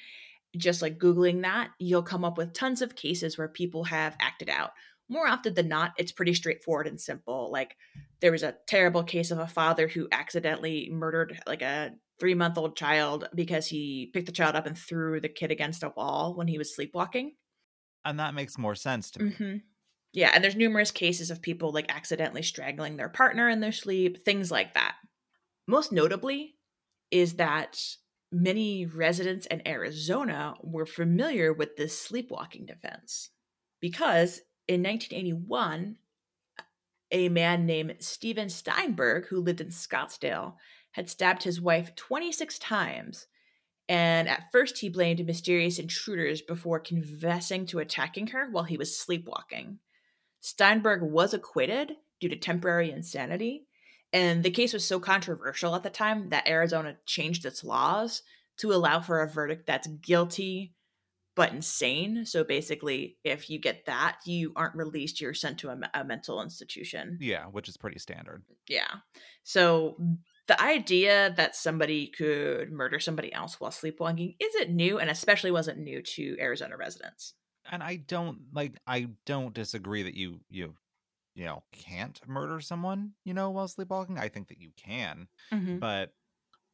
just 0.57 0.81
like 0.81 0.99
Googling 0.99 1.41
that, 1.41 1.71
you'll 1.79 2.03
come 2.03 2.23
up 2.23 2.37
with 2.37 2.53
tons 2.53 2.81
of 2.81 2.95
cases 2.95 3.37
where 3.37 3.47
people 3.47 3.85
have 3.85 4.15
acted 4.19 4.49
out. 4.49 4.71
More 5.09 5.27
often 5.27 5.53
than 5.53 5.67
not, 5.67 5.93
it's 5.97 6.11
pretty 6.11 6.33
straightforward 6.33 6.87
and 6.87 6.99
simple. 6.99 7.51
Like 7.51 7.75
there 8.21 8.31
was 8.31 8.43
a 8.43 8.55
terrible 8.67 9.03
case 9.03 9.31
of 9.31 9.39
a 9.39 9.47
father 9.47 9.87
who 9.87 10.07
accidentally 10.11 10.89
murdered 10.91 11.39
like 11.45 11.61
a 11.61 11.91
three 12.19 12.35
month 12.35 12.57
old 12.57 12.75
child 12.75 13.27
because 13.35 13.67
he 13.67 14.09
picked 14.13 14.27
the 14.27 14.31
child 14.31 14.55
up 14.55 14.65
and 14.65 14.77
threw 14.77 15.19
the 15.19 15.29
kid 15.29 15.51
against 15.51 15.83
a 15.83 15.89
wall 15.89 16.35
when 16.35 16.47
he 16.47 16.57
was 16.57 16.75
sleepwalking. 16.75 17.33
And 18.05 18.19
that 18.19 18.33
makes 18.33 18.57
more 18.57 18.75
sense 18.75 19.11
to 19.11 19.23
me. 19.23 19.31
Mm-hmm. 19.31 19.55
Yeah, 20.13 20.31
and 20.33 20.43
there's 20.43 20.55
numerous 20.55 20.91
cases 20.91 21.31
of 21.31 21.41
people 21.41 21.71
like 21.71 21.91
accidentally 21.93 22.43
strangling 22.43 22.97
their 22.97 23.09
partner 23.09 23.49
in 23.49 23.59
their 23.59 23.71
sleep, 23.71 24.23
things 24.23 24.51
like 24.51 24.75
that. 24.75 24.95
Most 25.67 25.91
notably 25.91 26.55
is 27.09 27.35
that 27.35 27.79
many 28.33 28.85
residents 28.85 29.45
in 29.45 29.65
Arizona 29.67 30.55
were 30.61 30.85
familiar 30.85 31.53
with 31.53 31.75
this 31.77 31.99
sleepwalking 31.99 32.65
defense 32.65 33.29
because 33.79 34.41
in 34.67 34.81
1981, 34.81 35.97
a 37.11 37.29
man 37.29 37.65
named 37.65 37.95
Steven 37.99 38.49
Steinberg, 38.49 39.27
who 39.27 39.39
lived 39.39 39.61
in 39.61 39.67
Scottsdale, 39.67 40.55
had 40.93 41.09
stabbed 41.09 41.43
his 41.43 41.61
wife 41.61 41.95
26 41.95 42.57
times. 42.59 43.27
And 43.87 44.27
at 44.27 44.51
first, 44.51 44.79
he 44.79 44.89
blamed 44.89 45.25
mysterious 45.25 45.77
intruders 45.77 46.41
before 46.41 46.79
confessing 46.79 47.65
to 47.67 47.79
attacking 47.79 48.27
her 48.27 48.49
while 48.49 48.63
he 48.63 48.77
was 48.77 48.97
sleepwalking. 48.97 49.79
Steinberg 50.39 51.01
was 51.03 51.33
acquitted 51.33 51.93
due 52.19 52.29
to 52.29 52.35
temporary 52.35 52.89
insanity, 52.89 53.67
and 54.13 54.43
the 54.43 54.51
case 54.51 54.71
was 54.71 54.85
so 54.85 54.99
controversial 54.99 55.75
at 55.75 55.83
the 55.83 55.89
time 55.89 56.29
that 56.29 56.47
Arizona 56.47 56.95
changed 57.05 57.45
its 57.45 57.63
laws 57.63 58.21
to 58.57 58.71
allow 58.71 59.01
for 59.01 59.21
a 59.21 59.27
verdict 59.27 59.65
that's 59.65 59.87
guilty 59.87 60.73
but 61.35 61.51
insane. 61.51 62.25
So 62.25 62.43
basically, 62.43 63.17
if 63.23 63.49
you 63.49 63.59
get 63.59 63.85
that, 63.87 64.19
you 64.25 64.53
aren't 64.55 64.75
released, 64.75 65.19
you're 65.19 65.33
sent 65.33 65.57
to 65.59 65.69
a, 65.69 65.79
a 65.93 66.03
mental 66.03 66.41
institution. 66.41 67.17
Yeah, 67.19 67.45
which 67.45 67.67
is 67.67 67.77
pretty 67.77 67.99
standard. 67.99 68.43
Yeah. 68.67 68.87
So 69.43 69.97
the 70.47 70.61
idea 70.61 71.33
that 71.37 71.55
somebody 71.55 72.07
could 72.07 72.71
murder 72.71 72.99
somebody 72.99 73.33
else 73.33 73.59
while 73.59 73.71
sleepwalking 73.71 74.35
isn't 74.39 74.69
new 74.69 74.99
and 74.99 75.09
especially 75.09 75.51
wasn't 75.51 75.79
new 75.79 76.01
to 76.01 76.37
Arizona 76.39 76.77
residents. 76.77 77.33
And 77.71 77.81
I 77.81 77.95
don't 77.95 78.39
like 78.53 78.73
I 78.85 79.07
don't 79.25 79.53
disagree 79.53 80.03
that 80.03 80.15
you 80.15 80.41
you 80.49 80.75
you 81.35 81.45
know, 81.45 81.63
can't 81.71 82.19
murder 82.27 82.59
someone, 82.59 83.11
you 83.23 83.33
know, 83.33 83.49
while 83.49 83.67
sleepwalking. 83.67 84.17
I 84.17 84.29
think 84.29 84.47
that 84.49 84.61
you 84.61 84.71
can. 84.75 85.27
Mm-hmm. 85.51 85.77
But 85.77 86.13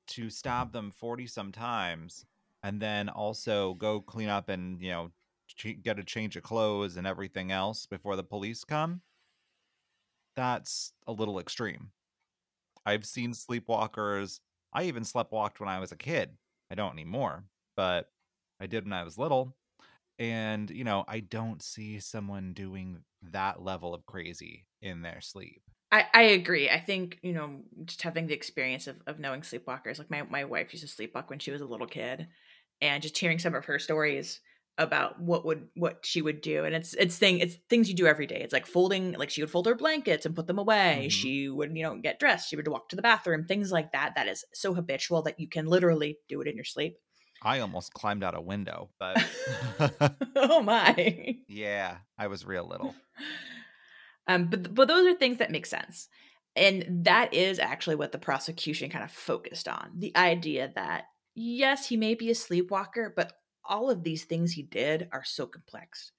to 0.10 0.30
stab 0.30 0.72
them 0.74 0.91
40 0.91 1.28
some 1.28 1.51
times 1.51 2.26
and 2.64 2.82
then 2.82 3.10
also 3.10 3.76
go 3.76 4.01
clean 4.01 4.30
up 4.30 4.49
and, 4.49 4.82
you 4.82 4.91
know, 4.91 5.12
ch- 5.47 5.82
get 5.82 5.99
a 5.99 6.03
change 6.03 6.36
of 6.36 6.43
clothes 6.43 6.97
and 6.97 7.07
everything 7.07 7.51
else 7.51 7.86
before 7.86 8.16
the 8.16 8.24
police 8.24 8.64
come, 8.64 9.01
that's 10.36 10.93
a 11.07 11.12
little 11.12 11.39
extreme. 11.39 11.91
I've 12.86 13.05
seen 13.05 13.34
sleepwalkers. 13.34 14.39
I 14.74 14.84
even 14.84 15.03
sleptwalked 15.03 15.60
when 15.60 15.70
I 15.70 15.80
was 15.80 15.91
a 15.91 15.97
kid. 15.97 16.32
I 16.72 16.76
don't 16.76 16.93
anymore, 16.93 17.45
but 17.76 18.10
I 18.60 18.68
did 18.68 18.84
when 18.84 18.93
I 18.93 19.03
was 19.03 19.18
little. 19.18 19.55
And, 20.18 20.70
you 20.70 20.84
know, 20.84 21.05
I 21.07 21.22
don't 21.22 21.62
see 21.62 21.99
someone 21.99 22.53
doing 22.53 23.03
that 23.32 23.62
level 23.62 23.94
of 23.94 24.06
crazy 24.06 24.66
in 24.82 25.02
their 25.02 25.22
sleep. 25.22 25.62
I, 25.92 26.06
I 26.14 26.22
agree. 26.22 26.70
I 26.70 26.80
think, 26.80 27.18
you 27.24 27.34
know, 27.34 27.62
just 27.86 28.04
having 28.04 28.28
the 28.28 28.34
experience 28.34 28.88
of, 28.88 28.98
of 29.08 29.20
knowing 29.20 29.42
sleepwalkers, 29.42 29.98
like 29.98 30.12
my, 30.12 30.22
my 30.24 30.44
wife 30.46 30.72
used 30.72 30.88
to 30.88 31.02
sleepwalk 31.02 31.30
when 31.30 31.40
she 31.40 31.52
was 31.52 31.62
a 31.62 31.66
little 31.66 31.88
kid 31.88 32.28
and 32.82 33.02
just 33.02 33.18
hearing 33.18 33.40
some 33.40 33.56
of 33.56 33.66
her 33.66 33.80
stories 33.80 34.40
about 34.78 35.20
what 35.20 35.46
would 35.46 35.68
what 35.76 36.00
she 36.06 36.22
would 36.22 36.40
do 36.40 36.64
and 36.64 36.74
it's 36.74 36.94
it's 36.94 37.18
thing 37.18 37.40
it's 37.40 37.58
things 37.70 37.90
you 37.90 37.96
do 37.96 38.08
every 38.08 38.26
day 38.26 38.40
it's 38.40 38.54
like 38.54 38.66
folding 38.66 39.12
like 39.12 39.30
she 39.30 39.42
would 39.42 39.52
fold 39.52 39.66
her 39.66 39.76
blankets 39.76 40.26
and 40.26 40.38
put 40.38 40.48
them 40.48 40.58
away 40.58 41.00
mm-hmm. 41.02 41.10
she 41.10 41.50
would 41.50 41.76
you 41.76 41.84
know 41.84 41.98
get 41.98 42.18
dressed 42.18 42.50
she 42.50 42.56
would 42.56 42.68
walk 42.70 42.88
to 42.88 42.96
the 42.96 43.02
bathroom 43.02 43.44
things 43.44 43.74
like 43.74 43.92
that 43.92 44.14
that 44.16 44.30
is 44.30 44.46
so 44.54 44.74
habitual 44.74 45.22
that 45.22 45.38
you 45.38 45.50
can 45.50 45.66
literally 45.66 46.18
do 46.30 46.40
it 46.40 46.48
in 46.48 46.56
your 46.56 46.64
sleep 46.64 46.96
I 47.42 47.60
almost 47.60 47.94
climbed 47.94 48.24
out 48.24 48.36
a 48.36 48.42
window, 48.42 48.90
but 49.00 49.18
oh 50.36 50.62
my. 50.62 51.38
Yeah, 51.48 51.98
I 52.18 52.28
was 52.28 52.46
real 52.46 52.68
little. 52.68 52.96
Um, 54.28 54.46
but 54.46 54.76
but 54.76 54.88
those 54.88 55.08
are 55.08 55.18
things 55.18 55.40
that 55.40 55.50
make 55.50 55.66
sense. 55.66 56.08
And 56.56 57.04
that 57.06 57.34
is 57.34 57.58
actually 57.58 57.96
what 57.96 58.12
the 58.12 58.20
prosecution 58.20 58.92
kind 58.92 59.04
of 59.04 59.10
focused 59.10 59.68
on. 59.68 59.90
The 59.98 60.16
idea 60.16 60.72
that 60.76 61.06
yes, 61.34 61.88
he 61.88 61.98
may 61.98 62.14
be 62.14 62.30
a 62.30 62.36
sleepwalker, 62.36 63.12
but 63.16 63.34
all 63.64 63.90
of 63.90 64.04
these 64.04 64.26
things 64.26 64.52
he 64.52 64.62
did 64.62 65.08
are 65.12 65.24
so 65.24 65.48
complex. 65.48 66.12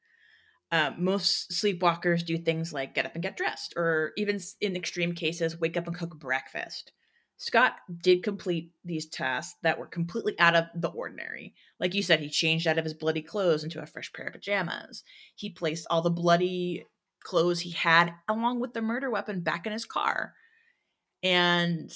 Um, 0.73 0.97
most 0.99 1.51
sleepwalkers 1.51 2.25
do 2.25 2.39
things 2.39 2.73
like 2.73 2.95
get 2.95 3.07
up 3.07 3.15
and 3.15 3.23
get 3.23 3.37
dressed, 3.37 3.75
or 3.77 4.13
even 4.17 4.41
in 4.61 4.77
extreme 4.77 5.15
cases, 5.15 5.61
wake 5.61 5.77
up 5.77 5.87
and 5.87 5.97
cook 5.97 6.19
breakfast. 6.19 6.93
Scott 7.41 7.77
did 8.03 8.23
complete 8.23 8.71
these 8.85 9.07
tasks 9.07 9.57
that 9.63 9.79
were 9.79 9.87
completely 9.87 10.39
out 10.39 10.55
of 10.55 10.67
the 10.75 10.91
ordinary. 10.91 11.55
Like 11.79 11.95
you 11.95 12.03
said, 12.03 12.21
he 12.21 12.29
changed 12.29 12.67
out 12.67 12.77
of 12.77 12.85
his 12.85 12.93
bloody 12.93 13.23
clothes 13.23 13.65
into 13.65 13.81
a 13.81 13.87
fresh 13.87 14.13
pair 14.13 14.27
of 14.27 14.35
pajamas. 14.35 15.05
He 15.37 15.49
placed 15.49 15.87
all 15.89 16.03
the 16.03 16.11
bloody 16.11 16.85
clothes 17.25 17.61
he 17.61 17.71
had 17.71 18.13
along 18.29 18.61
with 18.61 18.75
the 18.75 18.83
murder 18.83 19.09
weapon 19.09 19.41
back 19.41 19.65
in 19.65 19.73
his 19.73 19.87
car. 19.87 20.35
And 21.23 21.91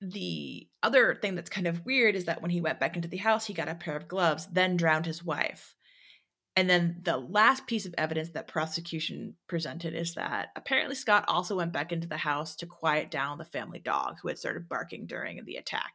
the 0.00 0.66
other 0.82 1.14
thing 1.14 1.36
that's 1.36 1.48
kind 1.48 1.68
of 1.68 1.86
weird 1.86 2.16
is 2.16 2.24
that 2.24 2.42
when 2.42 2.50
he 2.50 2.60
went 2.60 2.80
back 2.80 2.96
into 2.96 3.06
the 3.06 3.18
house, 3.18 3.46
he 3.46 3.54
got 3.54 3.68
a 3.68 3.76
pair 3.76 3.96
of 3.96 4.08
gloves, 4.08 4.48
then 4.50 4.76
drowned 4.76 5.06
his 5.06 5.22
wife. 5.22 5.76
And 6.56 6.70
then 6.70 7.00
the 7.02 7.16
last 7.16 7.66
piece 7.66 7.84
of 7.84 7.94
evidence 7.98 8.30
that 8.30 8.46
prosecution 8.46 9.34
presented 9.48 9.94
is 9.94 10.14
that 10.14 10.50
apparently 10.54 10.94
Scott 10.94 11.24
also 11.26 11.56
went 11.56 11.72
back 11.72 11.90
into 11.90 12.06
the 12.06 12.16
house 12.16 12.54
to 12.56 12.66
quiet 12.66 13.10
down 13.10 13.38
the 13.38 13.44
family 13.44 13.80
dog 13.80 14.18
who 14.22 14.28
had 14.28 14.38
started 14.38 14.68
barking 14.68 15.06
during 15.06 15.44
the 15.44 15.56
attack. 15.56 15.92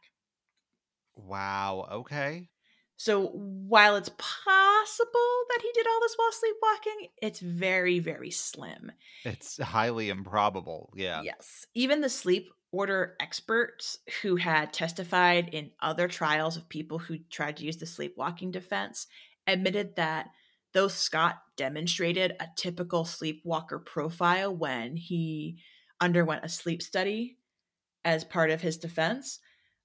Wow, 1.16 1.88
okay. 1.90 2.48
So 2.98 3.28
while 3.28 3.96
it's 3.96 4.10
possible 4.10 5.44
that 5.48 5.62
he 5.62 5.70
did 5.72 5.86
all 5.86 6.00
this 6.02 6.14
while 6.16 6.32
sleepwalking, 6.32 7.08
it's 7.22 7.40
very, 7.40 7.98
very 7.98 8.30
slim. 8.30 8.92
It's 9.24 9.58
highly 9.58 10.10
improbable. 10.10 10.92
Yeah. 10.94 11.22
Yes. 11.22 11.66
Even 11.74 12.02
the 12.02 12.10
sleep 12.10 12.50
order 12.72 13.16
experts 13.18 13.98
who 14.20 14.36
had 14.36 14.74
testified 14.74 15.48
in 15.48 15.70
other 15.80 16.08
trials 16.08 16.58
of 16.58 16.68
people 16.68 16.98
who 16.98 17.16
tried 17.30 17.56
to 17.56 17.64
use 17.64 17.78
the 17.78 17.86
sleepwalking 17.86 18.50
defense 18.50 19.06
admitted 19.46 19.96
that 19.96 20.28
though 20.72 20.88
Scott 20.88 21.36
demonstrated 21.56 22.36
a 22.40 22.46
typical 22.56 23.04
sleepwalker 23.04 23.78
profile 23.78 24.54
when 24.54 24.96
he 24.96 25.58
underwent 26.00 26.44
a 26.44 26.48
sleep 26.48 26.82
study 26.82 27.36
as 28.04 28.24
part 28.24 28.50
of 28.50 28.60
his 28.60 28.78
defense, 28.78 29.40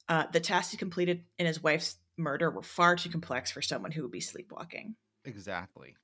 uh, 0.08 0.26
the 0.32 0.40
tasks 0.40 0.72
he 0.72 0.78
completed 0.78 1.24
in 1.38 1.46
his 1.46 1.62
wife's 1.62 1.98
murder 2.18 2.50
were 2.50 2.64
far 2.64 2.96
too 2.96 3.10
complex 3.10 3.52
for 3.52 3.62
someone 3.62 3.92
who 3.92 4.04
would 4.04 4.12
be 4.12 4.22
sleepwalking. 4.22 4.96
Exactly. 5.26 5.96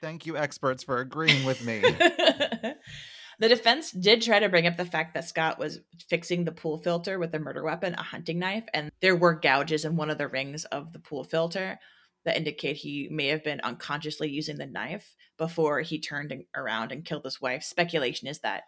Thank 0.00 0.26
you, 0.26 0.36
experts, 0.36 0.82
for 0.82 1.00
agreeing 1.00 1.44
with 1.44 1.64
me. 1.64 1.80
the 3.38 3.48
defense 3.48 3.90
did 3.90 4.22
try 4.22 4.38
to 4.38 4.48
bring 4.48 4.66
up 4.66 4.76
the 4.76 4.84
fact 4.84 5.14
that 5.14 5.28
Scott 5.28 5.58
was 5.58 5.80
fixing 6.08 6.44
the 6.44 6.52
pool 6.52 6.78
filter 6.78 7.18
with 7.18 7.34
a 7.34 7.38
murder 7.38 7.64
weapon, 7.64 7.94
a 7.94 8.02
hunting 8.02 8.38
knife, 8.38 8.64
and 8.72 8.90
there 9.00 9.16
were 9.16 9.34
gouges 9.34 9.84
in 9.84 9.96
one 9.96 10.10
of 10.10 10.18
the 10.18 10.28
rings 10.28 10.64
of 10.66 10.92
the 10.92 10.98
pool 10.98 11.24
filter 11.24 11.78
that 12.24 12.36
indicate 12.36 12.76
he 12.76 13.08
may 13.10 13.28
have 13.28 13.44
been 13.44 13.60
unconsciously 13.60 14.30
using 14.30 14.56
the 14.56 14.66
knife 14.66 15.14
before 15.36 15.80
he 15.80 16.00
turned 16.00 16.34
around 16.56 16.92
and 16.92 17.04
killed 17.04 17.24
his 17.24 17.40
wife. 17.40 17.62
Speculation 17.62 18.28
is 18.28 18.40
that 18.40 18.64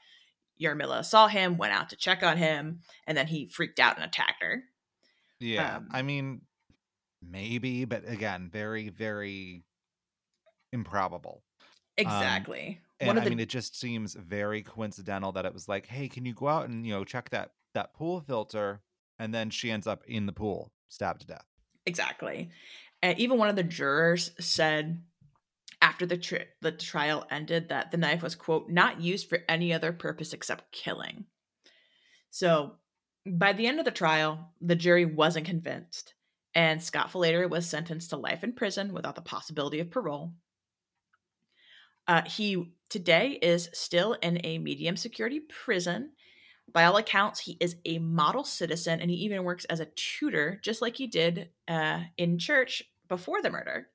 Yarmila 0.60 1.04
saw 1.04 1.28
him, 1.28 1.56
went 1.56 1.72
out 1.72 1.90
to 1.90 1.96
check 1.96 2.22
on 2.22 2.36
him, 2.36 2.80
and 3.06 3.16
then 3.16 3.26
he 3.26 3.46
freaked 3.46 3.80
out 3.80 3.96
and 3.96 4.04
attacked 4.04 4.42
her. 4.42 4.64
Yeah. 5.40 5.76
Um, 5.76 5.88
I 5.90 6.02
mean, 6.02 6.42
maybe, 7.22 7.84
but 7.84 8.08
again, 8.08 8.48
very, 8.52 8.88
very 8.88 9.64
improbable. 10.72 11.42
Um, 11.98 12.06
exactly. 12.06 12.80
Um, 13.00 13.08
and 13.08 13.20
I 13.20 13.24
the... 13.24 13.30
mean, 13.30 13.40
it 13.40 13.48
just 13.48 13.78
seems 13.78 14.14
very 14.14 14.62
coincidental 14.62 15.32
that 15.32 15.44
it 15.44 15.52
was 15.52 15.68
like, 15.68 15.86
hey, 15.86 16.08
can 16.08 16.24
you 16.24 16.34
go 16.34 16.48
out 16.48 16.68
and, 16.68 16.86
you 16.86 16.92
know, 16.92 17.04
check 17.04 17.30
that 17.30 17.52
that 17.74 17.94
pool 17.94 18.20
filter? 18.20 18.80
And 19.18 19.34
then 19.34 19.50
she 19.50 19.70
ends 19.70 19.86
up 19.86 20.02
in 20.06 20.26
the 20.26 20.32
pool, 20.32 20.72
stabbed 20.88 21.22
to 21.22 21.26
death. 21.26 21.46
Exactly. 21.86 22.50
And 23.02 23.18
even 23.18 23.38
one 23.38 23.48
of 23.48 23.56
the 23.56 23.62
jurors 23.62 24.30
said 24.40 25.02
after 25.80 26.06
the, 26.06 26.16
tri- 26.16 26.46
the 26.62 26.72
trial 26.72 27.26
ended 27.30 27.68
that 27.68 27.90
the 27.90 27.96
knife 27.96 28.22
was, 28.22 28.34
quote, 28.34 28.68
not 28.68 29.00
used 29.00 29.28
for 29.28 29.40
any 29.48 29.72
other 29.72 29.92
purpose 29.92 30.32
except 30.32 30.72
killing. 30.72 31.26
So 32.30 32.72
by 33.26 33.52
the 33.52 33.66
end 33.66 33.78
of 33.78 33.84
the 33.84 33.90
trial, 33.90 34.52
the 34.60 34.76
jury 34.76 35.04
wasn't 35.04 35.46
convinced, 35.46 36.14
and 36.54 36.82
Scott 36.82 37.10
Falater 37.10 37.48
was 37.48 37.68
sentenced 37.68 38.10
to 38.10 38.16
life 38.16 38.44
in 38.44 38.52
prison 38.52 38.92
without 38.92 39.14
the 39.14 39.20
possibility 39.20 39.80
of 39.80 39.90
parole. 39.90 40.32
Uh, 42.08 42.22
he 42.24 42.72
today 42.88 43.38
is 43.42 43.68
still 43.72 44.14
in 44.14 44.40
a 44.44 44.58
medium 44.58 44.96
security 44.96 45.40
prison. 45.40 46.12
By 46.72 46.84
all 46.84 46.96
accounts, 46.96 47.40
he 47.40 47.56
is 47.60 47.76
a 47.84 47.98
model 47.98 48.44
citizen 48.44 49.00
and 49.00 49.10
he 49.10 49.16
even 49.18 49.44
works 49.44 49.64
as 49.66 49.80
a 49.80 49.86
tutor, 49.86 50.58
just 50.62 50.82
like 50.82 50.96
he 50.96 51.06
did 51.06 51.50
uh, 51.68 52.02
in 52.16 52.38
church 52.38 52.82
before 53.08 53.40
the 53.40 53.50
murder. 53.50 53.88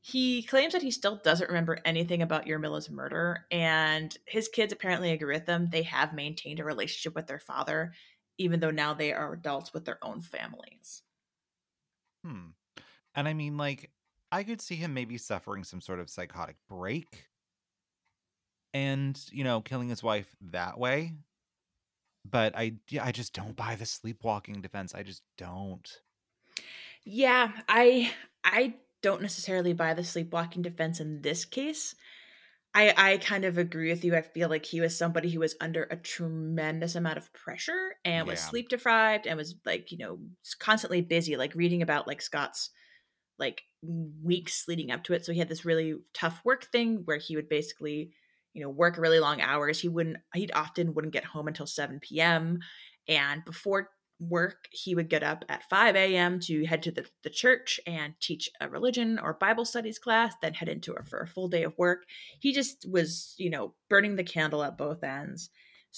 He 0.00 0.44
claims 0.44 0.72
that 0.72 0.82
he 0.82 0.92
still 0.92 1.16
doesn't 1.16 1.48
remember 1.48 1.78
anything 1.84 2.22
about 2.22 2.46
Yarmila's 2.46 2.88
murder, 2.88 3.44
and 3.50 4.16
his 4.24 4.46
kids 4.46 4.72
apparently 4.72 5.10
agree 5.10 5.34
with 5.34 5.48
him. 5.48 5.68
They 5.68 5.82
have 5.82 6.14
maintained 6.14 6.60
a 6.60 6.64
relationship 6.64 7.16
with 7.16 7.26
their 7.26 7.40
father, 7.40 7.92
even 8.38 8.60
though 8.60 8.70
now 8.70 8.94
they 8.94 9.12
are 9.12 9.32
adults 9.32 9.74
with 9.74 9.84
their 9.84 9.98
own 10.04 10.20
families. 10.20 11.02
Hmm. 12.24 12.50
And 13.16 13.26
I 13.26 13.32
mean, 13.34 13.56
like, 13.56 13.90
I 14.30 14.44
could 14.44 14.60
see 14.60 14.76
him 14.76 14.94
maybe 14.94 15.18
suffering 15.18 15.64
some 15.64 15.80
sort 15.80 15.98
of 15.98 16.08
psychotic 16.08 16.56
break 16.68 17.26
and, 18.72 19.20
you 19.32 19.42
know, 19.42 19.60
killing 19.60 19.88
his 19.88 20.04
wife 20.04 20.36
that 20.40 20.78
way. 20.78 21.14
But 22.30 22.56
I 22.56 22.76
yeah, 22.88 23.04
I 23.04 23.12
just 23.12 23.32
don't 23.34 23.56
buy 23.56 23.76
the 23.76 23.86
sleepwalking 23.86 24.60
defense. 24.62 24.94
I 24.94 25.02
just 25.02 25.22
don't. 25.38 25.88
Yeah, 27.04 27.52
I 27.68 28.12
I 28.44 28.74
don't 29.02 29.22
necessarily 29.22 29.72
buy 29.72 29.94
the 29.94 30.04
sleepwalking 30.04 30.62
defense 30.62 31.00
in 31.00 31.22
this 31.22 31.44
case. 31.44 31.94
I 32.74 32.94
I 33.14 33.18
kind 33.18 33.44
of 33.44 33.58
agree 33.58 33.90
with 33.90 34.04
you. 34.04 34.16
I 34.16 34.22
feel 34.22 34.48
like 34.48 34.66
he 34.66 34.80
was 34.80 34.96
somebody 34.98 35.30
who 35.30 35.40
was 35.40 35.56
under 35.60 35.84
a 35.84 35.96
tremendous 35.96 36.94
amount 36.96 37.18
of 37.18 37.32
pressure 37.32 37.96
and 38.04 38.26
was 38.28 38.40
Yeah. 38.40 38.44
sleep 38.44 38.68
deprived 38.70 39.26
and 39.26 39.36
was 39.38 39.56
like, 39.66 39.92
you 39.92 39.98
know, 39.98 40.20
constantly 40.60 41.02
busy, 41.02 41.36
like 41.36 41.54
reading 41.54 41.82
about 41.82 42.06
like 42.08 42.22
Scott's 42.22 42.70
like 43.38 43.62
weeks 43.82 44.66
leading 44.68 44.90
up 44.90 45.04
to 45.04 45.14
it. 45.14 45.24
So 45.24 45.32
he 45.32 45.38
had 45.38 45.48
this 45.48 45.64
really 45.64 45.96
tough 46.14 46.40
work 46.44 46.66
thing 46.66 47.02
where 47.04 47.18
he 47.18 47.36
would 47.36 47.48
basically, 47.48 48.12
you 48.56 48.62
know, 48.62 48.70
work 48.70 48.96
really 48.96 49.20
long 49.20 49.42
hours. 49.42 49.78
He 49.78 49.88
wouldn't 49.88 50.16
he'd 50.32 50.50
often 50.54 50.94
wouldn't 50.94 51.12
get 51.12 51.24
home 51.24 51.46
until 51.46 51.66
7 51.66 52.00
p.m. 52.00 52.60
And 53.06 53.44
before 53.44 53.90
work, 54.18 54.66
he 54.70 54.94
would 54.94 55.10
get 55.10 55.22
up 55.22 55.44
at 55.50 55.68
5 55.68 55.94
a.m. 55.94 56.40
to 56.40 56.64
head 56.64 56.82
to 56.84 56.90
the, 56.90 57.04
the 57.22 57.28
church 57.28 57.78
and 57.86 58.14
teach 58.18 58.48
a 58.62 58.68
religion 58.70 59.18
or 59.18 59.34
Bible 59.34 59.66
studies 59.66 59.98
class, 59.98 60.32
then 60.40 60.54
head 60.54 60.70
into 60.70 60.94
it 60.94 61.06
for 61.06 61.18
a 61.18 61.26
full 61.26 61.48
day 61.48 61.64
of 61.64 61.76
work. 61.76 62.04
He 62.40 62.54
just 62.54 62.86
was, 62.90 63.34
you 63.36 63.50
know, 63.50 63.74
burning 63.90 64.16
the 64.16 64.24
candle 64.24 64.64
at 64.64 64.78
both 64.78 65.04
ends. 65.04 65.50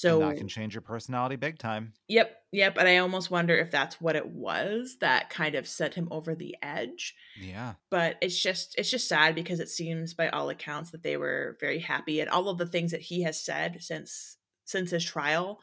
So 0.03 0.21
and 0.21 0.21
that 0.21 0.37
can 0.37 0.49
change 0.49 0.75
your 0.75 0.83
personality 0.83 1.37
big 1.37 1.59
time. 1.59 1.95
Yep, 2.09 2.43
yep. 2.53 2.77
And 2.79 2.89
I 2.89 2.97
almost 2.99 3.31
wonder 3.31 3.55
if 3.55 3.71
that's 3.71 4.01
what 4.01 4.17
it 4.17 4.27
was 4.27 4.97
that 5.01 5.29
kind 5.29 5.55
of 5.55 5.69
set 5.69 5.95
him 5.95 6.09
over 6.11 6.35
the 6.35 6.57
edge. 6.63 7.15
Yeah. 7.35 7.77
But 7.91 8.17
it's 8.23 8.41
just 8.41 8.79
it's 8.79 8.91
just 8.91 9.09
sad 9.09 9.35
because 9.35 9.61
it 9.61 9.69
seems 9.69 10.15
by 10.15 10.29
all 10.31 10.49
accounts 10.51 10.91
that 10.91 11.03
they 11.03 11.17
were 11.17 11.57
very 11.61 11.79
happy 11.81 12.21
and 12.21 12.31
all 12.31 12.49
of 12.49 12.59
the 12.59 12.67
things 12.67 12.93
that 12.93 13.01
he 13.03 13.23
has 13.23 13.43
said 13.43 13.83
since 13.83 14.39
since 14.65 14.91
his 14.91 15.05
trial 15.05 15.61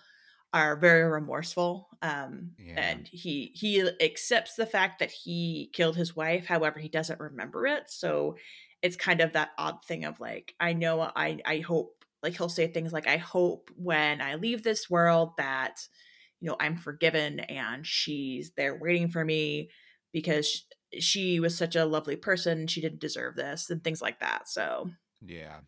are 0.54 0.76
very 0.76 1.04
remorseful. 1.10 1.90
Um 2.02 2.58
Yeah. 2.58 2.76
and 2.76 3.08
he 3.08 3.52
he 3.56 3.82
accepts 4.02 4.56
the 4.56 4.66
fact 4.68 5.00
that 5.00 5.12
he 5.12 5.70
killed 5.74 5.96
his 5.96 6.16
wife, 6.16 6.46
however, 6.46 6.80
he 6.80 6.90
doesn't 6.90 7.20
remember 7.20 7.66
it. 7.68 7.90
So 7.90 8.38
it's 8.82 8.96
kind 8.96 9.22
of 9.22 9.34
that 9.34 9.52
odd 9.58 9.84
thing 9.86 10.06
of 10.06 10.20
like, 10.20 10.56
I 10.60 10.74
know 10.74 11.02
I 11.02 11.40
I 11.46 11.60
hope 11.60 11.95
like 12.26 12.36
he'll 12.38 12.49
say 12.49 12.67
things 12.67 12.91
like, 12.91 13.07
I 13.07 13.17
hope 13.17 13.69
when 13.78 14.19
I 14.21 14.36
leave 14.36 14.63
this 14.63 14.89
world 14.89 15.32
that, 15.38 15.80
you 16.41 16.49
know, 16.49 16.57
I'm 16.59 16.76
forgiven 16.76 17.39
and 17.39 17.86
she's 17.88 18.51
there 18.57 18.78
waiting 18.78 19.07
for 19.09 19.23
me 19.23 19.69
because 20.11 20.47
sh- 20.49 20.61
she 20.99 21.39
was 21.39 21.57
such 21.57 21.76
a 21.76 21.86
lovely 21.86 22.15
person. 22.17 22.67
She 22.67 22.82
didn't 22.82 22.99
deserve 22.99 23.36
this 23.36 23.69
and 23.69 23.84
things 23.84 24.01
like 24.01 24.19
that. 24.19 24.49
So, 24.49 24.89
Yeah. 25.26 25.59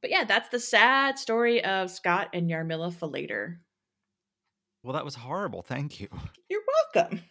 but 0.00 0.10
yeah, 0.10 0.24
that's 0.24 0.48
the 0.48 0.60
sad 0.60 1.18
story 1.18 1.62
of 1.64 1.90
Scott 1.90 2.28
and 2.32 2.48
Yarmila 2.50 2.94
Falater. 2.94 3.56
Well, 4.82 4.94
that 4.94 5.04
was 5.04 5.16
horrible. 5.16 5.62
Thank 5.62 6.00
you. 6.00 6.08
You're 6.48 6.62
welcome. 6.94 7.22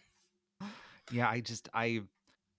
Yeah, 1.10 1.28
I 1.28 1.40
just 1.40 1.68
I 1.72 2.02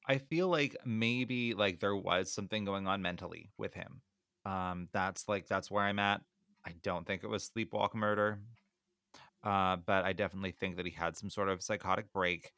I 0.08 0.18
feel 0.20 0.48
like 0.48 0.76
maybe 0.86 1.54
like 1.54 1.80
there 1.82 1.96
was 1.96 2.32
something 2.32 2.64
going 2.66 2.88
on 2.88 3.02
mentally 3.02 3.52
with 3.58 3.74
him. 3.74 4.02
Um 4.48 4.90
that's 4.94 5.28
like 5.28 5.48
that's 5.48 5.72
where 5.72 5.84
I'm 5.84 6.00
at. 6.00 6.22
I 6.66 6.74
don't 6.84 7.06
think 7.08 7.24
it 7.24 7.28
was 7.30 7.50
sleepwalk 7.50 7.94
murder. 7.96 8.40
Uh 9.44 9.78
but 9.78 10.06
I 10.06 10.14
definitely 10.14 10.52
think 10.52 10.78
that 10.78 10.86
he 10.86 10.92
had 10.92 11.16
some 11.16 11.30
sort 11.30 11.50
of 11.50 11.62
psychotic 11.62 12.12
break 12.12 12.54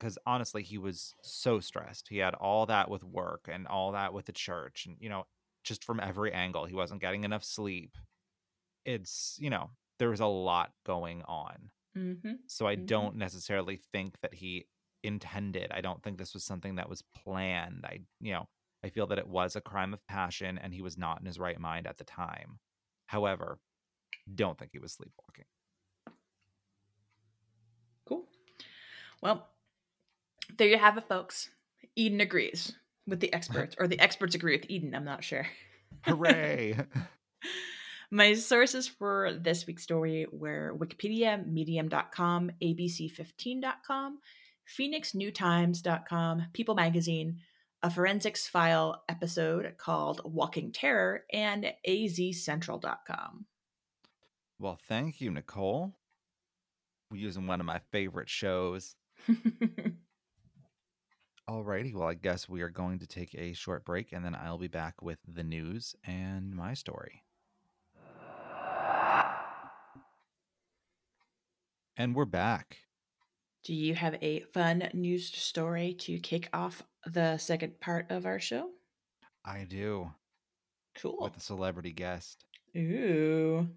cuz 0.00 0.18
honestly 0.26 0.62
he 0.62 0.78
was 0.78 1.14
so 1.22 1.60
stressed. 1.60 2.08
He 2.08 2.18
had 2.18 2.34
all 2.36 2.66
that 2.66 2.90
with 2.90 3.04
work 3.04 3.48
and 3.50 3.66
all 3.68 3.92
that 3.92 4.14
with 4.14 4.26
the 4.26 4.32
church 4.32 4.86
and 4.86 4.96
you 5.00 5.08
know 5.10 5.26
just 5.64 5.84
from 5.84 6.00
every 6.00 6.32
angle 6.32 6.66
he 6.66 6.74
wasn't 6.74 7.00
getting 7.02 7.24
enough 7.24 7.44
sleep. 7.44 7.96
It's, 8.86 9.36
you 9.40 9.50
know, 9.50 9.70
there 9.98 10.10
was 10.10 10.20
a 10.20 10.26
lot 10.26 10.72
going 10.84 11.22
on. 11.24 11.70
Mm-hmm. 11.96 12.34
So 12.46 12.66
I 12.68 12.76
Mhm. 12.76 12.86
don't 12.86 13.16
necessarily 13.16 13.76
think 13.76 14.20
that 14.22 14.34
he 14.34 14.68
intended. 15.04 15.72
I 15.72 15.80
don't 15.82 16.02
think 16.02 16.18
this 16.18 16.34
was 16.34 16.44
something 16.44 16.76
that 16.76 16.88
was 16.88 17.02
planned. 17.02 17.84
I, 17.86 18.00
you 18.20 18.32
know, 18.34 18.48
I 18.84 18.88
feel 18.88 19.06
that 19.08 19.18
it 19.18 19.28
was 19.28 19.56
a 19.56 19.60
crime 19.60 19.92
of 19.92 20.06
passion 20.06 20.58
and 20.58 20.74
he 20.74 20.82
was 20.82 20.98
not 20.98 21.20
in 21.20 21.26
his 21.26 21.38
right 21.38 21.58
mind 21.58 21.86
at 21.86 21.98
the 21.98 22.04
time. 22.04 22.58
However, 23.06 23.58
don't 24.32 24.58
think 24.58 24.72
he 24.72 24.78
was 24.78 24.92
sleepwalking. 24.92 25.44
Cool. 28.06 28.24
Well, 29.20 29.48
there 30.58 30.68
you 30.68 30.78
have 30.78 30.98
it, 30.98 31.08
folks. 31.08 31.50
Eden 31.96 32.20
agrees 32.20 32.72
with 33.06 33.20
the 33.20 33.32
experts, 33.34 33.76
or 33.78 33.86
the 33.86 34.00
experts 34.00 34.34
agree 34.34 34.56
with 34.56 34.68
Eden. 34.68 34.94
I'm 34.94 35.04
not 35.04 35.24
sure. 35.24 35.46
Hooray! 36.04 36.76
My 38.10 38.34
sources 38.34 38.86
for 38.86 39.32
this 39.32 39.66
week's 39.66 39.82
story 39.82 40.26
were 40.30 40.76
Wikipedia, 40.78 41.46
Medium.com, 41.46 42.50
ABC15.com, 42.62 44.18
PhoenixNewTimes.com, 44.78 46.42
People 46.52 46.74
Magazine, 46.74 47.38
a 47.82 47.90
forensics 47.90 48.46
file 48.46 49.02
episode 49.08 49.74
called 49.76 50.20
Walking 50.24 50.72
Terror, 50.72 51.24
and 51.32 51.72
AZCentral.com. 51.88 53.46
well, 54.58 54.78
thank 54.88 55.20
you, 55.20 55.30
Nicole. 55.30 55.92
We're 57.10 57.18
using 57.18 57.46
one 57.46 57.60
of 57.60 57.66
my 57.66 57.80
favorite 57.90 58.28
shows. 58.28 58.94
Alrighty, 61.50 61.92
well, 61.92 62.08
I 62.08 62.14
guess 62.14 62.48
we 62.48 62.62
are 62.62 62.70
going 62.70 63.00
to 63.00 63.06
take 63.06 63.34
a 63.34 63.52
short 63.52 63.84
break 63.84 64.12
and 64.12 64.24
then 64.24 64.34
I'll 64.34 64.58
be 64.58 64.68
back 64.68 65.02
with 65.02 65.18
the 65.26 65.42
news 65.42 65.94
and 66.04 66.54
my 66.54 66.72
story. 66.74 67.24
And 71.96 72.14
we're 72.14 72.24
back. 72.24 72.78
Do 73.64 73.74
you 73.74 73.94
have 73.94 74.16
a 74.22 74.40
fun 74.54 74.88
news 74.94 75.26
story 75.26 75.94
to 76.00 76.18
kick 76.18 76.48
off 76.52 76.82
the 77.06 77.36
second 77.38 77.80
part 77.80 78.10
of 78.10 78.26
our 78.26 78.38
show? 78.38 78.70
I 79.44 79.64
do. 79.64 80.10
Cool. 80.96 81.18
With 81.20 81.36
a 81.36 81.40
celebrity 81.40 81.92
guest. 81.92 82.44
Ooh. 82.76 83.68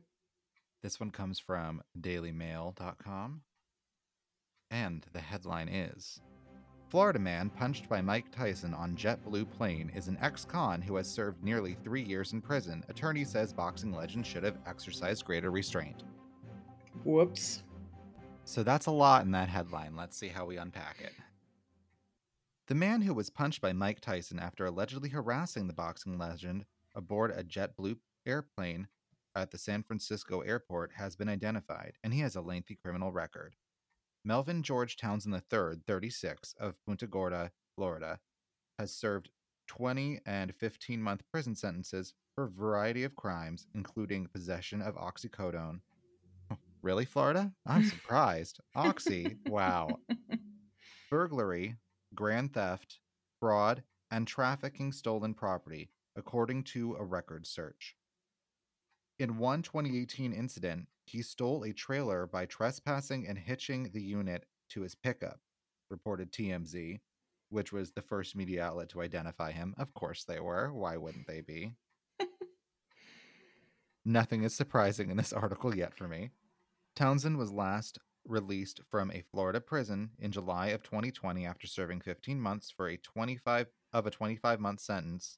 This 0.84 1.00
one 1.00 1.12
comes 1.12 1.40
from 1.40 1.82
dailymail.com. 2.00 3.42
And 4.72 5.06
the 5.14 5.20
headline 5.20 5.70
is 5.70 6.22
Florida 6.90 7.20
man 7.20 7.50
punched 7.50 7.90
by 7.90 8.02
Mike 8.02 8.32
Tyson 8.32 8.74
on 8.74 8.96
JetBlue 8.96 9.52
plane 9.52 9.92
is 9.96 10.08
an 10.08 10.18
ex 10.22 10.46
con 10.46 10.82
who 10.82 10.96
has 10.96 11.10
served 11.10 11.44
nearly 11.44 11.76
three 11.84 12.04
years 12.04 12.34
in 12.34 12.42
prison. 12.42 12.84
Attorney 12.90 13.26
says 13.26 13.52
boxing 13.52 13.92
legend 13.92 14.26
should 14.26 14.44
have 14.44 14.60
exercised 14.68 15.26
greater 15.26 15.52
restraint. 15.52 16.04
Whoops. 17.04 17.64
So 18.46 18.64
that's 18.64 18.86
a 18.86 18.92
lot 18.92 19.26
in 19.26 19.32
that 19.32 19.50
headline. 19.50 19.96
Let's 19.96 20.18
see 20.18 20.28
how 20.28 20.46
we 20.46 20.58
unpack 20.58 21.02
it. 21.02 21.14
The 22.68 22.76
man 22.76 23.02
who 23.04 23.14
was 23.14 23.30
punched 23.30 23.62
by 23.62 23.74
Mike 23.74 24.02
Tyson 24.02 24.40
after 24.40 24.66
allegedly 24.66 25.10
harassing 25.10 25.68
the 25.68 25.74
boxing 25.74 26.18
legend 26.18 26.66
aboard 26.96 27.30
a 27.30 27.44
JetBlue 27.44 27.98
airplane 28.26 28.88
at 29.36 29.52
the 29.52 29.58
San 29.60 29.84
Francisco 29.84 30.40
airport 30.40 30.94
has 30.94 31.16
been 31.16 31.30
identified, 31.30 31.94
and 32.04 32.12
he 32.12 32.22
has 32.22 32.36
a 32.36 32.42
lengthy 32.42 32.76
criminal 32.76 33.12
record. 33.12 33.56
Melvin 34.24 34.64
George 34.64 34.98
Townsend 34.98 35.36
III, 35.36 35.82
36, 35.86 36.56
of 36.60 36.84
Punta 36.84 37.06
Gorda, 37.06 37.52
Florida, 37.76 38.20
has 38.80 38.92
served 38.92 39.30
20 39.68 40.22
and 40.26 40.56
15 40.56 41.00
month 41.00 41.22
prison 41.32 41.54
sentences 41.54 42.16
for 42.34 42.46
a 42.46 42.50
variety 42.50 43.04
of 43.04 43.16
crimes, 43.16 43.68
including 43.76 44.26
possession 44.26 44.82
of 44.82 44.96
oxycodone. 44.96 45.82
Really, 46.82 47.06
Florida? 47.06 47.52
I'm 47.68 47.84
surprised. 47.90 48.60
Oxy, 48.76 49.38
wow. 49.46 50.00
Burglary, 51.12 51.76
grand 52.16 52.54
theft, 52.54 53.00
fraud, 53.40 53.84
and 54.12 54.28
trafficking 54.28 54.92
stolen 54.92 55.34
property, 55.34 55.90
according 56.16 56.64
to 56.64 56.96
a 56.96 57.04
record 57.04 57.46
search. 57.46 57.96
In 59.20 59.38
one 59.38 59.62
2018 59.62 60.34
incident, 60.34 60.88
he 61.06 61.22
stole 61.22 61.64
a 61.64 61.74
trailer 61.74 62.28
by 62.28 62.46
trespassing 62.46 63.28
and 63.28 63.38
hitching 63.38 63.92
the 63.94 64.02
unit 64.02 64.46
to 64.70 64.82
his 64.82 64.96
pickup, 64.96 65.40
reported 65.90 66.32
TMZ, 66.32 67.00
which 67.50 67.72
was 67.72 67.92
the 67.92 68.02
first 68.02 68.36
media 68.36 68.64
outlet 68.64 68.90
to 68.90 69.02
identify 69.02 69.52
him. 69.52 69.76
Of 69.78 69.94
course 69.94 70.24
they 70.24 70.40
were. 70.40 70.74
Why 70.74 70.98
wouldn't 70.98 71.28
they 71.28 71.42
be? 71.42 71.74
Nothing 74.06 74.44
is 74.44 74.56
surprising 74.56 75.10
in 75.10 75.18
this 75.18 75.34
article 75.34 75.76
yet 75.76 75.96
for 75.96 76.08
me. 76.08 76.32
Townsend 76.96 77.38
was 77.38 77.52
last 77.52 78.00
released 78.26 78.82
from 78.90 79.12
a 79.12 79.24
Florida 79.32 79.62
prison 79.62 80.10
in 80.20 80.32
July 80.32 80.68
of 80.68 80.84
2020 80.84 81.46
after 81.46 81.68
serving 81.68 82.02
15 82.02 82.40
months 82.40 82.72
for 82.72 82.88
a 82.90 82.98
25 82.98 83.68
of 83.94 84.06
a 84.06 84.12
25 84.12 84.60
month 84.60 84.80
sentence 84.80 85.38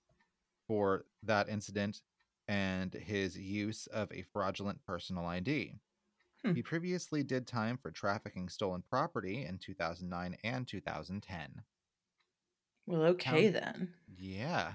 for 0.67 1.05
that 1.23 1.49
incident 1.49 2.01
and 2.47 2.93
his 2.93 3.37
use 3.37 3.87
of 3.87 4.11
a 4.11 4.23
fraudulent 4.33 4.83
personal 4.85 5.25
ID. 5.25 5.73
Hmm. 6.43 6.53
He 6.53 6.61
previously 6.61 7.23
did 7.23 7.45
time 7.47 7.77
for 7.77 7.91
trafficking 7.91 8.47
stolen 8.49 8.83
property 8.89 9.45
in 9.45 9.57
2009 9.57 10.37
and 10.43 10.67
2010. 10.67 11.61
Well, 12.85 13.03
okay 13.03 13.51
Town- 13.51 13.53
then. 13.53 13.93
Yeah. 14.17 14.73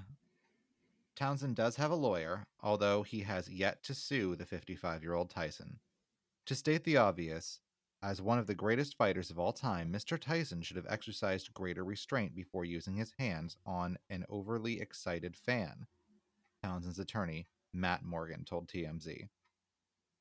Townsend 1.15 1.57
does 1.57 1.77
have 1.77 1.91
a 1.91 1.97
lawyer, 1.97 2.47
although 2.61 3.03
he 3.03 3.21
has 3.21 3.49
yet 3.49 3.83
to 3.85 3.95
sue 3.95 4.35
the 4.35 4.47
55 4.47 5.03
year 5.03 5.15
old 5.15 5.31
Tyson. 5.31 5.79
To 6.47 6.55
state 6.55 6.85
the 6.85 6.97
obvious, 6.97 7.61
as 8.03 8.21
one 8.21 8.39
of 8.39 8.49
the 8.49 8.55
greatest 8.55 8.97
fighters 8.97 9.31
of 9.31 9.39
all 9.39 9.53
time, 9.53 9.93
Mr. 9.93 10.19
Tyson 10.19 10.61
should 10.61 10.77
have 10.77 10.87
exercised 10.89 11.55
greater 11.55 11.85
restraint 11.85 12.35
before 12.35 12.65
using 12.65 12.97
his 12.97 13.15
hands 13.19 13.57
on 13.65 13.97
an 14.11 14.25
overly 14.29 14.81
excited 14.81 15.37
fan. 15.37 15.87
Townsend's 16.65 16.99
attorney, 16.99 17.47
Matt 17.73 18.05
Morgan, 18.05 18.45
told 18.45 18.69
TMZ. 18.69 19.29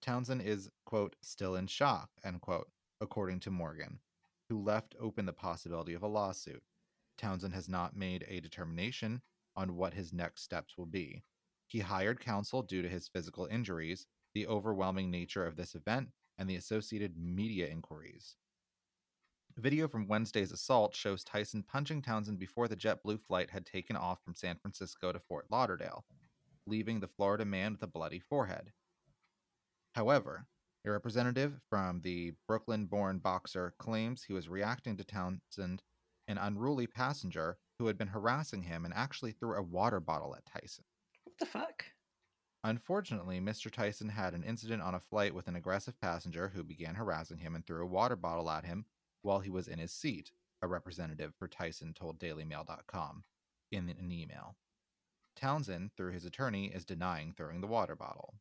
Townsend 0.01 0.41
is, 0.43 0.69
quote, 0.85 1.15
still 1.21 1.55
in 1.55 1.67
shock, 1.67 2.09
end 2.23 2.41
quote, 2.41 2.69
according 2.99 3.39
to 3.39 3.51
Morgan, 3.51 3.99
who 4.49 4.61
left 4.61 4.95
open 4.99 5.25
the 5.25 5.33
possibility 5.33 5.93
of 5.93 6.03
a 6.03 6.07
lawsuit. 6.07 6.63
Townsend 7.17 7.53
has 7.53 7.67
not 7.67 7.95
made 7.95 8.25
a 8.27 8.39
determination 8.39 9.21
on 9.55 9.75
what 9.75 9.93
his 9.93 10.13
next 10.13 10.43
steps 10.43 10.77
will 10.77 10.85
be. 10.85 11.23
He 11.67 11.79
hired 11.79 12.19
counsel 12.19 12.61
due 12.61 12.81
to 12.81 12.89
his 12.89 13.07
physical 13.07 13.45
injuries, 13.45 14.05
the 14.33 14.47
overwhelming 14.47 15.09
nature 15.09 15.45
of 15.45 15.55
this 15.55 15.75
event, 15.75 16.09
and 16.41 16.49
the 16.49 16.55
associated 16.55 17.13
media 17.15 17.67
inquiries. 17.67 18.35
Video 19.57 19.87
from 19.87 20.07
Wednesday's 20.07 20.51
assault 20.51 20.95
shows 20.95 21.23
Tyson 21.23 21.61
punching 21.61 22.01
Townsend 22.01 22.39
before 22.39 22.67
the 22.67 22.75
JetBlue 22.75 23.21
flight 23.21 23.51
had 23.51 23.63
taken 23.63 23.95
off 23.95 24.23
from 24.25 24.33
San 24.33 24.57
Francisco 24.57 25.11
to 25.11 25.19
Fort 25.19 25.45
Lauderdale, 25.51 26.03
leaving 26.65 26.99
the 26.99 27.07
Florida 27.07 27.45
man 27.45 27.73
with 27.73 27.83
a 27.83 27.87
bloody 27.87 28.19
forehead. 28.19 28.71
However, 29.93 30.47
a 30.83 30.89
representative 30.89 31.61
from 31.69 32.01
the 32.01 32.33
Brooklyn 32.47 32.87
born 32.87 33.19
boxer 33.19 33.75
claims 33.77 34.23
he 34.23 34.33
was 34.33 34.49
reacting 34.49 34.97
to 34.97 35.03
Townsend, 35.03 35.83
an 36.27 36.39
unruly 36.39 36.87
passenger 36.87 37.59
who 37.77 37.85
had 37.85 37.99
been 37.99 38.07
harassing 38.07 38.63
him 38.63 38.83
and 38.83 38.95
actually 38.95 39.33
threw 39.33 39.55
a 39.55 39.61
water 39.61 39.99
bottle 39.99 40.35
at 40.35 40.45
Tyson. 40.51 40.85
What 41.23 41.37
the 41.37 41.45
fuck? 41.45 41.85
Unfortunately, 42.63 43.39
Mr. 43.39 43.71
Tyson 43.71 44.09
had 44.09 44.33
an 44.33 44.43
incident 44.43 44.83
on 44.83 44.93
a 44.93 44.99
flight 44.99 45.33
with 45.33 45.47
an 45.47 45.55
aggressive 45.55 45.99
passenger 45.99 46.51
who 46.53 46.63
began 46.63 46.95
harassing 46.95 47.39
him 47.39 47.55
and 47.55 47.65
threw 47.65 47.83
a 47.83 47.87
water 47.87 48.15
bottle 48.15 48.49
at 48.51 48.65
him 48.65 48.85
while 49.23 49.39
he 49.39 49.49
was 49.49 49.67
in 49.67 49.79
his 49.79 49.91
seat, 49.91 50.31
a 50.61 50.67
representative 50.67 51.33
for 51.33 51.47
Tyson 51.47 51.93
told 51.93 52.19
DailyMail.com 52.19 53.23
in 53.71 53.89
an 53.89 54.11
email. 54.11 54.55
Townsend, 55.35 55.91
through 55.95 56.11
his 56.11 56.25
attorney, 56.25 56.67
is 56.67 56.85
denying 56.85 57.33
throwing 57.33 57.61
the 57.61 57.67
water 57.67 57.95
bottle. 57.95 58.35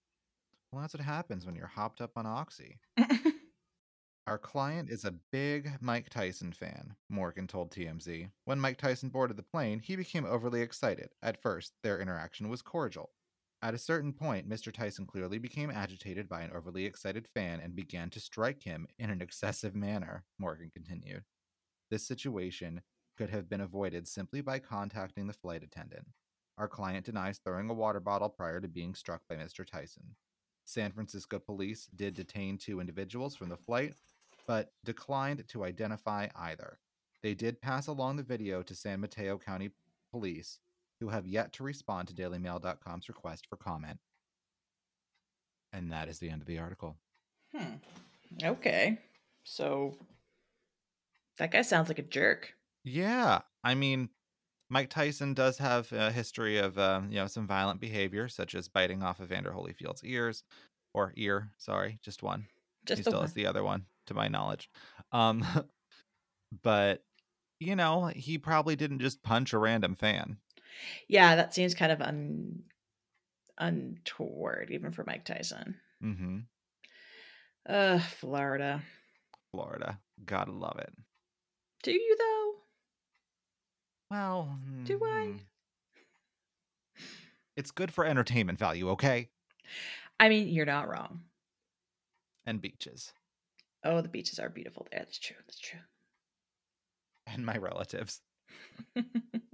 Well, 0.71 0.83
that's 0.83 0.95
what 0.95 1.03
happens 1.03 1.47
when 1.47 1.55
you're 1.55 1.67
hopped 1.67 2.01
up 2.01 2.13
on 2.17 2.27
Oxy. 2.27 2.79
Our 4.27 4.39
client 4.39 4.91
is 4.91 5.05
a 5.05 5.15
big 5.33 5.71
Mike 5.81 6.11
Tyson 6.11 6.53
fan, 6.53 6.95
Morgan 7.09 7.47
told 7.47 7.71
TMZ. 7.71 8.31
When 8.45 8.61
Mike 8.61 8.77
Tyson 8.77 9.09
boarded 9.09 9.37
the 9.37 9.43
plane, 9.43 9.81
he 9.81 9.97
became 9.97 10.27
overly 10.27 10.61
excited. 10.61 11.11
At 11.23 11.41
first, 11.41 11.73
their 11.83 12.01
interaction 12.01 12.49
was 12.49 12.63
cordial. 12.63 13.11
At 13.63 13.75
a 13.75 13.79
certain 13.79 14.15
point, 14.15 14.49
Mr. 14.49 14.73
Tyson 14.73 15.05
clearly 15.05 15.39
became 15.39 15.71
agitated 15.71 16.29
by 16.29 16.41
an 16.41 16.51
overly 16.55 16.87
excited 16.87 17.29
fan 17.35 17.61
and 17.61 17.77
began 17.77 18.09
to 18.11 18.21
strike 18.21 18.63
him 18.63 18.87
in 18.99 19.11
an 19.11 19.21
excessive 19.21 19.75
manner, 19.75 20.25
Morgan 20.39 20.71
continued. 20.73 21.25
This 21.91 22.07
situation 22.07 22.81
could 23.19 23.29
have 23.29 23.51
been 23.51 23.61
avoided 23.61 24.09
simply 24.09 24.41
by 24.41 24.61
contacting 24.61 25.27
the 25.27 25.35
flight 25.35 25.63
attendant. 25.63 26.07
Our 26.57 26.69
client 26.69 27.05
denies 27.05 27.39
throwing 27.39 27.69
a 27.69 27.75
water 27.75 28.01
bottle 28.01 28.31
prior 28.31 28.61
to 28.61 28.69
being 28.69 28.95
struck 28.95 29.21
by 29.29 29.37
Mr. 29.37 29.67
Tyson. 29.67 30.17
San 30.65 30.93
Francisco 30.93 31.39
police 31.39 31.87
did 31.97 32.15
detain 32.15 32.57
two 32.57 32.81
individuals 32.81 33.37
from 33.37 33.51
the 33.51 33.57
flight, 33.57 33.95
but 34.47 34.73
declined 34.85 35.47
to 35.49 35.65
identify 35.65 36.29
either. 36.35 36.79
They 37.23 37.35
did 37.35 37.61
pass 37.61 37.89
along 37.89 38.17
the 38.17 38.23
video 38.23 38.63
to 38.63 38.75
San 38.75 39.01
Mateo 39.01 39.37
County 39.37 39.71
Police, 40.11 40.61
who 41.01 41.09
have 41.09 41.27
yet 41.27 41.53
to 41.55 41.63
respond 41.63 42.09
to 42.09 42.15
DailyMail.com's 42.15 43.09
request 43.09 43.47
for 43.49 43.57
comment. 43.57 43.99
And 45.73 45.93
that 45.93 46.09
is 46.09 46.19
the 46.19 46.31
end 46.31 46.43
of 46.43 46.47
the 46.47 46.59
article. 46.59 46.97
Hmm. 47.55 47.75
Okay. 48.43 48.99
So 49.45 49.97
that 51.39 51.51
guy 51.51 51.63
sounds 51.63 51.89
like 51.89 51.99
a 51.99 52.03
jerk. 52.03 52.55
Yeah, 52.85 53.41
I 53.65 53.75
mean, 53.75 54.11
Mike 54.69 54.91
Tyson 54.91 55.35
does 55.35 55.59
have 55.59 55.93
a 55.93 56.13
history 56.13 56.59
of 56.59 56.79
uh, 56.79 57.03
you 57.09 57.17
know 57.17 57.27
some 57.27 57.47
violent 57.47 57.81
behavior, 57.81 58.29
such 58.29 58.55
as 58.55 58.69
biting 58.69 59.03
off 59.03 59.21
Evander 59.21 59.53
Holyfield's 59.53 60.05
ears, 60.05 60.45
or 60.95 61.13
ear. 61.17 61.51
Sorry, 61.59 61.99
just 62.03 62.23
one. 62.23 62.47
Just 62.87 62.99
he 62.99 63.03
still 63.03 63.15
one. 63.15 63.23
has 63.23 63.33
the 63.33 63.47
other 63.47 63.65
one, 63.65 63.87
to 64.07 64.15
my 64.15 64.29
knowledge. 64.29 64.71
Um, 65.13 65.45
but 66.63 67.03
you 67.59 67.77
know, 67.77 68.07
he 68.07 68.39
probably 68.39 68.77
didn't 68.77 69.01
just 69.01 69.23
punch 69.23 69.53
a 69.53 69.59
random 69.59 69.95
fan. 69.95 70.39
Yeah, 71.09 71.37
that 71.37 71.55
seems 71.55 71.75
kind 71.75 71.93
of 71.93 72.01
un 72.01 72.63
untoward, 73.59 74.71
even 74.71 74.91
for 74.93 75.05
Mike 75.05 75.25
Tyson. 75.25 75.77
Mm-hmm. 76.03 76.39
Uh, 77.69 77.99
Florida. 77.99 78.83
Florida, 79.53 79.99
gotta 80.25 80.53
love 80.53 80.79
it. 80.79 80.93
Do 81.83 81.93
you 81.93 82.17
though? 82.19 82.55
Well, 84.11 84.59
Do 84.85 85.01
I? 85.03 85.27
mm, 86.99 87.01
It's 87.57 87.71
good 87.71 87.93
for 87.93 88.05
entertainment 88.05 88.59
value, 88.59 88.91
okay? 88.91 89.29
I 90.19 90.29
mean, 90.29 90.49
you're 90.49 90.67
not 90.67 90.89
wrong. 90.89 91.23
And 92.47 92.61
beaches, 92.61 93.13
Oh, 93.85 94.01
the 94.03 94.09
beaches 94.09 94.39
are 94.39 94.49
beautiful 94.51 94.87
there. 94.91 95.01
That's 95.01 95.19
true. 95.19 95.37
That's 95.47 95.59
true. 95.59 95.81
and 97.27 97.45
my 97.47 97.57
relatives. 97.57 98.21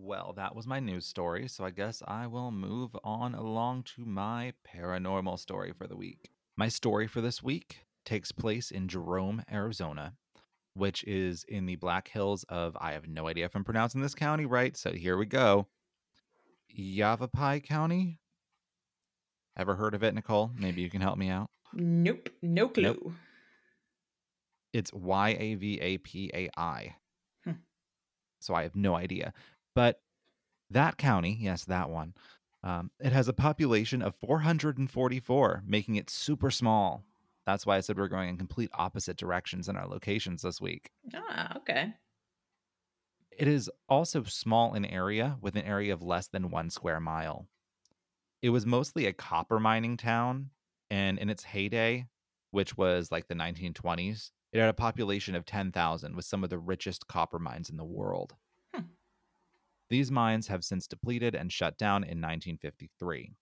Well, 0.00 0.32
that 0.36 0.54
was 0.54 0.66
my 0.66 0.78
news 0.78 1.06
story, 1.06 1.48
so 1.48 1.64
I 1.64 1.70
guess 1.70 2.02
I 2.06 2.28
will 2.28 2.52
move 2.52 2.96
on 3.02 3.34
along 3.34 3.82
to 3.96 4.04
my 4.04 4.52
paranormal 4.74 5.38
story 5.40 5.72
for 5.72 5.88
the 5.88 5.96
week. 5.96 6.30
My 6.56 6.68
story 6.68 7.08
for 7.08 7.20
this 7.20 7.42
week 7.42 7.80
takes 8.04 8.30
place 8.30 8.70
in 8.70 8.86
Jerome, 8.86 9.42
Arizona, 9.50 10.14
which 10.74 11.02
is 11.04 11.44
in 11.48 11.66
the 11.66 11.74
Black 11.76 12.08
Hills 12.08 12.44
of, 12.48 12.76
I 12.80 12.92
have 12.92 13.08
no 13.08 13.26
idea 13.26 13.44
if 13.46 13.56
I'm 13.56 13.64
pronouncing 13.64 14.00
this 14.00 14.14
county 14.14 14.46
right, 14.46 14.76
so 14.76 14.92
here 14.92 15.16
we 15.16 15.26
go. 15.26 15.66
Yavapai 16.68 17.60
County? 17.60 18.20
Ever 19.56 19.74
heard 19.74 19.94
of 19.94 20.04
it, 20.04 20.14
Nicole? 20.14 20.52
Maybe 20.56 20.80
you 20.80 20.90
can 20.90 21.00
help 21.00 21.18
me 21.18 21.28
out. 21.28 21.50
nope. 21.72 22.30
No 22.40 22.68
clue. 22.68 22.82
Nope. 22.84 23.12
It's 24.72 24.92
Y 24.92 25.36
A 25.40 25.54
V 25.56 25.80
A 25.80 25.98
P 25.98 26.30
A 26.32 26.48
I. 26.56 26.94
Hmm. 27.42 27.52
So 28.38 28.54
I 28.54 28.62
have 28.62 28.76
no 28.76 28.94
idea. 28.94 29.32
But 29.78 30.00
that 30.70 30.98
county, 30.98 31.38
yes, 31.40 31.64
that 31.66 31.88
one, 31.88 32.14
um, 32.64 32.90
it 32.98 33.12
has 33.12 33.28
a 33.28 33.32
population 33.32 34.02
of 34.02 34.16
444, 34.16 35.62
making 35.64 35.94
it 35.94 36.10
super 36.10 36.50
small. 36.50 37.04
That's 37.46 37.64
why 37.64 37.76
I 37.76 37.80
said 37.80 37.96
we're 37.96 38.08
going 38.08 38.28
in 38.28 38.38
complete 38.38 38.70
opposite 38.74 39.16
directions 39.16 39.68
in 39.68 39.76
our 39.76 39.86
locations 39.86 40.42
this 40.42 40.60
week. 40.60 40.90
Ah, 41.14 41.58
okay. 41.58 41.94
It 43.30 43.46
is 43.46 43.70
also 43.88 44.24
small 44.24 44.74
in 44.74 44.84
area 44.84 45.36
with 45.40 45.54
an 45.54 45.62
area 45.62 45.94
of 45.94 46.02
less 46.02 46.26
than 46.26 46.50
one 46.50 46.70
square 46.70 46.98
mile. 46.98 47.46
It 48.42 48.50
was 48.50 48.66
mostly 48.66 49.06
a 49.06 49.12
copper 49.12 49.60
mining 49.60 49.96
town, 49.96 50.50
and 50.90 51.20
in 51.20 51.30
its 51.30 51.44
heyday, 51.44 52.08
which 52.50 52.76
was 52.76 53.12
like 53.12 53.28
the 53.28 53.34
1920s, 53.36 54.32
it 54.52 54.58
had 54.58 54.70
a 54.70 54.74
population 54.74 55.36
of 55.36 55.46
10,000 55.46 56.16
with 56.16 56.24
some 56.24 56.42
of 56.42 56.50
the 56.50 56.58
richest 56.58 57.06
copper 57.06 57.38
mines 57.38 57.70
in 57.70 57.76
the 57.76 57.84
world. 57.84 58.34
These 59.90 60.10
mines 60.10 60.48
have 60.48 60.64
since 60.64 60.86
depleted 60.86 61.34
and 61.34 61.52
shut 61.52 61.76
down 61.76 62.04
in 62.04 62.20
1953. 62.20 63.34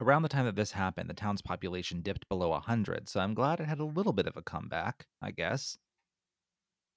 Around 0.00 0.22
the 0.22 0.28
time 0.28 0.44
that 0.44 0.54
this 0.54 0.70
happened, 0.70 1.10
the 1.10 1.14
town's 1.14 1.42
population 1.42 2.00
dipped 2.00 2.28
below 2.28 2.50
100, 2.50 3.08
so 3.08 3.18
I'm 3.18 3.34
glad 3.34 3.58
it 3.58 3.66
had 3.66 3.80
a 3.80 3.84
little 3.84 4.12
bit 4.12 4.28
of 4.28 4.36
a 4.36 4.42
comeback, 4.42 5.08
I 5.20 5.32
guess. 5.32 5.78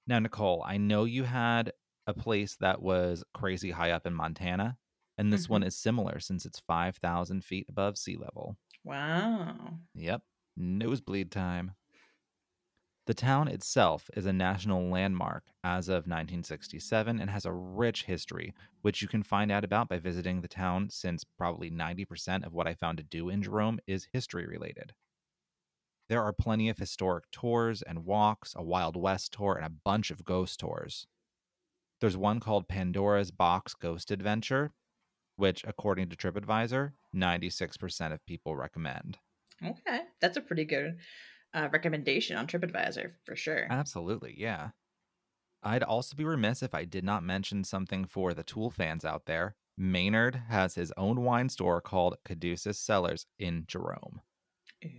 Now, 0.08 0.18
Nicole, 0.20 0.64
I 0.64 0.78
know 0.78 1.04
you 1.04 1.24
had 1.26 1.74
a 2.08 2.14
place 2.14 2.56
that 2.58 2.82
was 2.82 3.24
crazy 3.34 3.72
high 3.72 3.92
up 3.92 4.08
in 4.08 4.14
Montana, 4.14 4.80
and 5.18 5.32
this 5.32 5.48
one 5.50 5.62
Mhm. 5.62 5.64
is 5.64 5.78
similar 5.78 6.20
since 6.20 6.46
it's 6.46 6.60
5,000 6.60 7.44
feet 7.46 7.68
above 7.70 7.98
sea 7.98 8.16
level. 8.18 8.58
Wow. 8.84 9.82
Yep, 9.96 10.24
nosebleed 10.56 11.30
time. 11.32 11.76
The 13.08 13.14
town 13.14 13.48
itself 13.48 14.10
is 14.18 14.26
a 14.26 14.34
national 14.34 14.90
landmark 14.90 15.46
as 15.64 15.88
of 15.88 16.08
1967 16.08 17.22
and 17.22 17.30
has 17.30 17.46
a 17.46 17.54
rich 17.54 18.04
history, 18.04 18.54
which 18.82 19.02
you 19.02 19.08
can 19.08 19.24
find 19.24 19.50
out 19.50 19.64
about 19.64 19.88
by 19.88 19.98
visiting 19.98 20.42
the 20.42 20.50
town, 20.50 20.90
since 20.90 21.24
probably 21.24 21.72
90% 21.72 22.46
of 22.46 22.54
what 22.54 22.68
I 22.68 22.74
found 22.74 22.98
to 22.98 23.06
do 23.06 23.30
in 23.30 23.42
Jerome 23.42 23.80
is 23.88 24.10
history 24.12 24.46
related. 24.46 24.94
There 26.10 26.22
are 26.22 26.34
plenty 26.34 26.68
of 26.68 26.80
historic 26.80 27.32
tours 27.32 27.82
and 27.82 28.04
walks, 28.04 28.54
a 28.58 28.62
Wild 28.62 28.98
West 28.98 29.32
tour, 29.32 29.56
and 29.56 29.66
a 29.66 29.78
bunch 29.86 30.12
of 30.12 30.26
ghost 30.26 30.60
tours. 30.60 31.08
There's 32.02 32.18
one 32.18 32.42
called 32.42 32.68
Pandora's 32.68 33.32
Box 33.32 33.74
Ghost 33.74 34.12
Adventure, 34.12 34.74
which, 35.38 35.64
according 35.66 36.10
to 36.10 36.18
TripAdvisor, 36.18 36.92
96% 37.16 38.12
of 38.12 38.26
people 38.26 38.58
recommend. 38.58 39.18
Okay. 39.66 40.02
That's 40.20 40.36
a 40.36 40.42
pretty 40.42 40.66
good 40.66 40.98
uh, 41.54 41.70
recommendation 41.72 42.38
on 42.38 42.48
TripAdvisor 42.48 43.12
for 43.26 43.36
sure. 43.36 43.68
Absolutely, 43.70 44.36
yeah. 44.38 44.70
I'd 45.64 45.84
also 45.84 46.16
be 46.16 46.24
remiss 46.24 46.62
if 46.62 46.74
I 46.76 46.86
did 46.86 47.04
not 47.04 47.24
mention 47.24 47.64
something 47.64 48.06
for 48.06 48.34
the 48.34 48.44
Tool 48.44 48.70
fans 48.70 49.04
out 49.04 49.26
there. 49.26 49.56
Maynard 49.78 50.44
has 50.50 50.76
his 50.76 50.94
own 50.98 51.22
wine 51.22 51.50
store 51.50 51.82
called 51.82 52.18
Caduceus 52.26 52.80
Cellars 52.80 53.26
in 53.38 53.66
Jerome. 53.68 54.22
Ooh. 54.86 54.90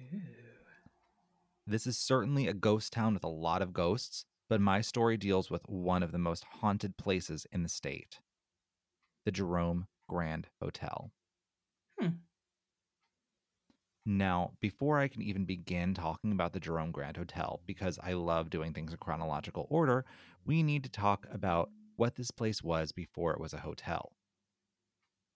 This 1.67 1.87
is 1.87 1.99
certainly 1.99 2.47
a 2.47 2.55
ghost 2.55 2.93
town 2.93 3.15
with 3.15 3.25
a 3.25 3.29
lot 3.29 3.61
of 3.61 3.73
ghosts, 3.75 4.25
but 4.49 4.61
my 4.61 4.81
story 4.81 5.17
deals 5.17 5.51
with 5.51 5.69
one 5.69 6.03
of 6.03 6.13
the 6.13 6.19
most 6.19 6.45
haunted 6.45 6.97
places 6.97 7.47
in 7.53 7.63
the 7.63 7.69
state 7.69 8.21
the 9.27 9.33
Jerome 9.33 9.87
Grand 10.09 10.49
Hotel. 10.63 11.13
Now, 14.11 14.53
before 14.61 14.99
I 14.99 15.07
can 15.07 15.21
even 15.21 15.45
begin 15.45 15.93
talking 15.93 16.33
about 16.33 16.55
the 16.55 16.61
Jerome 16.61 16.93
Grand 16.93 17.19
Hotel, 17.19 17.61
because 17.67 17.99
I 18.03 18.15
love 18.15 18.49
doing 18.49 18.73
things 18.73 18.93
in 18.93 18.97
chronological 18.97 19.67
order, 19.69 20.07
we 20.47 20.63
need 20.63 20.83
to 20.85 20.89
talk 20.89 21.27
about 21.31 21.69
what 21.97 22.17
this 22.17 22.31
place 22.31 22.63
was 22.63 22.91
before 22.91 23.35
it 23.35 23.41
was 23.41 23.53
a 23.53 23.59
hotel. 23.59 24.13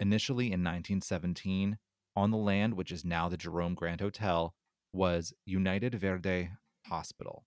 Initially 0.01 0.47
in 0.47 0.65
1917, 0.65 1.77
on 2.17 2.31
the 2.31 2.39
land 2.39 2.73
which 2.73 2.91
is 2.91 3.05
now 3.05 3.29
the 3.29 3.37
Jerome 3.37 3.75
Grand 3.75 4.01
Hotel 4.01 4.55
was 4.91 5.35
United 5.45 5.95
Verde 5.95 6.49
Hospital. 6.87 7.45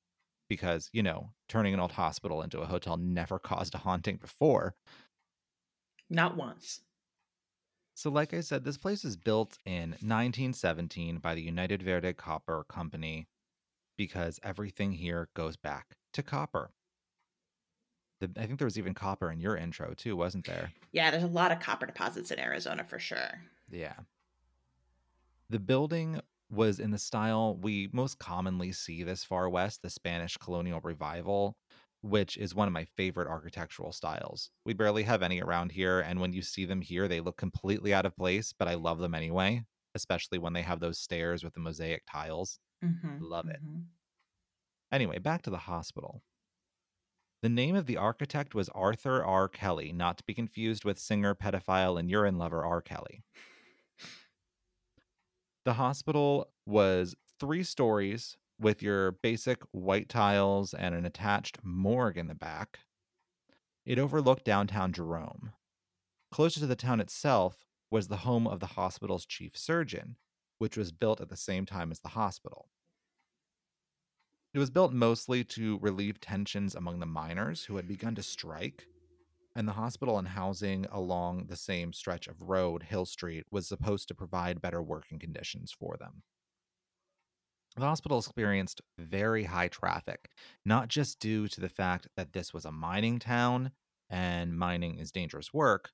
Because, 0.47 0.91
you 0.93 1.01
know, 1.01 1.31
turning 1.49 1.73
an 1.73 1.79
old 1.79 1.93
hospital 1.93 2.43
into 2.43 2.59
a 2.59 2.67
hotel 2.67 2.97
never 2.97 3.39
caused 3.43 3.73
a 3.73 3.79
haunting 3.79 4.17
before. 4.17 4.75
Not 6.07 6.37
once. 6.37 6.81
So, 7.97 8.09
like 8.09 8.33
I 8.33 8.41
said, 8.41 8.65
this 8.65 8.77
place 8.77 9.05
was 9.05 9.15
built 9.15 9.57
in 9.65 9.91
1917 9.91 11.19
by 11.19 11.33
the 11.33 11.41
United 11.41 11.81
Verde 11.81 12.11
Copper 12.11 12.65
Company 12.67 13.27
because 13.95 14.37
everything 14.43 14.91
here 14.91 15.29
goes 15.33 15.55
back 15.55 15.95
to 16.11 16.21
copper. 16.21 16.71
The, 18.19 18.29
I 18.37 18.45
think 18.45 18.59
there 18.59 18.65
was 18.65 18.77
even 18.77 18.93
copper 18.93 19.31
in 19.31 19.39
your 19.39 19.55
intro 19.55 19.93
too, 19.93 20.17
wasn't 20.17 20.45
there? 20.45 20.73
Yeah, 20.91 21.09
there's 21.09 21.23
a 21.23 21.27
lot 21.27 21.53
of 21.53 21.61
copper 21.61 21.85
deposits 21.85 22.31
in 22.31 22.39
Arizona 22.39 22.83
for 22.83 22.99
sure. 22.99 23.41
Yeah. 23.71 23.95
The 25.49 25.59
building 25.59 26.19
was 26.51 26.81
in 26.81 26.91
the 26.91 26.97
style 26.97 27.55
we 27.55 27.89
most 27.93 28.19
commonly 28.19 28.73
see 28.73 29.03
this 29.03 29.23
far 29.23 29.49
west, 29.49 29.81
the 29.81 29.89
Spanish 29.89 30.35
colonial 30.35 30.81
revival, 30.83 31.55
which 32.05 32.37
is 32.37 32.53
one 32.53 32.67
of 32.67 32.73
my 32.73 32.85
favorite 32.85 33.27
architectural 33.27 33.91
styles. 33.91 34.51
We 34.63 34.73
barely 34.73 35.03
have 35.03 35.23
any 35.23 35.41
around 35.41 35.71
here, 35.71 35.99
and 36.01 36.19
when 36.19 36.33
you 36.33 36.41
see 36.43 36.65
them 36.65 36.81
here, 36.81 37.07
they 37.07 37.19
look 37.19 37.37
completely 37.37 37.93
out 37.93 38.05
of 38.05 38.15
place, 38.15 38.53
but 38.53 38.67
I 38.67 38.75
love 38.75 38.99
them 38.99 39.15
anyway, 39.15 39.63
especially 39.95 40.37
when 40.37 40.53
they 40.53 40.61
have 40.61 40.79
those 40.79 40.99
stairs 40.99 41.43
with 41.43 41.53
the 41.53 41.59
mosaic 41.61 42.03
tiles. 42.09 42.59
Mm-hmm. 42.83 43.17
Love 43.23 43.49
it. 43.49 43.59
mhm. 43.65 43.85
Anyway, 44.91 45.17
back 45.17 45.41
to 45.43 45.49
the 45.49 45.57
hospital. 45.57 46.21
The 47.41 47.49
name 47.49 47.75
of 47.75 47.85
the 47.85 47.97
architect 47.97 48.53
was 48.55 48.69
Arthur 48.69 49.23
R. 49.23 49.47
Kelly, 49.49 49.91
not 49.91 50.17
to 50.19 50.23
be 50.23 50.33
confused 50.33 50.85
with 50.85 50.99
singer, 50.99 51.35
pedophile, 51.35 51.99
and 51.99 52.09
urine 52.09 52.37
lover 52.37 52.63
R. 52.63 52.81
Kelly. 52.81 53.23
The 55.65 55.73
hospital 55.73 56.51
was 56.65 57.15
three 57.39 57.63
stories 57.63 58.37
with 58.59 58.81
your 58.81 59.11
basic 59.11 59.61
white 59.71 60.09
tiles 60.09 60.73
and 60.73 60.95
an 60.95 61.05
attached 61.05 61.59
morgue 61.63 62.17
in 62.17 62.27
the 62.27 62.35
back. 62.35 62.79
It 63.85 63.99
overlooked 63.99 64.45
downtown 64.45 64.93
Jerome. 64.93 65.53
Closer 66.31 66.59
to 66.61 66.67
the 66.67 66.75
town 66.75 66.99
itself 66.99 67.65
was 67.91 68.07
the 68.07 68.17
home 68.17 68.47
of 68.47 68.59
the 68.59 68.65
hospital's 68.65 69.25
chief 69.25 69.55
surgeon, 69.55 70.17
which 70.57 70.77
was 70.77 70.91
built 70.91 71.21
at 71.21 71.29
the 71.29 71.37
same 71.37 71.65
time 71.65 71.91
as 71.91 71.99
the 71.99 72.09
hospital. 72.09 72.69
It 74.53 74.59
was 74.59 74.69
built 74.69 74.93
mostly 74.93 75.43
to 75.43 75.77
relieve 75.79 76.21
tensions 76.21 76.75
among 76.75 76.99
the 76.99 77.05
miners 77.05 77.65
who 77.65 77.75
had 77.75 77.87
begun 77.87 78.15
to 78.15 78.23
strike, 78.23 78.87
and 79.53 79.67
the 79.67 79.73
hospital 79.73 80.17
and 80.17 80.29
housing 80.29 80.85
along 80.91 81.47
the 81.47 81.57
same 81.57 81.93
stretch 81.93 82.27
of 82.27 82.41
road, 82.41 82.83
Hill 82.83 83.05
Street, 83.05 83.45
was 83.51 83.67
supposed 83.67 84.07
to 84.07 84.15
provide 84.15 84.61
better 84.61 84.81
working 84.81 85.19
conditions 85.19 85.73
for 85.77 85.97
them. 85.97 86.23
The 87.75 87.85
hospital 87.85 88.19
experienced 88.19 88.81
very 88.97 89.43
high 89.43 89.67
traffic, 89.67 90.29
not 90.63 90.87
just 90.87 91.19
due 91.19 91.47
to 91.49 91.59
the 91.59 91.69
fact 91.69 92.07
that 92.15 92.31
this 92.31 92.53
was 92.53 92.63
a 92.63 92.71
mining 92.71 93.19
town 93.19 93.71
and 94.09 94.57
mining 94.57 94.97
is 94.97 95.11
dangerous 95.11 95.53
work, 95.53 95.91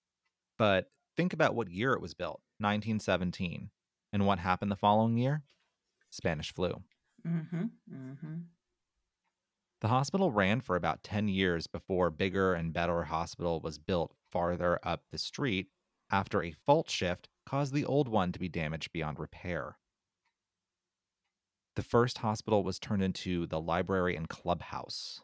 but 0.60 0.92
think 1.18 1.34
about 1.34 1.56
what 1.56 1.72
year 1.72 1.94
it 1.94 2.02
was 2.02 2.14
built 2.14 2.42
1917. 2.60 3.72
And 4.14 4.28
what 4.28 4.40
happened 4.40 4.72
the 4.72 4.76
following 4.76 5.18
year? 5.18 5.44
Spanish 6.12 6.54
flu. 6.54 6.84
Mm-hmm. 7.26 7.64
Mm-hmm. 7.92 8.38
The 9.80 9.88
hospital 9.88 10.32
ran 10.32 10.62
for 10.62 10.76
about 10.76 11.04
10 11.04 11.30
years 11.30 11.66
before 11.66 12.12
bigger 12.12 12.54
and 12.54 12.74
better 12.74 13.04
hospital 13.04 13.60
was 13.60 13.80
built 13.80 14.14
farther 14.32 14.80
up 14.84 15.02
the 15.10 15.18
street 15.18 15.70
after 16.12 16.44
a 16.44 16.52
fault 16.52 16.92
shift 16.92 17.30
caused 17.48 17.74
the 17.74 17.86
old 17.86 18.08
one 18.08 18.32
to 18.34 18.40
be 18.40 18.50
damaged 18.50 18.92
beyond 18.92 19.18
repair. 19.18 19.78
The 21.76 21.84
first 21.84 22.18
hospital 22.18 22.64
was 22.64 22.80
turned 22.80 23.02
into 23.02 23.48
the 23.48 23.60
library 23.60 24.16
and 24.16 24.28
clubhouse. 24.28 25.22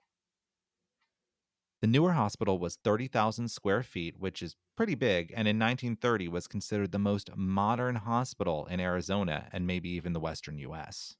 The 1.81 1.87
newer 1.87 2.13
hospital 2.13 2.57
was 2.57 2.77
30,000 2.77 3.49
square 3.49 3.83
feet, 3.83 4.17
which 4.17 4.41
is 4.41 4.55
pretty 4.75 4.95
big, 4.95 5.31
and 5.35 5.47
in 5.47 5.59
1930 5.59 6.27
was 6.29 6.47
considered 6.47 6.91
the 6.91 6.99
most 6.99 7.35
modern 7.35 7.95
hospital 7.95 8.65
in 8.67 8.79
Arizona 8.79 9.49
and 9.51 9.67
maybe 9.67 9.89
even 9.89 10.13
the 10.13 10.19
western 10.19 10.57
US. 10.59 11.15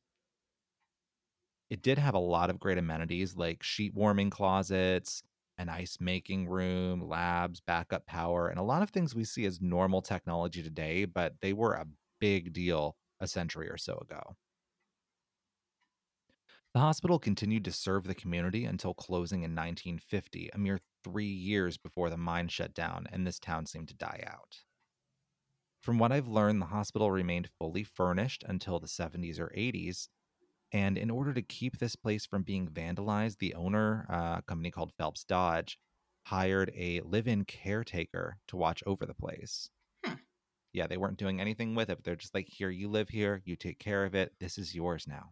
It 1.70 1.82
did 1.82 1.98
have 1.98 2.16
a 2.16 2.20
lot 2.20 2.50
of 2.50 2.60
great 2.60 2.78
amenities 2.78 3.36
like 3.36 3.62
sheet 3.62 3.94
warming 3.94 4.30
closets, 4.30 5.22
an 5.58 5.70
ice 5.70 5.98
making 6.00 6.48
room, 6.48 7.02
labs, 7.02 7.60
backup 7.60 8.06
power, 8.06 8.48
and 8.48 8.58
a 8.58 8.64
lot 8.64 8.82
of 8.82 8.92
things 8.92 9.14
we 9.14 9.26
see 9.26 9.46
as 9.46 9.60
normal 9.60 10.02
technology 10.02 10.64
today, 10.64 11.06
but 11.06 11.36
they 11.42 11.52
were 11.52 11.74
a 11.74 11.88
big 12.20 12.54
deal 12.54 12.96
a 13.20 13.28
century 13.28 13.70
or 13.70 13.78
so 13.78 13.98
ago. 13.98 14.38
The 16.78 16.82
hospital 16.82 17.18
continued 17.18 17.66
to 17.66 17.72
serve 17.72 18.04
the 18.04 18.14
community 18.14 18.64
until 18.64 18.94
closing 18.94 19.40
in 19.40 19.56
1950, 19.56 20.52
a 20.54 20.60
mere 20.60 20.80
three 21.04 21.26
years 21.26 21.76
before 21.76 22.12
the 22.12 22.18
mine 22.18 22.50
shut 22.50 22.76
down 22.76 23.08
and 23.12 23.26
this 23.26 23.40
town 23.40 23.66
seemed 23.66 23.88
to 23.88 23.96
die 23.96 24.24
out. 24.28 24.58
From 25.82 25.98
what 25.98 26.12
I've 26.12 26.28
learned, 26.28 26.62
the 26.62 26.68
hospital 26.68 27.10
remained 27.10 27.50
fully 27.58 27.84
furnished 27.84 28.44
until 28.48 28.80
the 28.80 28.86
70s 28.86 29.40
or 29.40 29.52
80s. 29.58 30.10
And 30.72 31.00
in 31.00 31.10
order 31.10 31.34
to 31.34 31.42
keep 31.42 31.80
this 31.80 31.96
place 31.96 32.28
from 32.28 32.44
being 32.44 32.68
vandalized, 32.68 33.40
the 33.40 33.56
owner, 33.56 34.06
uh, 34.08 34.36
a 34.38 34.44
company 34.46 34.70
called 34.70 34.94
Phelps 35.00 35.24
Dodge, 35.24 35.80
hired 36.28 36.72
a 36.78 37.02
live 37.02 37.28
in 37.28 37.44
caretaker 37.46 38.38
to 38.50 38.56
watch 38.56 38.84
over 38.86 39.08
the 39.08 39.16
place. 39.16 39.72
Hmm. 40.06 40.14
Yeah, 40.74 40.86
they 40.86 40.98
weren't 40.98 41.18
doing 41.18 41.42
anything 41.42 41.74
with 41.74 41.90
it, 41.90 41.96
but 41.96 42.04
they're 42.04 42.16
just 42.16 42.36
like, 42.36 42.48
here, 42.48 42.70
you 42.70 42.88
live 42.88 43.10
here, 43.10 43.42
you 43.46 43.56
take 43.56 43.80
care 43.80 44.06
of 44.06 44.14
it, 44.14 44.34
this 44.40 44.60
is 44.60 44.76
yours 44.76 45.08
now. 45.08 45.32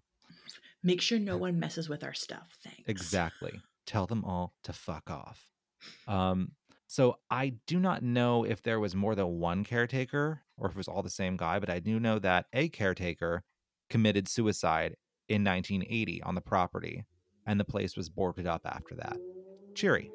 Make 0.85 1.01
sure 1.01 1.17
no 1.17 1.35
one 1.35 1.59
messes 1.59 1.89
with 1.89 2.03
our 2.03 2.13
stuff. 2.13 2.57
Thanks. 2.63 2.83
Exactly. 2.85 3.59
Tell 3.87 4.05
them 4.05 4.23
all 4.23 4.53
to 4.63 4.71
fuck 4.71 5.09
off. 5.09 5.49
Um, 6.07 6.51
so 6.87 7.17
I 7.29 7.53
do 7.67 7.79
not 7.79 8.01
know 8.01 8.43
if 8.43 8.61
there 8.61 8.79
was 8.79 8.95
more 8.95 9.13
than 9.13 9.39
one 9.39 9.63
caretaker 9.63 10.41
or 10.57 10.67
if 10.67 10.73
it 10.73 10.77
was 10.77 10.87
all 10.87 11.03
the 11.03 11.09
same 11.09 11.35
guy, 11.35 11.59
but 11.59 11.69
I 11.69 11.79
do 11.79 11.99
know 11.99 12.17
that 12.19 12.45
a 12.53 12.69
caretaker 12.69 13.43
committed 13.89 14.27
suicide 14.27 14.95
in 15.27 15.43
1980 15.43 16.23
on 16.23 16.35
the 16.35 16.41
property, 16.41 17.03
and 17.45 17.59
the 17.59 17.65
place 17.65 17.97
was 17.97 18.09
boarded 18.09 18.47
up 18.47 18.61
after 18.65 18.95
that. 18.95 19.17
Cheery. 19.73 20.11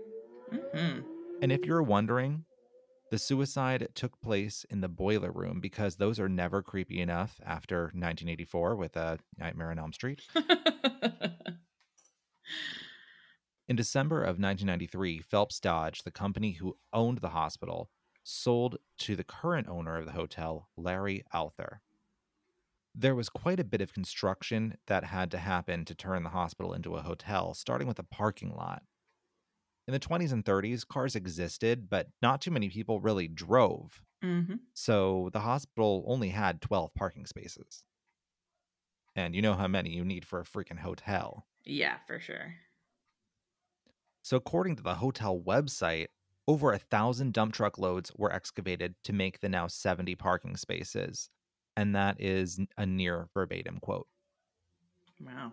Mm-hmm. 0.53 1.01
And 1.43 1.53
if 1.53 1.65
you're 1.65 1.83
wondering, 1.83 2.45
the 3.11 3.19
suicide 3.19 3.89
took 3.95 4.21
place 4.21 4.65
in 4.71 4.81
the 4.81 4.89
boiler 4.89 5.33
room 5.33 5.61
because 5.61 5.97
those 5.97 6.21
are 6.21 6.29
never 6.29 6.63
creepy 6.63 7.01
enough 7.01 7.41
after 7.45 7.83
1984 7.83 8.77
with 8.77 8.97
a 8.97 9.19
Nightmare 9.37 9.71
on 9.73 9.79
Elm 9.79 9.93
Street. 9.93 10.23
In 13.69 13.77
December 13.77 14.23
of 14.23 14.41
1993, 14.41 15.21
Phelps 15.21 15.61
Dodge, 15.61 16.03
the 16.03 16.11
company 16.11 16.53
who 16.53 16.77
owned 16.93 17.19
the 17.19 17.29
hospital, 17.29 17.89
sold 18.25 18.79
to 18.99 19.15
the 19.15 19.23
current 19.23 19.69
owner 19.69 19.97
of 19.97 20.07
the 20.07 20.13
hotel, 20.13 20.69
Larry 20.77 21.23
Altherr. 21.33 21.79
There 22.95 23.15
was 23.15 23.29
quite 23.29 23.61
a 23.61 23.65
bit 23.65 23.81
of 23.81 23.95
construction 23.95 24.77
that 24.89 25.05
had 25.05 25.31
to 25.31 25.39
happen 25.39 25.85
to 25.85 25.95
turn 25.95 26.25
the 26.25 26.31
hospital 26.31 26.73
into 26.73 26.97
a 26.97 27.03
hotel, 27.03 27.55
starting 27.55 27.87
with 27.87 28.01
a 28.01 28.05
parking 28.05 28.55
lot. 28.57 28.83
In 29.91 29.93
the 29.93 29.99
20s 29.99 30.31
and 30.31 30.45
30s, 30.45 30.87
cars 30.87 31.17
existed, 31.17 31.91
but 31.91 32.07
not 32.23 32.41
too 32.41 32.53
many 32.53 32.69
people 32.69 33.01
really 33.01 33.27
drove. 33.27 34.01
Mm-hmm. 34.23 34.55
So 34.73 35.31
the 35.33 35.41
hospital 35.41 36.05
only 36.07 36.29
had 36.29 36.61
12 36.61 36.95
parking 36.95 37.27
spaces. 37.27 37.83
And 39.17 39.35
you 39.35 39.43
know 39.43 39.55
how 39.55 39.67
many 39.67 39.91
you 39.91 40.05
need 40.05 40.25
for 40.25 40.39
a 40.39 40.45
freaking 40.45 40.79
hotel. 40.79 41.45
Yeah, 41.65 41.97
for 42.07 42.21
sure. 42.21 42.55
So, 44.23 44.37
according 44.37 44.77
to 44.77 44.85
the 44.85 44.95
hotel 44.95 45.43
website, 45.45 46.07
over 46.47 46.73
a 46.73 46.79
thousand 46.79 47.33
dump 47.33 47.53
truck 47.53 47.77
loads 47.77 48.13
were 48.17 48.33
excavated 48.33 48.95
to 49.03 49.13
make 49.13 49.41
the 49.41 49.49
now 49.49 49.67
70 49.67 50.15
parking 50.15 50.57
spaces. 50.57 51.31
And 51.77 51.97
that 51.97 52.15
is 52.21 52.61
a 52.79 52.87
near 52.87 53.29
verbatim 53.35 53.81
quote. 53.81 54.07
Wow. 55.21 55.53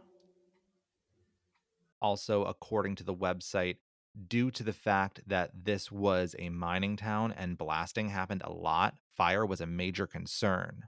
Also, 1.99 2.43
according 2.43 2.93
to 2.97 3.03
the 3.03 3.15
website, 3.15 3.77
due 4.27 4.51
to 4.51 4.63
the 4.63 4.73
fact 4.73 5.21
that 5.27 5.51
this 5.53 5.91
was 5.91 6.35
a 6.39 6.49
mining 6.49 6.95
town 6.95 7.31
and 7.31 7.57
blasting 7.57 8.09
happened 8.09 8.41
a 8.43 8.51
lot, 8.51 8.95
fire 9.15 9.45
was 9.45 9.61
a 9.61 9.67
major 9.67 10.07
concern. 10.07 10.83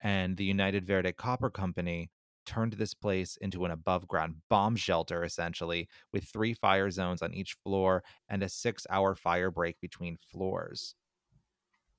And 0.00 0.36
the 0.36 0.44
United 0.44 0.86
Verde 0.86 1.12
Copper 1.12 1.50
Company 1.50 2.10
turned 2.44 2.74
this 2.74 2.94
place 2.94 3.36
into 3.38 3.64
an 3.64 3.70
above 3.70 4.06
ground 4.06 4.36
bomb 4.48 4.76
shelter, 4.76 5.24
essentially, 5.24 5.88
with 6.12 6.24
three 6.24 6.54
fire 6.54 6.90
zones 6.90 7.22
on 7.22 7.34
each 7.34 7.56
floor 7.64 8.04
and 8.28 8.42
a 8.42 8.48
six 8.48 8.86
hour 8.90 9.14
fire 9.14 9.50
break 9.50 9.80
between 9.80 10.16
floors. 10.16 10.94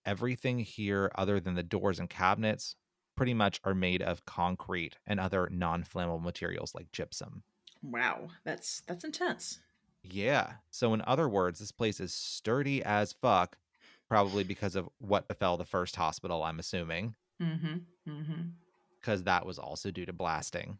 Everything 0.05 0.59
here, 0.59 1.11
other 1.15 1.39
than 1.39 1.55
the 1.55 1.63
doors 1.63 1.99
and 1.99 2.09
cabinets, 2.09 2.75
pretty 3.17 3.33
much 3.33 3.59
are 3.63 3.75
made 3.75 4.01
of 4.01 4.25
concrete 4.25 4.95
and 5.05 5.19
other 5.19 5.49
non 5.51 5.83
flammable 5.83 6.21
materials 6.21 6.73
like 6.73 6.91
gypsum. 6.93 7.43
Wow, 7.81 8.29
that's 8.45 8.81
that's 8.87 9.03
intense. 9.03 9.59
Yeah. 10.09 10.53
So, 10.71 10.93
in 10.93 11.01
other 11.05 11.27
words, 11.29 11.59
this 11.59 11.71
place 11.71 11.99
is 11.99 12.13
sturdy 12.13 12.83
as 12.83 13.13
fuck, 13.13 13.57
probably 14.07 14.43
because 14.43 14.75
of 14.75 14.89
what 14.99 15.27
befell 15.27 15.57
the 15.57 15.65
first 15.65 15.95
hospital, 15.95 16.43
I'm 16.43 16.59
assuming, 16.59 17.15
Mm-hmm. 17.41 17.75
Mm-hmm. 18.09 18.41
because 18.99 19.23
that 19.23 19.45
was 19.45 19.59
also 19.59 19.91
due 19.91 20.05
to 20.05 20.13
blasting. 20.13 20.79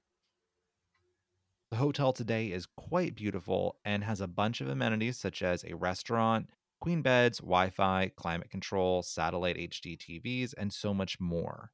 The 1.70 1.78
hotel 1.78 2.14
today 2.14 2.48
is 2.48 2.66
quite 2.66 3.16
beautiful 3.16 3.76
and 3.84 4.04
has 4.04 4.22
a 4.22 4.28
bunch 4.28 4.62
of 4.62 4.70
amenities 4.70 5.18
such 5.18 5.42
as 5.42 5.64
a 5.66 5.76
restaurant, 5.76 6.50
queen 6.80 7.02
beds, 7.02 7.40
Wi 7.40 7.70
Fi, 7.70 8.12
climate 8.16 8.50
control, 8.50 9.04
satellite 9.04 9.58
HD 9.58 9.98
TVs, 9.98 10.54
and 10.58 10.72
so 10.72 10.94
much 10.94 11.20
more. 11.20 11.72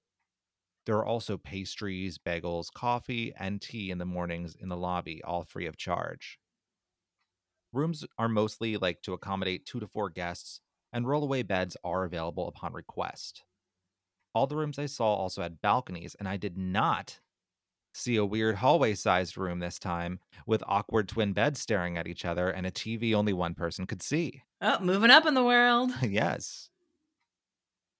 There 0.85 0.97
are 0.97 1.05
also 1.05 1.37
pastries, 1.37 2.17
bagels, 2.17 2.73
coffee, 2.73 3.33
and 3.39 3.61
tea 3.61 3.91
in 3.91 3.99
the 3.99 4.05
mornings 4.05 4.55
in 4.59 4.67
the 4.69 4.75
lobby, 4.75 5.23
all 5.23 5.43
free 5.43 5.67
of 5.67 5.77
charge. 5.77 6.39
Rooms 7.73 8.05
are 8.19 8.29
mostly 8.29 8.77
like 8.77 9.01
to 9.01 9.13
accommodate 9.13 9.65
two 9.65 9.79
to 9.79 9.87
four 9.87 10.11
guests, 10.11 10.61
and 10.93 11.05
rollaway 11.05 11.45
beds 11.45 11.75
are 11.83 12.03
available 12.03 12.47
upon 12.47 12.71
request. 12.71 13.43
All 14.35 14.45
the 14.45 14.55
rooms 14.55 14.77
I 14.77 14.85
saw 14.85 15.15
also 15.15 15.41
had 15.41 15.61
balconies, 15.61 16.15
and 16.19 16.27
I 16.27 16.37
did 16.37 16.55
not 16.55 17.19
see 17.93 18.15
a 18.15 18.25
weird 18.25 18.55
hallway 18.55 18.93
sized 18.93 19.37
room 19.37 19.59
this 19.59 19.79
time 19.79 20.19
with 20.45 20.63
awkward 20.67 21.07
twin 21.07 21.33
beds 21.33 21.59
staring 21.59 21.97
at 21.97 22.07
each 22.07 22.25
other 22.25 22.49
and 22.49 22.65
a 22.65 22.71
TV 22.71 23.13
only 23.13 23.33
one 23.33 23.53
person 23.53 23.85
could 23.85 24.01
see. 24.01 24.43
Oh, 24.61 24.79
moving 24.79 25.11
up 25.11 25.25
in 25.25 25.33
the 25.33 25.43
world. 25.43 25.91
yes. 26.01 26.69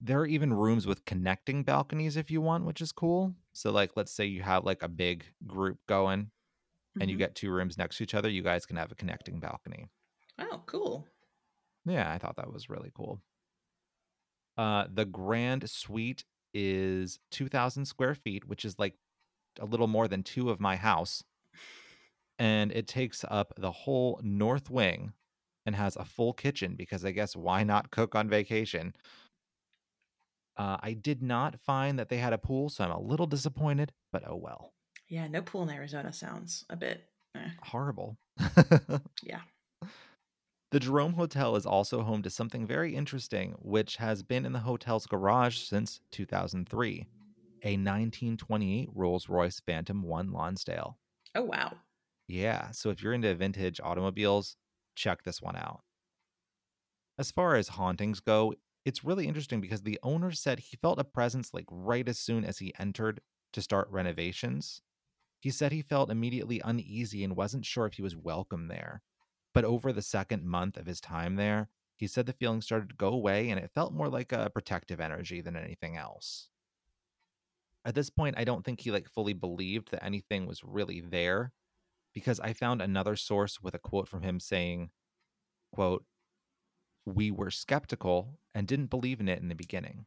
There 0.02 0.20
are 0.20 0.26
even 0.26 0.54
rooms 0.54 0.86
with 0.86 1.06
connecting 1.06 1.64
balconies 1.64 2.18
if 2.18 2.30
you 2.30 2.42
want, 2.42 2.66
which 2.66 2.82
is 2.82 2.92
cool. 2.92 3.34
So, 3.54 3.72
like, 3.72 3.92
let's 3.96 4.12
say 4.12 4.26
you 4.26 4.42
have 4.42 4.66
like 4.66 4.84
a 4.84 4.88
big 4.88 5.26
group 5.48 5.80
going 5.88 6.32
and 7.00 7.10
you 7.12 7.16
Mhm. 7.16 7.18
get 7.18 7.36
two 7.36 7.52
rooms 7.52 7.78
next 7.78 7.98
to 7.98 8.04
each 8.04 8.14
other, 8.16 8.30
you 8.30 8.44
guys 8.44 8.66
can 8.66 8.78
have 8.78 8.92
a 8.92 8.96
connecting 8.96 9.40
balcony. 9.40 9.90
Oh, 10.38 10.62
cool. 10.68 11.08
Yeah, 11.86 12.12
I 12.12 12.18
thought 12.18 12.36
that 12.38 12.52
was 12.52 12.70
really 12.70 12.92
cool. 12.94 13.22
Uh, 14.58 14.88
the 14.92 15.06
grand 15.06 15.70
suite 15.70 16.26
is 16.54 17.20
2,000 17.32 17.86
square 17.86 18.14
feet, 18.16 18.46
which 18.46 18.66
is 18.66 18.78
like 18.78 18.96
a 19.60 19.66
little 19.66 19.88
more 19.88 20.08
than 20.08 20.24
two 20.24 20.50
of 20.50 20.60
my 20.60 20.76
house. 20.76 21.24
And 22.40 22.72
it 22.72 22.88
takes 22.88 23.24
up 23.30 23.54
the 23.58 23.72
whole 23.72 24.20
north 24.24 24.70
wing 24.70 25.14
and 25.66 25.76
has 25.76 25.96
a 25.96 26.06
full 26.06 26.34
kitchen 26.34 26.76
because 26.76 27.06
I 27.06 27.12
guess 27.12 27.36
why 27.36 27.64
not 27.64 27.92
cook 27.92 28.16
on 28.16 28.30
vacation? 28.30 28.96
Uh, 30.56 30.78
I 30.82 30.94
did 30.94 31.22
not 31.22 31.60
find 31.60 31.98
that 32.00 32.10
they 32.10 32.18
had 32.18 32.34
a 32.34 32.38
pool, 32.40 32.70
so 32.70 32.84
I'm 32.84 32.92
a 32.92 33.00
little 33.00 33.26
disappointed, 33.28 33.94
but 34.12 34.28
oh 34.28 34.36
well. 34.36 34.73
Yeah, 35.10 35.28
no 35.28 35.42
pool 35.42 35.64
in 35.64 35.70
Arizona 35.70 36.12
sounds 36.14 36.66
a 36.70 36.76
bit. 36.76 37.04
Eh. 37.36 37.50
Horrible. 37.62 38.18
Yeah. 39.24 39.42
The 40.72 40.80
Jerome 40.80 41.14
Hotel 41.14 41.56
is 41.56 41.68
also 41.68 42.02
home 42.02 42.24
to 42.24 42.32
something 42.32 42.66
very 42.66 42.96
interesting, 42.96 43.54
which 43.60 43.98
has 43.98 44.24
been 44.24 44.44
in 44.44 44.54
the 44.54 44.60
hotel's 44.60 45.06
garage 45.06 45.60
since 45.60 46.00
2003 46.10 47.06
a 47.64 47.78
1928 47.78 48.90
Rolls 48.94 49.30
Royce 49.30 49.62
Phantom 49.66 50.04
1 50.04 50.32
Lonsdale. 50.32 50.98
Oh 51.36 51.44
wow. 51.44 51.74
Yeah, 52.28 52.72
so 52.72 52.90
if 52.90 53.02
you're 53.02 53.14
into 53.14 53.34
vintage 53.36 53.80
automobiles, 53.82 54.58
check 54.96 55.24
this 55.24 55.42
one 55.42 55.56
out. 55.56 55.82
As 57.18 57.32
far 57.32 57.56
as 57.56 57.70
hauntings 57.70 58.20
go, 58.20 58.54
it's 58.86 59.04
really 59.04 59.28
interesting 59.28 59.62
because 59.62 59.84
the 59.84 60.00
owner 60.04 60.32
said 60.32 60.60
he 60.60 60.78
felt 60.78 61.00
a 61.00 61.04
presence 61.04 61.54
like 61.54 61.66
right 61.70 62.08
as 62.08 62.20
soon 62.20 62.44
as 62.44 62.58
he 62.58 62.74
entered 62.80 63.22
to 63.54 63.62
start 63.62 63.88
renovations. 63.92 64.82
He 65.44 65.52
said 65.52 65.74
he 65.74 65.82
felt 65.82 66.10
immediately 66.10 66.62
uneasy 66.64 67.22
and 67.22 67.36
wasn't 67.36 67.66
sure 67.66 67.86
if 67.86 67.96
he 67.96 68.02
was 68.02 68.16
welcome 68.16 68.70
there. 68.70 69.02
But 69.54 69.66
over 69.66 69.92
the 69.92 70.02
second 70.02 70.46
month 70.46 70.78
of 70.78 70.86
his 70.86 71.02
time 71.02 71.36
there, 71.36 71.68
he 71.98 72.08
said 72.08 72.28
the 72.28 72.32
feeling 72.32 72.62
started 72.62 72.88
to 72.88 72.96
go 72.96 73.10
away 73.10 73.50
and 73.50 73.60
it 73.60 73.74
felt 73.76 73.92
more 73.92 74.08
like 74.08 74.32
a 74.32 74.50
protective 74.50 75.02
energy 75.02 75.42
than 75.42 75.58
anything 75.58 75.98
else. 75.98 76.48
At 77.84 77.94
this 77.94 78.10
point, 78.10 78.36
I 78.38 78.46
don't 78.46 78.64
think 78.64 78.80
he 78.80 78.92
like 78.92 79.10
fully 79.10 79.34
believed 79.34 79.92
that 79.92 80.02
anything 80.02 80.46
was 80.46 80.64
really 80.64 81.02
there 81.02 81.52
because 82.14 82.40
I 82.40 82.54
found 82.54 82.82
another 82.82 83.18
source 83.18 83.62
with 83.62 83.74
a 83.74 83.80
quote 83.80 84.08
from 84.08 84.22
him 84.22 84.40
saying, 84.40 84.92
quote, 85.74 86.06
we 87.06 87.32
were 87.32 87.52
skeptical 87.52 88.40
and 88.56 88.66
didn't 88.66 88.90
believe 88.90 89.20
in 89.20 89.28
it 89.28 89.42
in 89.42 89.50
the 89.50 89.56
beginning. 89.56 90.06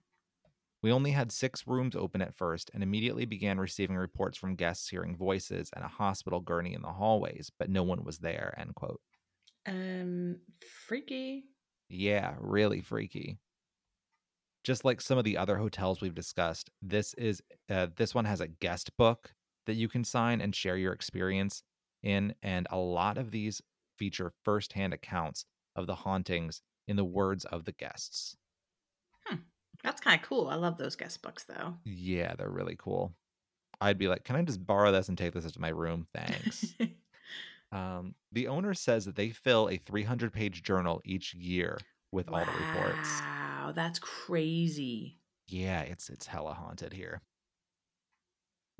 We 0.86 0.92
only 0.92 1.10
had 1.10 1.32
six 1.32 1.66
rooms 1.66 1.96
open 1.96 2.22
at 2.22 2.36
first 2.36 2.70
and 2.72 2.80
immediately 2.80 3.24
began 3.24 3.58
receiving 3.58 3.96
reports 3.96 4.38
from 4.38 4.54
guests 4.54 4.88
hearing 4.88 5.16
voices 5.16 5.68
and 5.74 5.84
a 5.84 5.88
hospital 5.88 6.38
gurney 6.38 6.74
in 6.74 6.82
the 6.82 6.92
hallways, 6.92 7.50
but 7.58 7.68
no 7.68 7.82
one 7.82 8.04
was 8.04 8.18
there, 8.18 8.54
end 8.56 8.72
quote. 8.76 9.00
Um, 9.66 10.36
freaky. 10.86 11.46
Yeah, 11.88 12.36
really 12.38 12.82
freaky. 12.82 13.36
Just 14.62 14.84
like 14.84 15.00
some 15.00 15.18
of 15.18 15.24
the 15.24 15.36
other 15.36 15.56
hotels 15.56 16.00
we've 16.00 16.14
discussed, 16.14 16.70
this 16.80 17.14
is 17.14 17.42
uh, 17.68 17.88
this 17.96 18.14
one 18.14 18.24
has 18.24 18.40
a 18.40 18.46
guest 18.46 18.96
book 18.96 19.34
that 19.66 19.74
you 19.74 19.88
can 19.88 20.04
sign 20.04 20.40
and 20.40 20.54
share 20.54 20.76
your 20.76 20.92
experience 20.92 21.64
in, 22.04 22.32
and 22.44 22.68
a 22.70 22.78
lot 22.78 23.18
of 23.18 23.32
these 23.32 23.60
feature 23.98 24.32
firsthand 24.44 24.94
accounts 24.94 25.46
of 25.74 25.88
the 25.88 25.96
hauntings 25.96 26.62
in 26.86 26.94
the 26.94 27.04
words 27.04 27.44
of 27.46 27.64
the 27.64 27.72
guests. 27.72 28.36
That's 29.86 30.00
kind 30.00 30.20
of 30.20 30.26
cool. 30.28 30.48
I 30.48 30.56
love 30.56 30.78
those 30.78 30.96
guest 30.96 31.22
books 31.22 31.44
though. 31.44 31.74
Yeah, 31.84 32.34
they're 32.34 32.50
really 32.50 32.74
cool. 32.76 33.14
I'd 33.80 33.98
be 33.98 34.08
like, 34.08 34.24
"Can 34.24 34.34
I 34.34 34.42
just 34.42 34.66
borrow 34.66 34.90
this 34.90 35.08
and 35.08 35.16
take 35.16 35.32
this 35.32 35.44
into 35.44 35.60
my 35.60 35.68
room? 35.68 36.08
Thanks." 36.12 36.74
um, 37.72 38.16
the 38.32 38.48
owner 38.48 38.74
says 38.74 39.04
that 39.04 39.14
they 39.14 39.30
fill 39.30 39.68
a 39.68 39.78
300-page 39.78 40.64
journal 40.64 41.00
each 41.04 41.34
year 41.34 41.78
with 42.10 42.28
all 42.28 42.44
the 42.44 42.50
reports. 42.50 43.20
Wow, 43.20 43.72
that's 43.76 44.00
crazy. 44.00 45.20
Yeah, 45.46 45.82
it's 45.82 46.10
it's 46.10 46.26
hella 46.26 46.54
haunted 46.54 46.92
here. 46.92 47.22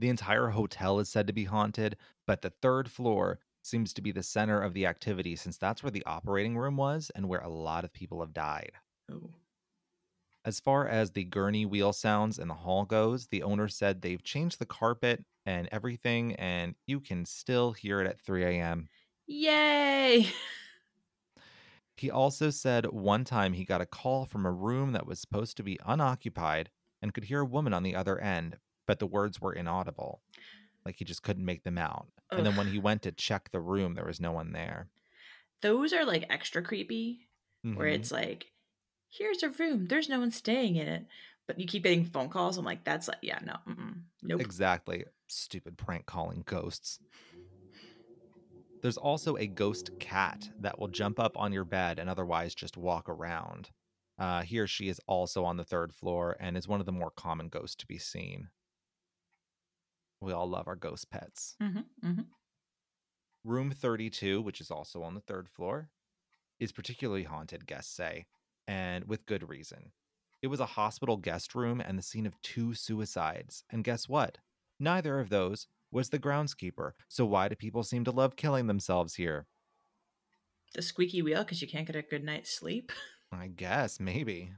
The 0.00 0.09
entire 0.09 0.48
hotel 0.48 0.98
is 0.98 1.09
said 1.09 1.28
to 1.28 1.32
be 1.32 1.44
haunted, 1.44 1.98
but 2.26 2.42
the 2.42 2.50
third 2.50 2.90
floor 2.90 3.38
seems 3.62 3.92
to 3.94 4.02
be 4.02 4.11
the 4.11 4.24
center 4.24 4.61
of 4.61 4.74
the 4.74 4.86
activity 4.86 5.36
since 5.36 5.57
that's 5.57 5.84
where 5.84 5.92
the 5.92 6.04
operating 6.04 6.59
room 6.59 6.76
was 6.76 7.12
and 7.14 7.28
where 7.28 7.42
a 7.42 7.48
lot 7.48 7.84
of 7.84 7.92
people 7.92 8.20
have 8.22 8.32
died. 8.32 8.72
Oh. 9.09 9.30
As 10.47 10.61
far 10.61 10.88
as 10.88 11.12
the 11.12 11.24
gurney 11.24 11.66
wheel 11.66 11.92
sounds 11.92 12.38
in 12.38 12.49
the 12.49 12.55
hall 12.55 12.86
goes, 12.86 13.26
the 13.26 13.42
owner 13.42 13.68
said 13.68 14.01
they've 14.01 14.22
changed 14.24 14.59
the 14.59 14.64
carpet 14.64 15.26
and 15.44 15.68
everything, 15.70 16.34
and 16.36 16.74
you 16.86 17.01
can 17.03 17.26
still 17.26 17.72
hear 17.74 18.01
it 18.01 18.07
at 18.07 18.18
3 18.22 18.62
a.m. 18.62 18.88
Yay! 19.28 20.26
He 21.97 22.11
also 22.11 22.51
said 22.51 22.86
one 22.86 23.24
time 23.24 23.53
he 23.55 23.64
got 23.64 23.80
a 23.80 23.86
call 23.86 24.24
from 24.24 24.47
a 24.47 24.53
room 24.53 24.92
that 24.92 25.05
was 25.07 25.20
supposed 25.20 25.57
to 25.57 25.64
be 25.64 25.80
unoccupied 25.84 26.70
and 27.03 27.12
could 27.12 27.24
hear 27.24 27.40
a 27.40 27.44
woman 27.47 27.72
on 27.74 27.82
the 27.82 27.97
other 27.97 28.20
end, 28.20 28.61
but 28.86 28.99
the 29.01 29.07
words 29.07 29.40
were 29.40 29.53
inaudible. 29.53 30.22
Like 30.84 30.97
he 30.97 31.05
just 31.07 31.22
couldn't 31.24 31.44
make 31.47 31.64
them 31.64 31.78
out. 31.78 32.12
And 32.36 32.47
then 32.47 32.57
when 32.57 32.68
he 32.68 32.78
went 32.78 33.03
to 33.05 33.12
check 33.12 33.51
the 33.51 33.61
room, 33.61 33.94
there 33.94 34.07
was 34.07 34.20
no 34.20 34.32
one 34.32 34.53
there. 34.53 34.90
Those 35.62 35.92
are 35.92 36.05
like 36.05 36.24
extra 36.30 36.62
creepy, 36.62 37.28
where 37.72 37.88
Mhm. 37.88 37.88
it's 37.88 38.11
like, 38.11 38.53
here's 39.18 39.42
a 39.42 39.50
room, 39.50 39.86
there's 39.86 40.08
no 40.08 40.20
one 40.20 40.30
staying 40.30 40.76
in 40.76 40.88
it. 40.88 41.06
But 41.46 41.60
you 41.60 41.66
keep 41.66 41.84
getting 41.84 42.04
phone 42.04 42.28
calls. 42.28 42.58
I'm 42.58 42.64
like, 42.64 42.84
that's 42.84 43.06
like, 43.06 43.18
yeah, 43.22 43.38
no, 43.44 43.54
mm-mm, 43.68 44.00
nope. 44.22 44.40
Exactly. 44.40 45.04
Stupid 45.28 45.78
prank 45.78 46.06
calling 46.06 46.42
ghosts. 46.44 46.98
There's 48.82 48.96
also 48.96 49.36
a 49.36 49.46
ghost 49.46 49.90
cat 49.98 50.50
that 50.58 50.78
will 50.78 50.88
jump 50.88 51.18
up 51.18 51.36
on 51.36 51.52
your 51.52 51.64
bed 51.64 51.98
and 51.98 52.08
otherwise 52.10 52.54
just 52.54 52.76
walk 52.76 53.08
around. 53.08 53.70
Uh, 54.18 54.42
he 54.42 54.58
or 54.58 54.66
she 54.66 54.88
is 54.88 55.00
also 55.06 55.44
on 55.44 55.56
the 55.56 55.64
third 55.64 55.92
floor 55.94 56.36
and 56.40 56.56
is 56.56 56.68
one 56.68 56.80
of 56.80 56.86
the 56.86 56.92
more 56.92 57.10
common 57.10 57.48
ghosts 57.48 57.76
to 57.76 57.86
be 57.86 57.98
seen. 57.98 58.48
We 60.20 60.32
all 60.32 60.48
love 60.48 60.68
our 60.68 60.76
ghost 60.76 61.10
pets. 61.10 61.56
hmm 61.60 61.80
hmm 62.02 62.20
Room 63.44 63.70
32, 63.70 64.42
which 64.42 64.60
is 64.60 64.70
also 64.70 65.02
on 65.02 65.14
the 65.14 65.20
third 65.20 65.48
floor, 65.48 65.90
is 66.58 66.72
particularly 66.72 67.24
haunted, 67.24 67.66
guests 67.66 67.94
say, 67.94 68.26
and 68.66 69.04
with 69.04 69.26
good 69.26 69.48
reason. 69.48 69.92
It 70.42 70.48
was 70.48 70.60
a 70.60 70.66
hospital 70.66 71.16
guest 71.16 71.54
room 71.54 71.80
and 71.80 71.98
the 71.98 72.02
scene 72.02 72.26
of 72.26 72.40
two 72.42 72.74
suicides. 72.74 73.64
And 73.70 73.84
guess 73.84 74.08
what? 74.08 74.38
Neither 74.78 75.18
of 75.18 75.28
those 75.30 75.66
was 75.90 76.10
the 76.10 76.18
groundskeeper. 76.18 76.92
So 77.08 77.24
why 77.24 77.48
do 77.48 77.54
people 77.54 77.82
seem 77.82 78.04
to 78.04 78.10
love 78.10 78.36
killing 78.36 78.66
themselves 78.66 79.14
here? 79.14 79.46
The 80.74 80.82
squeaky 80.82 81.22
wheel 81.22 81.42
because 81.42 81.62
you 81.62 81.68
can't 81.68 81.86
get 81.86 81.96
a 81.96 82.02
good 82.02 82.24
night's 82.24 82.50
sleep. 82.50 82.92
I 83.32 83.48
guess, 83.48 83.98
maybe. 83.98 84.52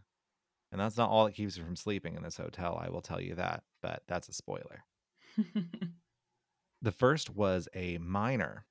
And 0.73 0.81
that's 0.81 0.97
not 0.97 1.11
all 1.11 1.25
that 1.25 1.35
keeps 1.35 1.57
you 1.57 1.65
from 1.65 1.77
sleeping 1.77 2.17
in 2.17 2.23
this 2.23 2.37
hotel, 2.37 2.79
I 2.83 2.91
will 2.91 3.01
tell 3.01 3.21
you 3.21 3.35
that, 3.37 3.63
but 3.83 4.03
that's 4.07 4.29
a 4.29 4.35
spoiler. 4.35 4.85
The 6.81 6.93
first 6.93 7.31
was 7.31 7.69
a 7.75 7.99
miner 7.99 8.65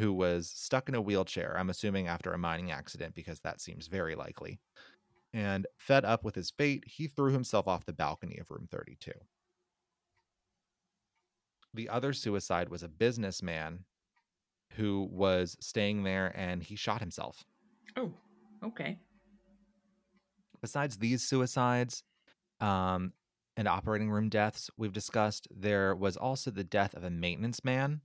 who 0.00 0.14
was 0.14 0.48
stuck 0.48 0.88
in 0.88 0.94
a 0.94 1.00
wheelchair, 1.00 1.54
I'm 1.58 1.68
assuming 1.68 2.08
after 2.08 2.32
a 2.32 2.38
mining 2.38 2.70
accident, 2.70 3.14
because 3.14 3.40
that 3.40 3.60
seems 3.60 3.86
very 3.86 4.14
likely. 4.14 4.58
And 5.34 5.66
fed 5.76 6.06
up 6.06 6.24
with 6.24 6.34
his 6.34 6.50
fate, 6.50 6.84
he 6.86 7.06
threw 7.06 7.32
himself 7.32 7.68
off 7.68 7.84
the 7.84 7.92
balcony 7.92 8.38
of 8.38 8.50
room 8.50 8.66
32. 8.70 9.12
The 11.74 11.88
other 11.90 12.14
suicide 12.14 12.70
was 12.70 12.82
a 12.82 12.88
businessman 12.88 13.84
who 14.72 15.06
was 15.12 15.56
staying 15.60 16.02
there 16.02 16.32
and 16.34 16.62
he 16.62 16.76
shot 16.76 17.00
himself. 17.00 17.44
oh, 17.96 18.10
okay. 18.64 18.98
Besides 20.62 20.96
these 20.96 21.22
suicides 21.22 22.02
um, 22.60 23.12
and 23.54 23.68
operating 23.68 24.10
room 24.10 24.30
deaths 24.30 24.70
we've 24.78 24.92
discussed, 24.94 25.46
there 25.54 25.94
was 25.94 26.16
also 26.16 26.50
the 26.50 26.64
death 26.64 26.94
of 26.94 27.04
a 27.04 27.10
maintenance 27.10 27.62
man 27.62 28.00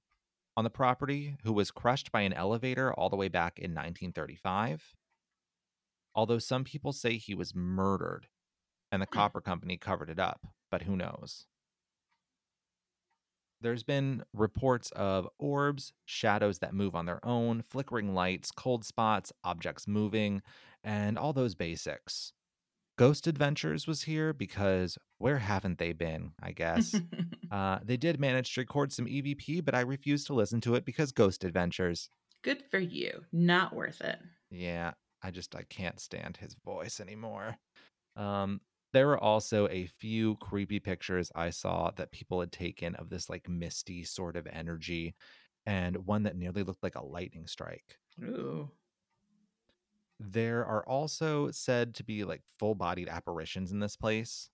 on 0.58 0.64
the 0.64 0.70
property 0.70 1.38
who 1.43 1.53
was 1.53 1.72
crushed 1.72 2.12
by 2.12 2.22
an 2.22 2.34
elevator 2.34 2.93
all 2.93 3.10
the 3.10 3.16
way 3.16 3.28
back 3.30 3.60
in 3.60 3.74
1935. 3.74 4.95
Although 6.16 6.39
some 6.39 6.64
people 6.64 6.93
say 6.93 7.18
he 7.18 7.36
was 7.36 7.53
murdered 7.53 8.30
and 8.91 9.01
the 9.01 9.08
Hmm. 9.12 9.26
copper 9.26 9.41
company 9.41 9.78
covered 9.78 10.10
it 10.10 10.20
up, 10.20 10.47
but 10.72 10.84
who 10.84 10.95
knows? 10.97 11.47
There's 13.62 13.84
been 13.84 14.24
reports 14.34 14.91
of 14.91 15.28
orbs, 15.39 15.93
shadows 16.06 16.60
that 16.60 16.74
move 16.74 16.95
on 16.95 17.06
their 17.06 17.24
own, 17.26 17.62
flickering 17.62 18.14
lights, 18.14 18.51
cold 18.51 18.86
spots, 18.86 19.32
objects 19.43 19.88
moving, 19.88 20.41
and 20.84 21.18
all 21.18 21.34
those 21.34 21.56
basics. 21.56 22.34
Ghost 22.97 23.27
Adventures 23.27 23.87
was 23.87 24.03
here 24.03 24.31
because 24.31 24.97
where 25.17 25.37
haven't 25.37 25.79
they 25.79 25.91
been, 25.91 26.31
I 26.41 26.51
guess? 26.51 26.95
uh, 27.51 27.79
they 27.83 27.97
did 27.97 28.19
manage 28.19 28.53
to 28.53 28.61
record 28.61 28.93
some 28.93 29.05
EVP, 29.05 29.65
but 29.65 29.75
I 29.75 29.81
refused 29.81 30.27
to 30.27 30.33
listen 30.33 30.61
to 30.61 30.75
it 30.75 30.85
because 30.85 31.11
Ghost 31.11 31.43
Adventures. 31.43 32.09
Good 32.41 32.63
for 32.71 32.79
you. 32.79 33.25
Not 33.33 33.75
worth 33.75 34.01
it. 34.01 34.19
Yeah, 34.49 34.93
I 35.21 35.31
just 35.31 35.55
I 35.55 35.63
can't 35.63 35.99
stand 35.99 36.37
his 36.37 36.55
voice 36.63 36.99
anymore. 36.99 37.57
Um, 38.15 38.61
there 38.93 39.07
were 39.07 39.21
also 39.21 39.67
a 39.67 39.87
few 39.87 40.37
creepy 40.37 40.79
pictures 40.79 41.31
I 41.35 41.49
saw 41.49 41.91
that 41.97 42.11
people 42.11 42.39
had 42.39 42.53
taken 42.53 42.95
of 42.95 43.09
this 43.09 43.29
like 43.29 43.49
misty 43.49 44.05
sort 44.05 44.37
of 44.37 44.47
energy, 44.47 45.15
and 45.65 45.97
one 46.05 46.23
that 46.23 46.37
nearly 46.37 46.63
looked 46.63 46.83
like 46.83 46.95
a 46.95 47.03
lightning 47.03 47.47
strike. 47.47 47.97
Ooh. 48.23 48.69
There 50.20 50.66
are 50.66 50.88
also 50.88 51.51
said 51.51 51.93
to 51.95 52.03
be 52.03 52.24
like 52.24 52.41
full 52.57 52.76
bodied 52.76 53.09
apparitions 53.09 53.72
in 53.72 53.80
this 53.80 53.95
place. 53.95 54.49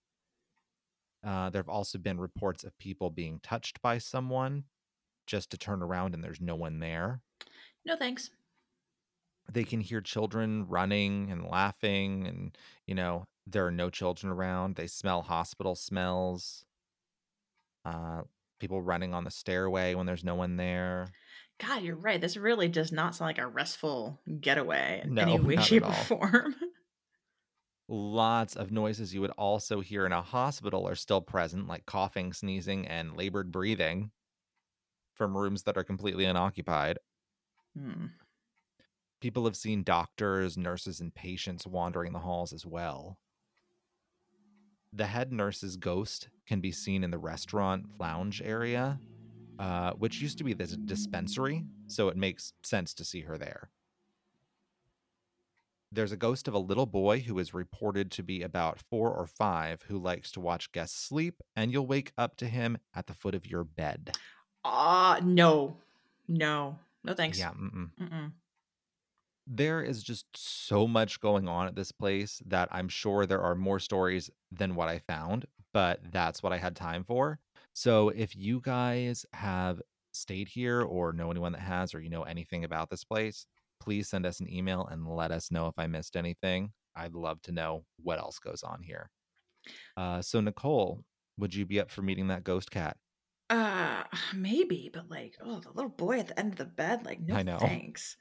Uh, 1.24 1.50
there 1.52 1.60
have 1.60 1.70
also 1.70 2.00
been 2.00 2.20
reports 2.20 2.64
of 2.64 2.78
people 2.80 3.12
being 3.12 3.40
touched 3.44 3.82
by 3.82 4.00
someone 4.00 4.64
just 5.28 5.52
to 5.52 5.58
turn 5.58 5.84
around 5.84 6.16
and 6.16 6.24
there's 6.24 6.42
no 6.42 6.56
one 6.56 6.80
there. 6.80 7.22
No 7.86 7.96
thanks. 7.96 8.32
They 9.52 9.64
can 9.64 9.82
hear 9.82 10.02
children 10.02 10.66
running 10.68 11.30
and 11.32 11.46
laughing, 11.46 12.28
and 12.28 12.58
you 12.88 12.96
know, 12.96 13.26
there 13.48 13.66
are 13.66 13.72
no 13.72 13.90
children 13.90 14.32
around. 14.32 14.76
They 14.76 14.88
smell 14.88 15.22
hospital 15.24 15.76
smells. 15.76 16.64
Uh, 17.84 18.22
people 18.60 18.82
running 18.82 19.14
on 19.14 19.24
the 19.24 19.32
stairway 19.32 19.96
when 19.96 20.06
there's 20.06 20.24
no 20.24 20.36
one 20.36 20.56
there. 20.56 21.08
God, 21.62 21.84
you're 21.84 21.96
right. 21.96 22.20
This 22.20 22.38
really 22.38 22.68
does 22.68 22.92
not 22.92 23.16
sound 23.16 23.30
like 23.30 23.38
a 23.38 23.48
restful 23.48 24.20
getaway 24.40 25.02
in 25.04 25.14
No, 25.14 25.22
any 25.22 25.40
way, 25.40 25.58
shape, 25.58 25.88
or 25.88 25.94
form. 25.94 26.56
Lots 27.88 28.56
of 28.56 28.72
noises 28.72 29.14
you 29.14 29.22
would 29.22 29.32
also 29.32 29.82
hear 29.82 30.06
in 30.06 30.12
a 30.12 30.22
hospital 30.22 30.88
are 30.88 30.96
still 30.96 31.22
present, 31.22 31.68
like 31.68 31.86
coughing, 31.86 32.34
sneezing, 32.34 32.88
and 32.88 33.16
labored 33.16 33.52
breathing 33.52 34.12
from 35.14 35.38
rooms 35.38 35.64
that 35.64 35.78
are 35.78 35.84
completely 35.84 36.26
unoccupied. 36.26 36.98
Hmm. 37.78 38.08
People 39.20 39.46
have 39.46 39.56
seen 39.56 39.84
doctors, 39.84 40.58
nurses, 40.58 41.00
and 41.00 41.14
patients 41.14 41.68
wandering 41.68 42.12
the 42.12 42.20
halls 42.20 42.54
as 42.54 42.66
well. 42.66 43.20
The 44.94 45.06
head 45.06 45.32
nurse's 45.32 45.78
ghost 45.78 46.30
can 46.48 46.60
be 46.60 46.72
seen 46.72 47.04
in 47.04 47.12
the 47.12 47.20
restaurant 47.20 47.86
lounge 48.00 48.42
area, 48.44 49.00
uh, 49.62 49.94
which 49.94 50.20
used 50.22 50.40
to 50.40 50.44
be 50.44 50.54
this 50.54 50.72
dispensary, 50.72 51.64
so 51.86 52.10
it 52.10 52.18
makes 52.18 52.54
sense 52.64 52.96
to 52.96 53.06
see 53.06 53.22
her 53.22 53.38
there. 53.38 53.70
There's 55.92 56.12
a 56.12 56.18
ghost 56.18 56.48
of 56.48 56.54
a 56.56 56.60
little 56.60 56.88
boy 56.88 57.20
who 57.20 57.38
is 57.38 57.54
reported 57.54 58.10
to 58.12 58.24
be 58.24 58.42
about 58.42 58.80
four 58.90 59.14
or 59.14 59.28
five 59.28 59.84
who 59.84 60.00
likes 60.00 60.32
to 60.32 60.40
watch 60.40 60.72
guests 60.72 61.00
sleep, 61.00 61.42
and 61.56 61.72
you'll 61.72 61.86
wake 61.86 62.12
up 62.18 62.38
to 62.38 62.48
him 62.48 62.80
at 62.96 63.06
the 63.06 63.14
foot 63.14 63.36
of 63.36 63.46
your 63.46 63.64
bed. 63.64 64.18
Ah, 64.64 65.20
no. 65.24 65.78
No. 66.28 66.80
No 67.04 67.14
thanks. 67.14 67.38
Yeah, 67.38 67.52
mm-mm. 67.52 67.90
Mm-mm. 68.02 68.32
there 69.48 69.82
is 69.84 70.02
just 70.04 70.26
so 70.36 70.88
much 70.88 71.20
going 71.20 71.48
on 71.48 71.68
at 71.68 71.76
this 71.76 71.92
place 71.92 72.42
that 72.48 72.70
I'm 72.72 72.88
sure 72.88 73.26
there 73.26 73.42
are 73.42 73.56
more 73.56 73.80
stories 73.80 74.30
than 74.52 74.76
what 74.76 74.88
I 74.88 75.00
found, 75.00 75.46
but 75.74 76.00
that's 76.12 76.42
what 76.42 76.54
I 76.54 76.58
had 76.58 76.76
time 76.76 77.04
for. 77.04 77.40
So 77.74 78.10
if 78.10 78.36
you 78.36 78.62
guys 78.62 79.26
have 79.34 79.82
stayed 80.12 80.48
here 80.48 80.82
or 80.82 81.14
know 81.14 81.32
anyone 81.32 81.54
that 81.54 81.62
has, 81.62 81.94
or 81.94 82.02
you 82.02 82.10
know 82.10 82.24
anything 82.24 82.64
about 82.64 82.90
this 82.90 83.04
place, 83.04 83.46
please 83.80 84.10
send 84.10 84.26
us 84.26 84.40
an 84.40 84.52
email 84.52 84.86
and 84.88 85.08
let 85.08 85.32
us 85.32 85.52
know 85.52 85.68
if 85.68 85.74
I 85.78 85.88
missed 85.88 86.16
anything. 86.16 86.72
I'd 86.96 87.16
love 87.16 87.42
to 87.44 87.52
know 87.52 87.86
what 88.02 88.20
else 88.20 88.40
goes 88.40 88.64
on 88.64 88.82
here. 88.84 89.10
Uh, 89.98 90.22
so, 90.22 90.42
Nicole, 90.42 91.04
would 91.38 91.56
you 91.56 91.66
be 91.66 91.80
up 91.80 91.92
for 91.92 92.02
meeting 92.02 92.28
that 92.28 92.44
ghost 92.44 92.72
cat? 92.72 92.98
Uh, 93.50 94.04
maybe, 94.34 94.90
but 94.94 95.10
like, 95.10 95.36
oh, 95.42 95.60
the 95.60 95.72
little 95.72 95.90
boy 95.90 96.20
at 96.20 96.28
the 96.28 96.40
end 96.40 96.54
of 96.54 96.58
the 96.58 96.66
bed, 96.66 97.06
like, 97.06 97.20
no 97.20 97.36
I 97.36 97.44
know. 97.44 97.58
thanks. 97.60 98.16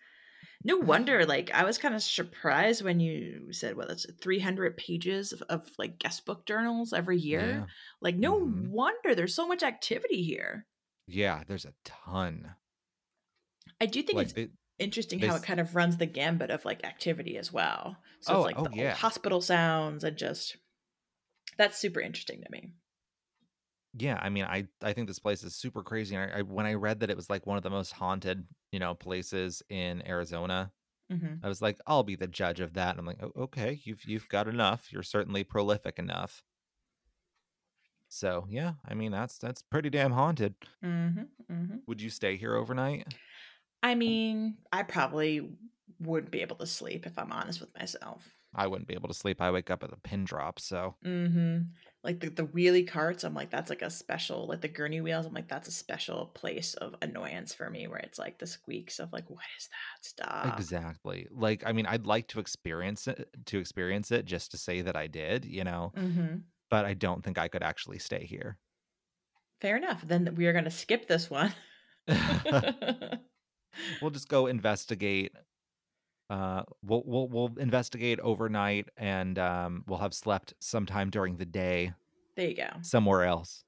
No 0.62 0.76
wonder, 0.78 1.24
like, 1.26 1.50
I 1.50 1.64
was 1.64 1.76
kind 1.78 1.94
of 1.94 2.02
surprised 2.02 2.82
when 2.82 2.98
you 3.00 3.52
said, 3.52 3.76
well, 3.76 3.88
it's 3.90 4.06
300 4.22 4.76
pages 4.78 5.32
of, 5.34 5.42
of 5.42 5.70
like 5.78 5.98
guest 5.98 6.24
book 6.26 6.46
journals 6.46 6.92
every 6.94 7.18
year. 7.18 7.64
Yeah. 7.64 7.66
Like, 8.00 8.16
no 8.16 8.36
Mhm. 8.44 8.70
wonder 8.70 9.14
there's 9.14 9.34
so 9.34 9.46
much 9.46 9.62
activity 9.62 10.22
here. 10.22 10.66
Yeah, 11.06 11.44
there's 11.44 11.66
a 11.66 11.74
ton. 11.84 12.56
I 13.80 13.86
do 13.86 14.02
think 14.02 14.18
Like, 14.18 14.32
it's 14.32 14.34
they, 14.34 14.50
interesting 14.78 15.18
how 15.20 15.34
it 15.34 15.42
kind 15.42 15.60
of 15.60 15.74
runs 15.74 15.96
the 15.98 16.06
gambit 16.06 16.50
of 16.50 16.64
like 16.64 16.84
activity 16.84 17.36
as 17.36 17.52
well. 17.52 17.96
So 18.20 18.32
Oh, 18.32 18.34
it's 18.34 18.46
like 18.46 18.56
oh, 18.56 18.68
the 18.70 18.70
yeah. 18.70 18.96
hospital 18.96 19.40
sounds 19.40 20.04
and 20.04 20.16
just 20.16 20.56
that's 21.58 21.78
super 21.78 22.00
interesting 22.00 22.42
to 22.42 22.50
me. 22.50 22.74
Yeah 23.98 24.18
i 24.22 24.28
mean 24.28 24.44
i 24.44 24.66
i 24.82 24.92
think 24.92 25.08
this 25.08 25.18
place 25.18 25.42
is 25.42 25.54
super 25.54 25.82
crazy 25.82 26.14
and 26.14 26.32
I, 26.32 26.38
I 26.38 26.42
when 26.42 26.66
i 26.66 26.74
read 26.74 27.00
that 27.00 27.10
it 27.10 27.16
was 27.16 27.28
like 27.28 27.46
one 27.46 27.56
of 27.56 27.62
the 27.62 27.70
most 27.70 27.92
haunted 27.92 28.46
you 28.70 28.78
know 28.78 28.94
places 28.94 29.62
in 29.68 30.06
arizona 30.06 30.72
hmm 31.10 31.42
i 31.42 31.48
was 31.48 31.62
like 31.62 31.78
i'll 31.86 32.04
be 32.04 32.16
the 32.16 32.28
judge 32.28 32.60
of 32.60 32.74
that 32.74 32.90
and 32.90 33.00
i'm 33.00 33.06
like 33.06 33.22
oh, 33.22 33.32
okay 33.44 33.80
you've 33.84 34.04
you've 34.04 34.28
got 34.28 34.48
enough 34.48 34.92
you're 34.92 35.02
certainly 35.04 35.44
prolific 35.44 35.98
enough. 35.98 36.44
So 38.08 38.46
yeah 38.50 38.74
i 38.84 38.92
mean 38.94 39.10
that's 39.12 39.38
that's 39.38 39.62
pretty 39.62 39.88
damn 39.88 40.12
haunted. 40.12 40.54
Hmm 40.82 41.24
hmm 41.48 41.80
would 41.86 42.00
you 42.00 42.10
stay 42.10 42.36
here 42.36 42.54
overnight? 42.54 43.06
I 43.82 43.94
mean, 43.94 44.58
I 44.72 44.82
probably 44.82 45.56
wouldn't 45.98 46.30
be 46.32 46.42
able 46.42 46.56
to 46.56 46.66
sleep 46.66 47.06
if 47.06 47.18
I'm 47.18 47.32
honest 47.32 47.60
with 47.60 47.74
myself. 47.78 48.34
i 48.54 48.66
wouldn't 48.66 48.88
be 48.88 48.94
able 48.94 49.08
to 49.08 49.14
sleep 49.14 49.40
i 49.40 49.50
wake 49.50 49.70
up 49.70 49.82
with 49.82 49.92
a 49.92 49.96
pin 49.96 50.24
drop 50.24 50.58
so 50.60 50.96
hmm 51.02 51.72
like 52.02 52.20
the, 52.20 52.30
the 52.30 52.46
wheelie 52.46 52.86
carts 52.86 53.24
i'm 53.24 53.34
like 53.34 53.50
that's 53.50 53.70
like 53.70 53.82
a 53.82 53.90
special 53.90 54.46
like 54.46 54.60
the 54.60 54.68
gurney 54.68 55.00
wheels 55.00 55.26
i'm 55.26 55.34
like 55.34 55.48
that's 55.48 55.68
a 55.68 55.72
special 55.72 56.26
place 56.34 56.74
of 56.74 56.94
annoyance 57.02 57.52
for 57.52 57.68
me 57.68 57.86
where 57.86 57.98
it's 57.98 58.18
like 58.18 58.38
the 58.38 58.46
squeaks 58.46 58.98
of 58.98 59.12
like 59.12 59.28
what 59.28 59.44
is 59.58 59.68
that 59.68 60.04
stuff 60.06 60.30
Exactly. 60.56 61.26
Like, 61.30 61.62
I 61.66 61.72
mean, 61.72 61.86
I'd 61.86 62.06
like 62.06 62.28
to 62.28 62.40
experience 62.40 63.08
it 63.08 63.28
to 63.46 63.58
experience 63.58 64.10
it 64.10 64.24
just 64.24 64.50
to 64.52 64.56
say 64.56 64.82
that 64.82 64.96
I 64.96 65.06
did, 65.06 65.44
you 65.44 65.64
know, 65.64 65.92
mm-hmm. 65.96 66.38
but 66.70 66.84
I 66.84 66.94
don't 66.94 67.24
think 67.24 67.38
I 67.38 67.48
could 67.48 67.62
actually 67.62 67.98
stay 67.98 68.24
here. 68.24 68.58
fair 69.60 69.76
enough 69.76 70.02
then 70.06 70.34
we 70.36 70.46
are 70.46 70.52
going 70.52 70.64
to 70.64 70.70
skip 70.70 71.06
this 71.06 71.28
one 71.30 71.52
we'll 74.00 74.10
just 74.10 74.28
go 74.28 74.46
investigate. 74.46 75.32
Uh, 76.30 76.62
we'll 76.82 77.02
we'll 77.04 77.28
we'll 77.28 77.52
investigate 77.58 78.18
overnight, 78.20 78.88
and 78.96 79.38
um, 79.38 79.84
we'll 79.88 79.98
have 79.98 80.14
slept 80.14 80.54
sometime 80.60 81.10
during 81.10 81.36
the 81.36 81.44
day 81.44 81.92
there 82.36 82.48
you 82.48 82.56
go 82.56 82.68
somewhere 82.82 83.24
else. 83.24 83.64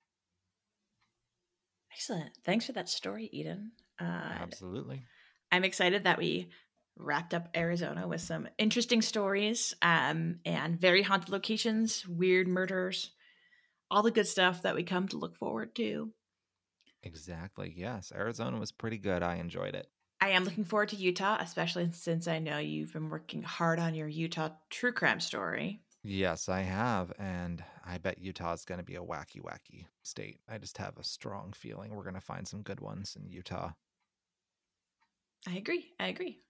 excellent 1.92 2.30
thanks 2.44 2.66
for 2.66 2.72
that 2.72 2.88
story 2.88 3.28
eden 3.32 3.72
uh, 3.98 4.04
Absolutely. 4.04 5.06
I'm 5.50 5.64
excited 5.64 6.04
that 6.04 6.18
we 6.18 6.48
wrapped 6.96 7.34
up 7.34 7.48
Arizona 7.54 8.08
with 8.08 8.20
some 8.20 8.48
interesting 8.58 9.02
stories 9.02 9.74
um, 9.82 10.40
and 10.44 10.80
very 10.80 11.02
haunted 11.02 11.28
locations, 11.28 12.06
weird 12.06 12.48
murders, 12.48 13.10
all 13.90 14.02
the 14.02 14.10
good 14.10 14.26
stuff 14.26 14.62
that 14.62 14.74
we 14.74 14.82
come 14.82 15.08
to 15.08 15.18
look 15.18 15.36
forward 15.36 15.74
to. 15.76 16.10
Exactly. 17.02 17.72
Yes. 17.76 18.12
Arizona 18.14 18.58
was 18.58 18.72
pretty 18.72 18.98
good. 18.98 19.22
I 19.22 19.36
enjoyed 19.36 19.74
it. 19.74 19.86
I 20.20 20.30
am 20.30 20.44
looking 20.44 20.64
forward 20.64 20.88
to 20.90 20.96
Utah, 20.96 21.36
especially 21.40 21.90
since 21.92 22.26
I 22.26 22.38
know 22.38 22.58
you've 22.58 22.92
been 22.92 23.10
working 23.10 23.42
hard 23.42 23.78
on 23.78 23.94
your 23.94 24.08
Utah 24.08 24.48
true 24.70 24.92
crime 24.92 25.20
story. 25.20 25.82
Yes, 26.02 26.48
I 26.48 26.60
have. 26.60 27.12
And 27.18 27.62
I 27.84 27.98
bet 27.98 28.18
Utah's 28.18 28.64
going 28.64 28.78
to 28.78 28.84
be 28.84 28.94
a 28.94 29.02
wacky, 29.02 29.42
wacky 29.42 29.86
state. 30.02 30.40
I 30.48 30.58
just 30.58 30.78
have 30.78 30.96
a 30.98 31.04
strong 31.04 31.52
feeling 31.54 31.94
we're 31.94 32.02
going 32.02 32.14
to 32.14 32.20
find 32.20 32.48
some 32.48 32.62
good 32.62 32.80
ones 32.80 33.16
in 33.20 33.28
Utah. 33.28 33.72
I 35.48 35.56
agree. 35.56 35.92
I 35.98 36.08
agree. 36.08 36.40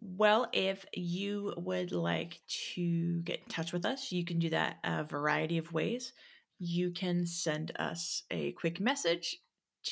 Well, 0.00 0.48
if 0.52 0.86
you 0.92 1.54
would 1.56 1.90
like 1.92 2.40
to 2.74 3.20
get 3.22 3.40
in 3.40 3.48
touch 3.48 3.72
with 3.72 3.84
us, 3.84 4.12
you 4.12 4.24
can 4.24 4.38
do 4.38 4.50
that 4.50 4.76
a 4.84 5.02
variety 5.04 5.58
of 5.58 5.72
ways. 5.72 6.12
You 6.58 6.92
can 6.92 7.26
send 7.26 7.72
us 7.78 8.22
a 8.30 8.52
quick 8.52 8.80
message 8.80 9.38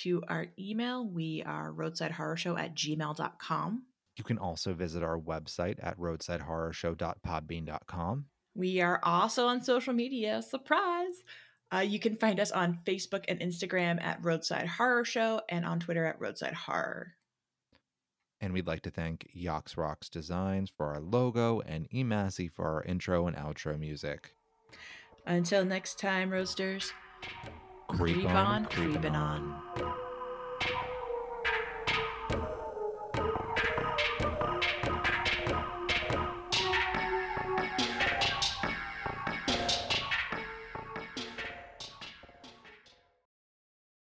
to 0.03 0.22
our 0.28 0.47
email. 0.59 1.09
We 1.09 1.43
are 1.47 1.72
roadsidehorrorshow 1.72 2.59
at 2.59 2.74
gmail.com. 2.74 3.82
You 4.16 4.24
can 4.24 4.39
also 4.39 4.74
visit 4.74 5.03
our 5.03 5.18
website 5.18 5.78
at 5.82 5.99
roadsidehorrorshow.podbean.com. 5.99 8.24
We 8.55 8.80
are 8.80 9.01
also 9.03 9.49
on 9.49 9.62
social 9.62 9.93
media. 9.93 10.41
Surprise! 10.43 11.22
Uh, 11.74 11.80
you 11.80 11.99
can 11.99 12.16
find 12.16 12.39
us 12.41 12.53
on 12.53 12.78
Facebook 12.87 13.24
and 13.28 13.41
Instagram 13.41 14.01
at 14.03 14.24
Roadside 14.24 14.68
Horror 14.68 15.05
Show 15.05 15.43
and 15.49 15.66
on 15.66 15.80
Twitter 15.80 16.05
at 16.05 16.20
Roadside 16.20 16.55
Horror. 16.55 17.16
And 18.41 18.53
we'd 18.53 18.66
like 18.66 18.82
to 18.82 18.91
thank 18.91 19.30
Yox 19.34 19.76
Rocks 19.76 20.09
Designs 20.09 20.70
for 20.70 20.87
our 20.87 21.01
logo 21.01 21.61
and 21.61 21.89
Emasi 21.91 22.51
for 22.51 22.66
our 22.66 22.82
intro 22.84 23.26
and 23.26 23.37
outro 23.37 23.78
music. 23.78 24.34
Until 25.26 25.64
next 25.64 25.99
time, 25.99 26.30
Roasters, 26.30 26.93
Creep 27.89 28.16
creep 28.16 28.28
on, 28.28 28.37
on, 28.37 28.64
creeping 28.66 29.16
on. 29.16 29.62
on. 29.76 30.06